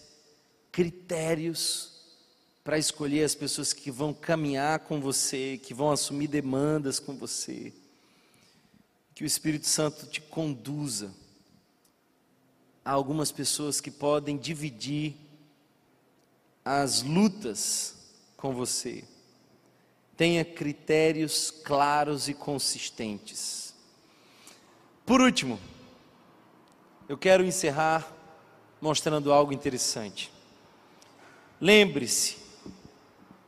critérios 0.70 1.90
para 2.62 2.78
escolher 2.78 3.24
as 3.24 3.34
pessoas 3.34 3.72
que 3.72 3.90
vão 3.90 4.14
caminhar 4.14 4.80
com 4.80 5.00
você, 5.00 5.58
que 5.62 5.74
vão 5.74 5.90
assumir 5.90 6.28
demandas 6.28 7.00
com 7.00 7.16
você. 7.16 7.72
Que 9.14 9.24
o 9.24 9.26
Espírito 9.26 9.66
Santo 9.66 10.06
te 10.06 10.20
conduza 10.20 11.12
a 12.84 12.92
algumas 12.92 13.32
pessoas 13.32 13.80
que 13.80 13.90
podem 13.90 14.38
dividir 14.38 15.16
as 16.64 17.02
lutas 17.02 17.96
com 18.36 18.54
você. 18.54 19.04
Tenha 20.16 20.44
critérios 20.44 21.50
claros 21.50 22.28
e 22.28 22.34
consistentes. 22.34 23.74
Por 25.06 25.20
último, 25.20 25.58
eu 27.08 27.16
quero 27.18 27.44
encerrar 27.44 28.10
mostrando 28.80 29.32
algo 29.32 29.52
interessante. 29.52 30.30
Lembre-se, 31.60 32.36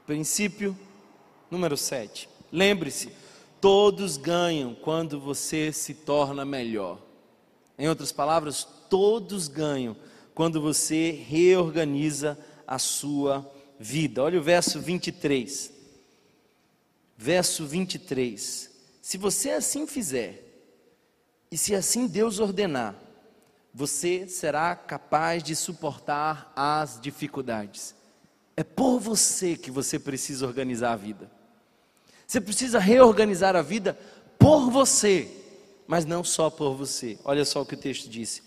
princípio 0.07 0.77
número 1.51 1.77
7. 1.77 2.29
Lembre-se, 2.51 3.13
todos 3.61 4.17
ganham 4.17 4.75
quando 4.75 5.21
você 5.21 5.73
se 5.73 5.95
torna 5.95 6.45
melhor. 6.45 6.99
Em 7.79 7.89
outras 7.89 8.13
palavras, 8.13 8.67
todos 8.91 9.49
ganham 9.49 9.97
quando 10.35 10.61
você 10.61 11.11
reorganiza 11.11 12.33
a 12.33 12.52
sua 12.79 13.51
vida. 13.79 14.23
Olha 14.23 14.39
o 14.39 14.43
verso 14.43 14.81
23. 14.81 15.73
Verso 17.17 17.67
23. 17.67 18.71
Se 19.01 19.19
você 19.19 19.51
assim 19.51 19.87
fizer, 19.87 20.43
e 21.51 21.59
se 21.59 21.75
assim 21.75 22.07
Deus 22.07 22.39
ordenar, 22.39 22.95
você 23.75 24.27
será 24.29 24.75
capaz 24.77 25.43
de 25.43 25.57
suportar 25.57 26.53
as 26.55 27.01
dificuldades. 27.01 27.95
É 28.57 28.63
por 28.63 28.99
você 28.99 29.57
que 29.57 29.71
você 29.71 29.99
precisa 29.99 30.47
organizar 30.47 30.93
a 30.93 30.97
vida. 30.97 31.31
Você 32.27 32.41
precisa 32.41 32.79
reorganizar 32.79 33.57
a 33.57 33.63
vida 33.63 33.99
por 34.39 34.71
você, 34.71 35.29
mas 35.87 36.05
não 36.05 36.23
só 36.23 36.49
por 36.49 36.75
você. 36.75 37.19
Olha 37.25 37.45
só 37.45 37.63
o 37.63 37.67
que 37.67 37.75
o 37.75 37.79
texto 37.79 38.09
disse: 38.09 38.43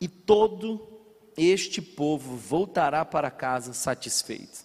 E 0.00 0.06
todo 0.06 0.93
este 1.36 1.82
povo 1.82 2.36
voltará 2.36 3.04
para 3.04 3.30
casa 3.30 3.72
satisfeito. 3.72 4.64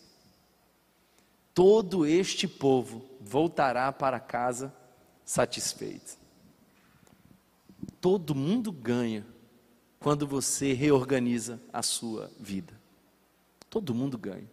Todo 1.53 2.05
este 2.05 2.47
povo 2.47 3.05
voltará 3.20 3.91
para 3.91 4.20
casa 4.20 4.74
satisfeito. 5.26 6.17
Todo 7.99 8.34
mundo 8.34 8.72
ganha 8.72 9.26
quando 9.99 10.26
você 10.26 10.74
reorganiza 10.74 11.59
a 11.74 11.82
sua 11.82 12.32
vida. 12.39 12.74
Todo 13.70 13.93
mundo 13.93 14.17
ganha. 14.17 14.49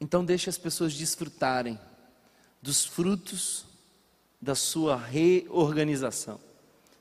Então 0.00 0.24
deixe 0.24 0.48
as 0.48 0.58
pessoas 0.58 0.94
desfrutarem 0.94 1.78
dos 2.60 2.84
frutos 2.84 3.66
da 4.40 4.54
sua 4.54 4.96
reorganização. 4.96 6.40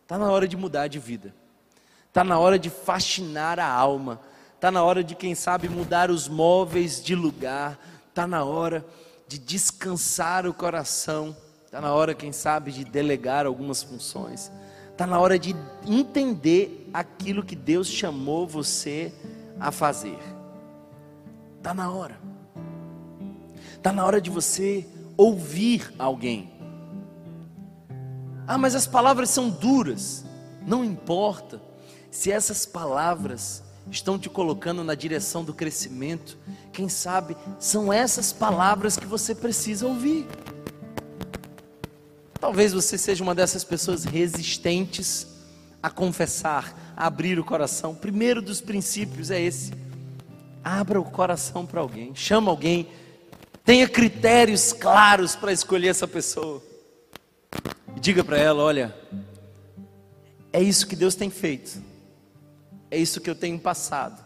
Está 0.02 0.18
na 0.18 0.30
hora 0.32 0.48
de 0.48 0.58
mudar 0.58 0.88
de 0.88 1.00
vida. 1.00 1.34
Está 2.14 2.24
na 2.24 2.38
hora 2.38 2.60
de 2.60 2.70
fascinar 2.70 3.60
a 3.60 3.66
alma. 3.68 4.20
Está 4.54 4.70
na 4.70 4.84
hora 4.84 5.04
de, 5.04 5.16
quem 5.16 5.34
sabe, 5.34 5.68
mudar 5.68 6.12
os 6.12 6.28
móveis 6.28 7.04
de 7.04 7.16
lugar. 7.16 7.76
Está 8.08 8.28
na 8.28 8.44
hora 8.44 8.86
de 9.28 9.40
descansar 9.40 10.46
o 10.46 10.54
coração. 10.54 11.36
Está 11.66 11.82
na 11.82 11.92
hora, 11.92 12.14
quem 12.14 12.32
sabe, 12.32 12.72
de 12.72 12.86
delegar 12.86 13.48
algumas 13.48 13.82
funções. 13.82 14.52
Está 14.92 15.08
na 15.08 15.20
hora 15.20 15.40
de 15.40 15.56
entender 15.88 16.88
aquilo 16.94 17.42
que 17.42 17.56
Deus 17.56 17.88
chamou 17.88 18.46
você 18.46 19.12
a 19.60 19.72
fazer. 19.72 20.20
Está 21.58 21.74
na 21.74 21.90
hora. 21.90 22.20
Está 23.76 23.92
na 23.92 24.06
hora 24.06 24.22
de 24.22 24.30
você 24.30 24.86
ouvir 25.18 25.92
alguém. 25.98 26.54
Ah, 28.46 28.60
mas 28.60 28.76
as 28.76 28.86
palavras 28.86 29.32
são 29.32 29.50
duras. 29.50 30.24
Não 30.62 30.86
importa 30.86 31.73
se 32.14 32.32
essas 32.32 32.64
palavras 32.64 33.64
estão 33.90 34.20
te 34.20 34.30
colocando 34.30 34.84
na 34.84 34.94
direção 34.94 35.44
do 35.44 35.52
crescimento. 35.52 36.38
Quem 36.72 36.88
sabe 36.88 37.36
são 37.60 37.92
essas 37.92 38.32
palavras 38.32 38.96
que 38.96 39.08
você 39.08 39.34
precisa 39.34 39.88
ouvir. 39.88 40.28
Talvez 42.40 42.72
você 42.72 43.00
seja 43.00 43.24
uma 43.24 43.34
dessas 43.34 43.64
pessoas 43.64 44.04
resistentes 44.04 45.26
a 45.82 45.90
confessar, 45.90 46.94
a 46.96 47.08
abrir 47.08 47.40
o 47.40 47.44
coração. 47.44 47.96
Primeiro 47.96 48.44
dos 48.44 48.62
princípios 48.62 49.32
é 49.32 49.42
esse. 49.42 49.74
Abra 50.64 51.02
o 51.02 51.04
coração 51.04 51.66
para 51.66 51.82
alguém, 51.82 52.14
chama 52.14 52.52
alguém, 52.52 52.90
tenha 53.66 53.90
critérios 53.90 54.72
claros 54.72 55.36
para 55.36 55.52
escolher 55.52 55.88
essa 55.88 56.08
pessoa. 56.08 56.62
Diga 58.00 58.24
para 58.24 58.38
ela: 58.38 58.62
olha, 58.62 58.96
é 60.54 60.62
isso 60.62 60.86
que 60.86 60.96
Deus 60.96 61.16
tem 61.16 61.32
feito, 61.32 61.82
é 62.94 62.98
isso 62.98 63.20
que 63.20 63.28
eu 63.28 63.34
tenho 63.34 63.58
passado, 63.58 64.24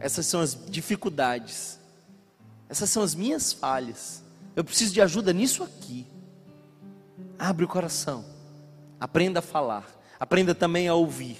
essas 0.00 0.26
são 0.26 0.40
as 0.40 0.58
dificuldades, 0.68 1.78
essas 2.68 2.90
são 2.90 3.00
as 3.00 3.14
minhas 3.14 3.52
falhas. 3.52 4.24
Eu 4.56 4.64
preciso 4.64 4.92
de 4.92 5.00
ajuda 5.00 5.32
nisso 5.32 5.62
aqui. 5.62 6.04
Abre 7.38 7.64
o 7.64 7.68
coração. 7.68 8.24
Aprenda 8.98 9.38
a 9.38 9.42
falar. 9.42 9.88
Aprenda 10.18 10.52
também 10.52 10.88
a 10.88 10.94
ouvir. 10.94 11.38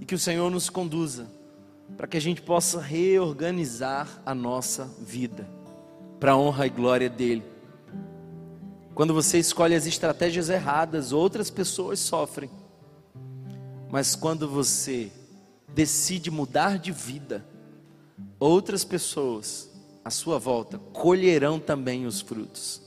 E 0.00 0.04
que 0.04 0.14
o 0.14 0.18
Senhor 0.18 0.48
nos 0.48 0.70
conduza 0.70 1.26
para 1.96 2.06
que 2.06 2.16
a 2.16 2.20
gente 2.20 2.40
possa 2.40 2.80
reorganizar 2.80 4.22
a 4.24 4.32
nossa 4.32 4.84
vida 5.00 5.44
para 6.20 6.32
a 6.32 6.36
honra 6.36 6.68
e 6.68 6.70
glória 6.70 7.10
dele. 7.10 7.42
Quando 8.94 9.12
você 9.12 9.40
escolhe 9.40 9.74
as 9.74 9.86
estratégias 9.86 10.48
erradas, 10.48 11.10
outras 11.10 11.50
pessoas 11.50 11.98
sofrem. 11.98 12.48
Mas 13.90 14.14
quando 14.14 14.48
você 14.48 15.10
decide 15.74 16.30
mudar 16.30 16.78
de 16.78 16.92
vida, 16.92 17.44
outras 18.38 18.84
pessoas 18.84 19.68
à 20.04 20.10
sua 20.10 20.38
volta 20.38 20.78
colherão 20.78 21.58
também 21.58 22.06
os 22.06 22.20
frutos. 22.20 22.80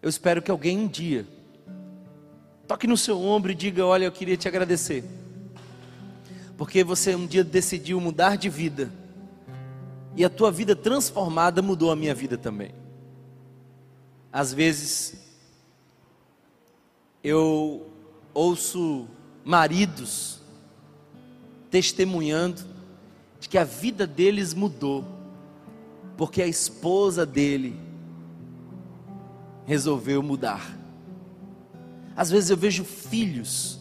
Eu 0.00 0.08
espero 0.08 0.40
que 0.40 0.50
alguém 0.50 0.78
um 0.78 0.86
dia 0.86 1.26
toque 2.66 2.86
no 2.86 2.96
seu 2.96 3.20
ombro 3.20 3.50
e 3.50 3.54
diga: 3.54 3.84
Olha, 3.84 4.04
eu 4.04 4.12
queria 4.12 4.36
te 4.36 4.46
agradecer, 4.46 5.04
porque 6.56 6.84
você 6.84 7.14
um 7.16 7.26
dia 7.26 7.42
decidiu 7.42 8.00
mudar 8.00 8.36
de 8.36 8.48
vida, 8.48 8.92
e 10.14 10.24
a 10.24 10.30
tua 10.30 10.52
vida 10.52 10.76
transformada 10.76 11.60
mudou 11.60 11.90
a 11.90 11.96
minha 11.96 12.14
vida 12.14 12.38
também. 12.38 12.72
Às 14.32 14.52
vezes, 14.52 15.16
eu 17.22 17.90
ouço 18.32 19.08
maridos 19.46 20.40
testemunhando 21.70 22.64
de 23.38 23.48
que 23.48 23.56
a 23.56 23.62
vida 23.62 24.04
deles 24.04 24.52
mudou, 24.52 25.04
porque 26.16 26.42
a 26.42 26.48
esposa 26.48 27.24
dele 27.24 27.78
resolveu 29.64 30.20
mudar. 30.20 30.76
Às 32.16 32.28
vezes 32.28 32.50
eu 32.50 32.56
vejo 32.56 32.82
filhos 32.82 33.78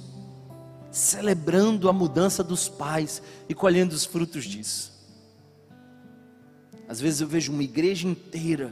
celebrando 0.92 1.90
a 1.90 1.94
mudança 1.94 2.44
dos 2.44 2.70
pais 2.70 3.24
e 3.50 3.56
colhendo 3.56 3.96
os 3.96 4.06
frutos 4.06 4.46
disso. 4.46 4.94
Às 6.88 7.02
vezes 7.02 7.22
eu 7.22 7.28
vejo 7.28 7.52
uma 7.52 7.64
igreja 7.64 8.08
inteira 8.08 8.72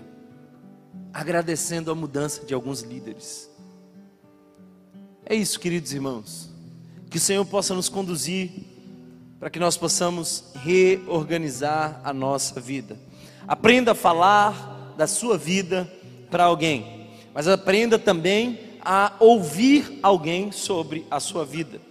agradecendo 1.11 1.89
a 1.89 1.95
mudança 1.95 2.45
de 2.45 2.53
alguns 2.53 2.81
líderes. 2.81 3.49
É 5.25 5.33
isso, 5.33 5.59
queridos 5.59 5.91
irmãos. 5.91 6.52
Que 7.14 7.18
o 7.18 7.22
Senhor 7.22 7.45
possa 7.45 7.74
nos 7.74 7.88
conduzir 7.88 8.51
para 9.39 9.49
que 9.49 9.59
nós 9.59 9.78
possamos 9.78 10.51
reorganizar 10.55 12.01
a 12.03 12.11
nossa 12.11 12.59
vida. 12.59 12.99
Aprenda 13.47 13.93
a 13.93 13.95
falar 13.95 14.93
da 14.97 15.07
sua 15.07 15.38
vida 15.38 15.89
para 16.30 16.43
alguém 16.43 17.03
mas 17.34 17.47
aprenda 17.47 17.97
também 17.97 18.59
a 18.80 19.14
ouvir 19.20 19.99
alguém 20.03 20.51
sobre 20.51 21.05
a 21.09 21.20
sua 21.20 21.43
vida. 21.43 21.82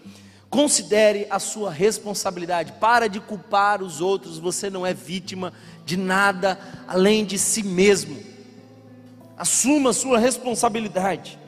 Considere 0.48 1.26
a 1.30 1.38
sua 1.38 1.70
responsabilidade. 1.70 2.74
Para 2.74 3.08
de 3.08 3.18
culpar 3.18 3.82
os 3.82 4.00
outros. 4.00 4.38
Você 4.38 4.70
não 4.70 4.86
é 4.86 4.94
vítima 4.94 5.52
de 5.84 5.96
nada 5.96 6.58
além 6.86 7.24
de 7.24 7.38
si 7.38 7.62
mesmo. 7.62 8.16
Assuma 9.36 9.90
a 9.90 9.94
sua 9.94 10.18
responsabilidade. 10.18 11.38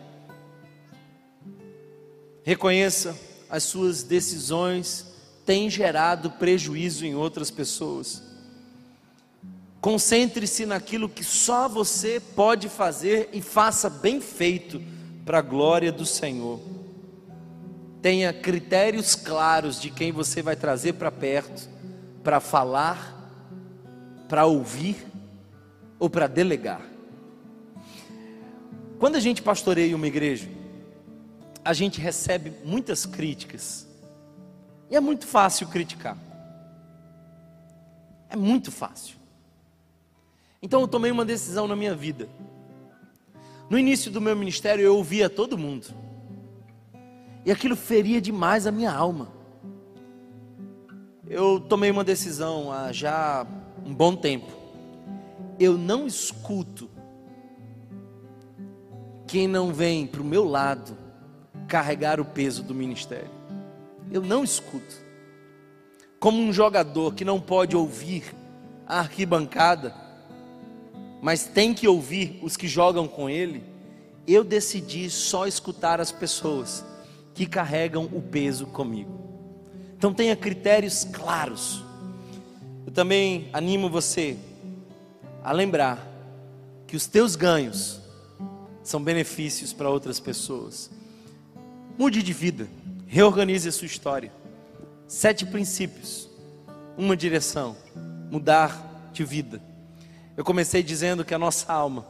Reconheça 2.43 3.17
as 3.55 3.63
suas 3.63 4.03
decisões 4.03 5.07
têm 5.47 5.71
gerado 5.71 6.29
prejuízo 6.29 7.07
em 7.07 7.15
outras 7.15 7.53
pessoas. 7.53 8.21
Concentre-se 9.81 10.67
naquilo 10.67 11.09
que 11.09 11.23
só 11.23 11.69
você 11.69 12.19
pode 12.19 12.69
fazer 12.69 13.29
e 13.33 13.41
faça 13.41 13.89
bem 13.89 14.21
feito 14.21 14.83
para 15.25 15.39
a 15.39 15.41
glória 15.41 15.93
do 15.93 16.05
Senhor. 16.05 16.59
Tenha 18.03 18.33
critérios 18.33 19.15
claros 19.15 19.81
de 19.81 19.89
quem 19.89 20.11
você 20.11 20.43
vai 20.43 20.57
trazer 20.57 20.95
para 20.95 21.13
perto, 21.13 21.69
para 22.25 22.41
falar, 22.41 23.15
para 24.29 24.47
ouvir 24.47 24.97
ou 25.97 26.11
para 26.11 26.27
delegar. 26.27 26.83
Quando 28.99 29.15
a 29.15 29.21
gente 29.21 29.41
pastoreia 29.41 29.95
uma 29.95 30.09
igreja, 30.09 30.49
a 31.65 31.73
gente 31.73 32.01
recebe 32.01 32.53
muitas 32.65 33.07
críticas. 33.07 33.89
E 34.91 34.97
é 34.97 35.01
muito 35.01 35.27
fácil 35.27 35.67
criticar. 35.69 36.17
É 38.29 38.37
muito 38.37 38.71
fácil. 38.71 39.17
Então 40.61 40.83
eu 40.83 40.89
tomei 40.89 41.11
uma 41.11 41.25
decisão 41.25 41.67
na 41.67 41.75
minha 41.75 41.95
vida. 41.95 42.29
No 43.71 43.79
início 43.79 44.11
do 44.11 44.21
meu 44.21 44.37
ministério 44.37 44.85
eu 44.85 44.97
ouvia 44.97 45.31
todo 45.31 45.57
mundo. 45.57 45.87
E 47.47 47.51
aquilo 47.51 47.77
feria 47.77 48.21
demais 48.21 48.67
a 48.67 48.73
minha 48.73 48.93
alma. 48.93 49.33
Eu 51.27 51.59
tomei 51.59 51.91
uma 51.91 52.05
decisão 52.05 52.71
há 52.71 52.93
já 52.93 53.47
um 53.85 53.95
bom 53.95 54.15
tempo. 54.15 54.53
Eu 55.59 55.79
não 55.79 56.07
escuto 56.07 56.91
quem 59.27 59.49
não 59.49 59.73
vem 59.73 60.07
para 60.07 60.21
o 60.21 60.25
meu 60.25 60.45
lado 60.45 61.04
carregar 61.69 62.21
o 62.21 62.25
peso 62.25 62.63
do 62.63 62.75
ministério. 62.75 63.31
Eu 64.11 64.23
não 64.23 64.45
escuto. 64.45 65.03
Como 66.19 66.41
um 66.41 66.53
jogador 66.53 67.15
que 67.15 67.25
não 67.25 67.41
pode 67.41 67.77
ouvir 67.77 68.35
a 68.87 69.01
arquibancada, 69.01 69.95
mas 71.21 71.45
tem 71.45 71.73
que 71.73 71.89
ouvir 71.89 72.39
os 72.43 72.57
que 72.57 72.69
jogam 72.69 73.09
com 73.09 73.29
ele, 73.29 73.65
eu 74.27 74.45
decidi 74.45 75.11
só 75.11 75.47
escutar 75.47 76.01
as 76.01 76.13
pessoas 76.13 76.85
que 77.35 77.47
carregam 77.47 78.09
o 78.13 78.23
peso 78.23 78.67
comigo. 78.67 79.11
Então 79.97 80.15
tenha 80.15 80.37
critérios 80.37 81.05
claros. 81.05 81.83
Eu 82.87 82.93
também 82.93 83.49
animo 83.53 83.89
você 83.89 84.37
a 85.43 85.53
lembrar 85.53 86.07
que 86.87 86.97
os 86.97 87.07
teus 87.07 87.37
ganhos 87.37 88.01
são 88.83 89.03
benefícios 89.03 89.73
para 89.73 89.91
outras 89.91 90.21
pessoas. 90.21 90.91
Mude 91.97 92.25
de 92.25 92.33
vida, 92.33 92.67
reorganize 93.07 93.69
a 93.69 93.73
sua 93.73 93.87
história. 93.87 94.33
Sete 95.07 95.47
princípios, 95.47 96.29
uma 96.99 97.17
direção, 97.17 97.77
mudar 98.29 99.11
de 99.13 99.25
vida. 99.25 99.63
Eu 100.37 100.45
comecei 100.45 100.83
dizendo 100.83 101.25
que 101.25 101.33
a 101.33 101.39
nossa 101.39 101.73
alma 101.73 102.05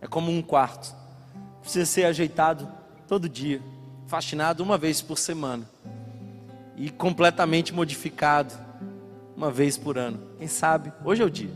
é 0.00 0.08
como 0.08 0.32
um 0.32 0.42
quarto, 0.42 0.92
precisa 1.60 1.86
ser 1.86 2.04
ajeitado 2.06 2.68
todo 3.06 3.28
dia, 3.28 3.62
faxinado 4.08 4.60
uma 4.60 4.76
vez 4.76 5.00
por 5.00 5.16
semana 5.16 5.70
e 6.76 6.90
completamente 6.90 7.72
modificado 7.72 8.52
uma 9.36 9.52
vez 9.52 9.78
por 9.78 9.96
ano. 9.98 10.20
Quem 10.36 10.48
sabe, 10.48 10.92
hoje 11.04 11.22
é 11.22 11.24
o 11.24 11.30
dia 11.30 11.50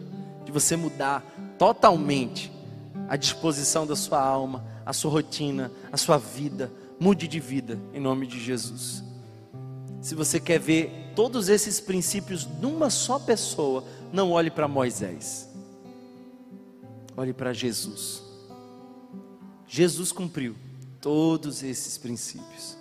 de 0.45 0.53
você 0.53 0.77
mudar 0.77 1.25
totalmente 1.59 2.53
a 3.09 3.17
disposição 3.17 3.85
da 3.85 3.97
sua 3.97 4.21
alma, 4.21 4.65
a 4.87 4.93
sua 4.93 5.11
rotina, 5.11 5.73
a 5.91 5.97
sua 5.97 6.17
vida, 6.17 6.71
Mude 7.03 7.27
de 7.27 7.41
vida 7.41 7.81
em 7.93 7.99
nome 7.99 8.29
de 8.29 8.39
Jesus. 8.39 9.03
Se 10.01 10.15
você 10.15 10.39
quer 10.39 10.61
ver 10.61 11.11
todos 11.17 11.49
esses 11.49 11.81
princípios 11.81 12.47
numa 12.61 12.91
só 12.91 13.19
pessoa, 13.19 13.85
não 14.13 14.31
olhe 14.31 14.53
para 14.53 14.69
Moisés. 14.69 15.49
Olhe 17.17 17.33
para 17.33 17.53
Jesus. 17.53 18.23
Jesus 19.67 20.13
cumpriu 20.13 20.55
todos 21.01 21.65
esses 21.65 21.99
princípios. 21.99 22.77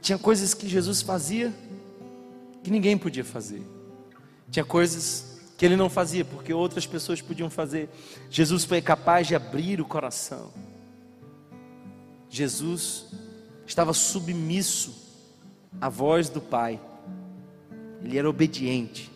Tinha 0.00 0.16
coisas 0.16 0.54
que 0.54 0.66
Jesus 0.66 1.02
fazia 1.02 1.54
que 2.64 2.70
ninguém 2.70 2.96
podia 2.96 3.22
fazer. 3.22 3.60
Tinha 4.50 4.64
coisas 4.64 5.38
que 5.58 5.66
ele 5.66 5.76
não 5.76 5.90
fazia 5.90 6.24
porque 6.24 6.54
outras 6.54 6.86
pessoas 6.86 7.20
podiam 7.20 7.50
fazer. 7.50 7.90
Jesus 8.30 8.64
foi 8.64 8.80
capaz 8.80 9.26
de 9.26 9.34
abrir 9.34 9.78
o 9.78 9.84
coração. 9.84 10.50
Jesus 12.30 13.06
estava 13.66 13.92
submisso 13.92 14.94
à 15.80 15.88
voz 15.88 16.28
do 16.28 16.40
Pai, 16.40 16.80
ele 18.02 18.18
era 18.18 18.28
obediente. 18.28 19.10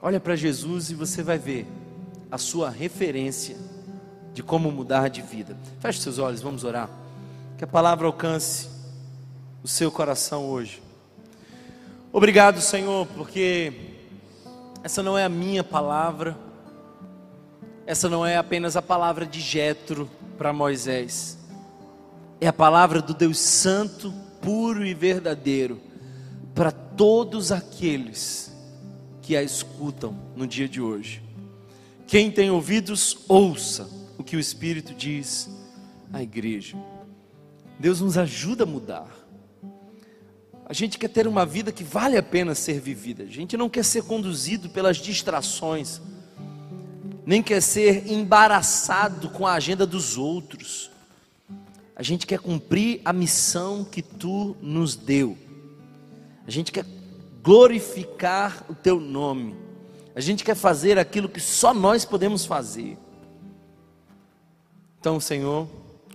Olha 0.00 0.20
para 0.20 0.36
Jesus 0.36 0.90
e 0.90 0.94
você 0.94 1.22
vai 1.22 1.38
ver 1.38 1.66
a 2.30 2.38
sua 2.38 2.70
referência 2.70 3.56
de 4.32 4.42
como 4.42 4.70
mudar 4.70 5.08
de 5.08 5.22
vida. 5.22 5.56
Feche 5.80 6.00
seus 6.00 6.18
olhos, 6.18 6.42
vamos 6.42 6.64
orar. 6.64 6.90
Que 7.56 7.64
a 7.64 7.66
palavra 7.66 8.06
alcance 8.06 8.68
o 9.62 9.68
seu 9.68 9.90
coração 9.90 10.44
hoje. 10.44 10.82
Obrigado, 12.12 12.60
Senhor, 12.60 13.06
porque 13.16 13.72
essa 14.82 15.02
não 15.02 15.16
é 15.16 15.24
a 15.24 15.28
minha 15.28 15.64
palavra, 15.64 16.36
essa 17.86 18.08
não 18.08 18.24
é 18.26 18.36
apenas 18.36 18.76
a 18.76 18.82
palavra 18.82 19.24
de 19.26 19.40
Jetro 19.40 20.08
para 20.36 20.52
Moisés 20.52 21.45
é 22.40 22.46
a 22.46 22.52
palavra 22.52 23.00
do 23.00 23.14
Deus 23.14 23.38
Santo, 23.38 24.12
puro 24.40 24.84
e 24.84 24.94
verdadeiro, 24.94 25.80
para 26.54 26.70
todos 26.70 27.50
aqueles 27.52 28.52
que 29.22 29.36
a 29.36 29.42
escutam 29.42 30.16
no 30.36 30.46
dia 30.46 30.68
de 30.68 30.80
hoje. 30.80 31.22
Quem 32.06 32.30
tem 32.30 32.50
ouvidos, 32.50 33.18
ouça 33.28 33.88
o 34.16 34.22
que 34.22 34.36
o 34.36 34.40
Espírito 34.40 34.94
diz 34.94 35.50
à 36.12 36.22
igreja. 36.22 36.76
Deus 37.78 38.00
nos 38.00 38.16
ajuda 38.16 38.62
a 38.62 38.66
mudar. 38.66 39.08
A 40.68 40.72
gente 40.72 40.98
quer 40.98 41.08
ter 41.08 41.26
uma 41.26 41.44
vida 41.44 41.70
que 41.70 41.84
vale 41.84 42.16
a 42.16 42.22
pena 42.22 42.54
ser 42.54 42.80
vivida. 42.80 43.22
A 43.24 43.26
gente 43.26 43.56
não 43.56 43.68
quer 43.68 43.84
ser 43.84 44.02
conduzido 44.02 44.68
pelas 44.68 44.96
distrações, 44.96 46.00
nem 47.24 47.42
quer 47.42 47.60
ser 47.60 48.10
embaraçado 48.10 49.30
com 49.30 49.46
a 49.46 49.54
agenda 49.54 49.86
dos 49.86 50.16
outros. 50.16 50.90
A 51.96 52.02
gente 52.02 52.26
quer 52.26 52.38
cumprir 52.38 53.00
a 53.02 53.12
missão 53.12 53.82
que 53.82 54.02
tu 54.02 54.54
nos 54.60 54.94
deu. 54.94 55.36
A 56.46 56.50
gente 56.50 56.70
quer 56.70 56.84
glorificar 57.42 58.66
o 58.68 58.74
teu 58.74 59.00
nome. 59.00 59.56
A 60.14 60.20
gente 60.20 60.44
quer 60.44 60.54
fazer 60.54 60.98
aquilo 60.98 61.28
que 61.28 61.40
só 61.40 61.72
nós 61.72 62.04
podemos 62.04 62.44
fazer. 62.44 62.98
Então, 65.00 65.18
Senhor, 65.18 65.68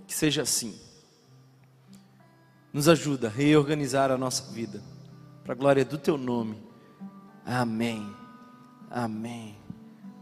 que 0.06 0.14
seja 0.14 0.42
assim. 0.42 0.78
Nos 2.72 2.88
ajuda 2.88 3.26
a 3.26 3.30
reorganizar 3.30 4.10
a 4.10 4.16
nossa 4.16 4.52
vida, 4.52 4.82
para 5.42 5.52
a 5.52 5.56
glória 5.56 5.84
do 5.84 5.98
teu 5.98 6.16
nome. 6.16 6.56
Amém. 7.44 8.06
Amém. 8.90 9.51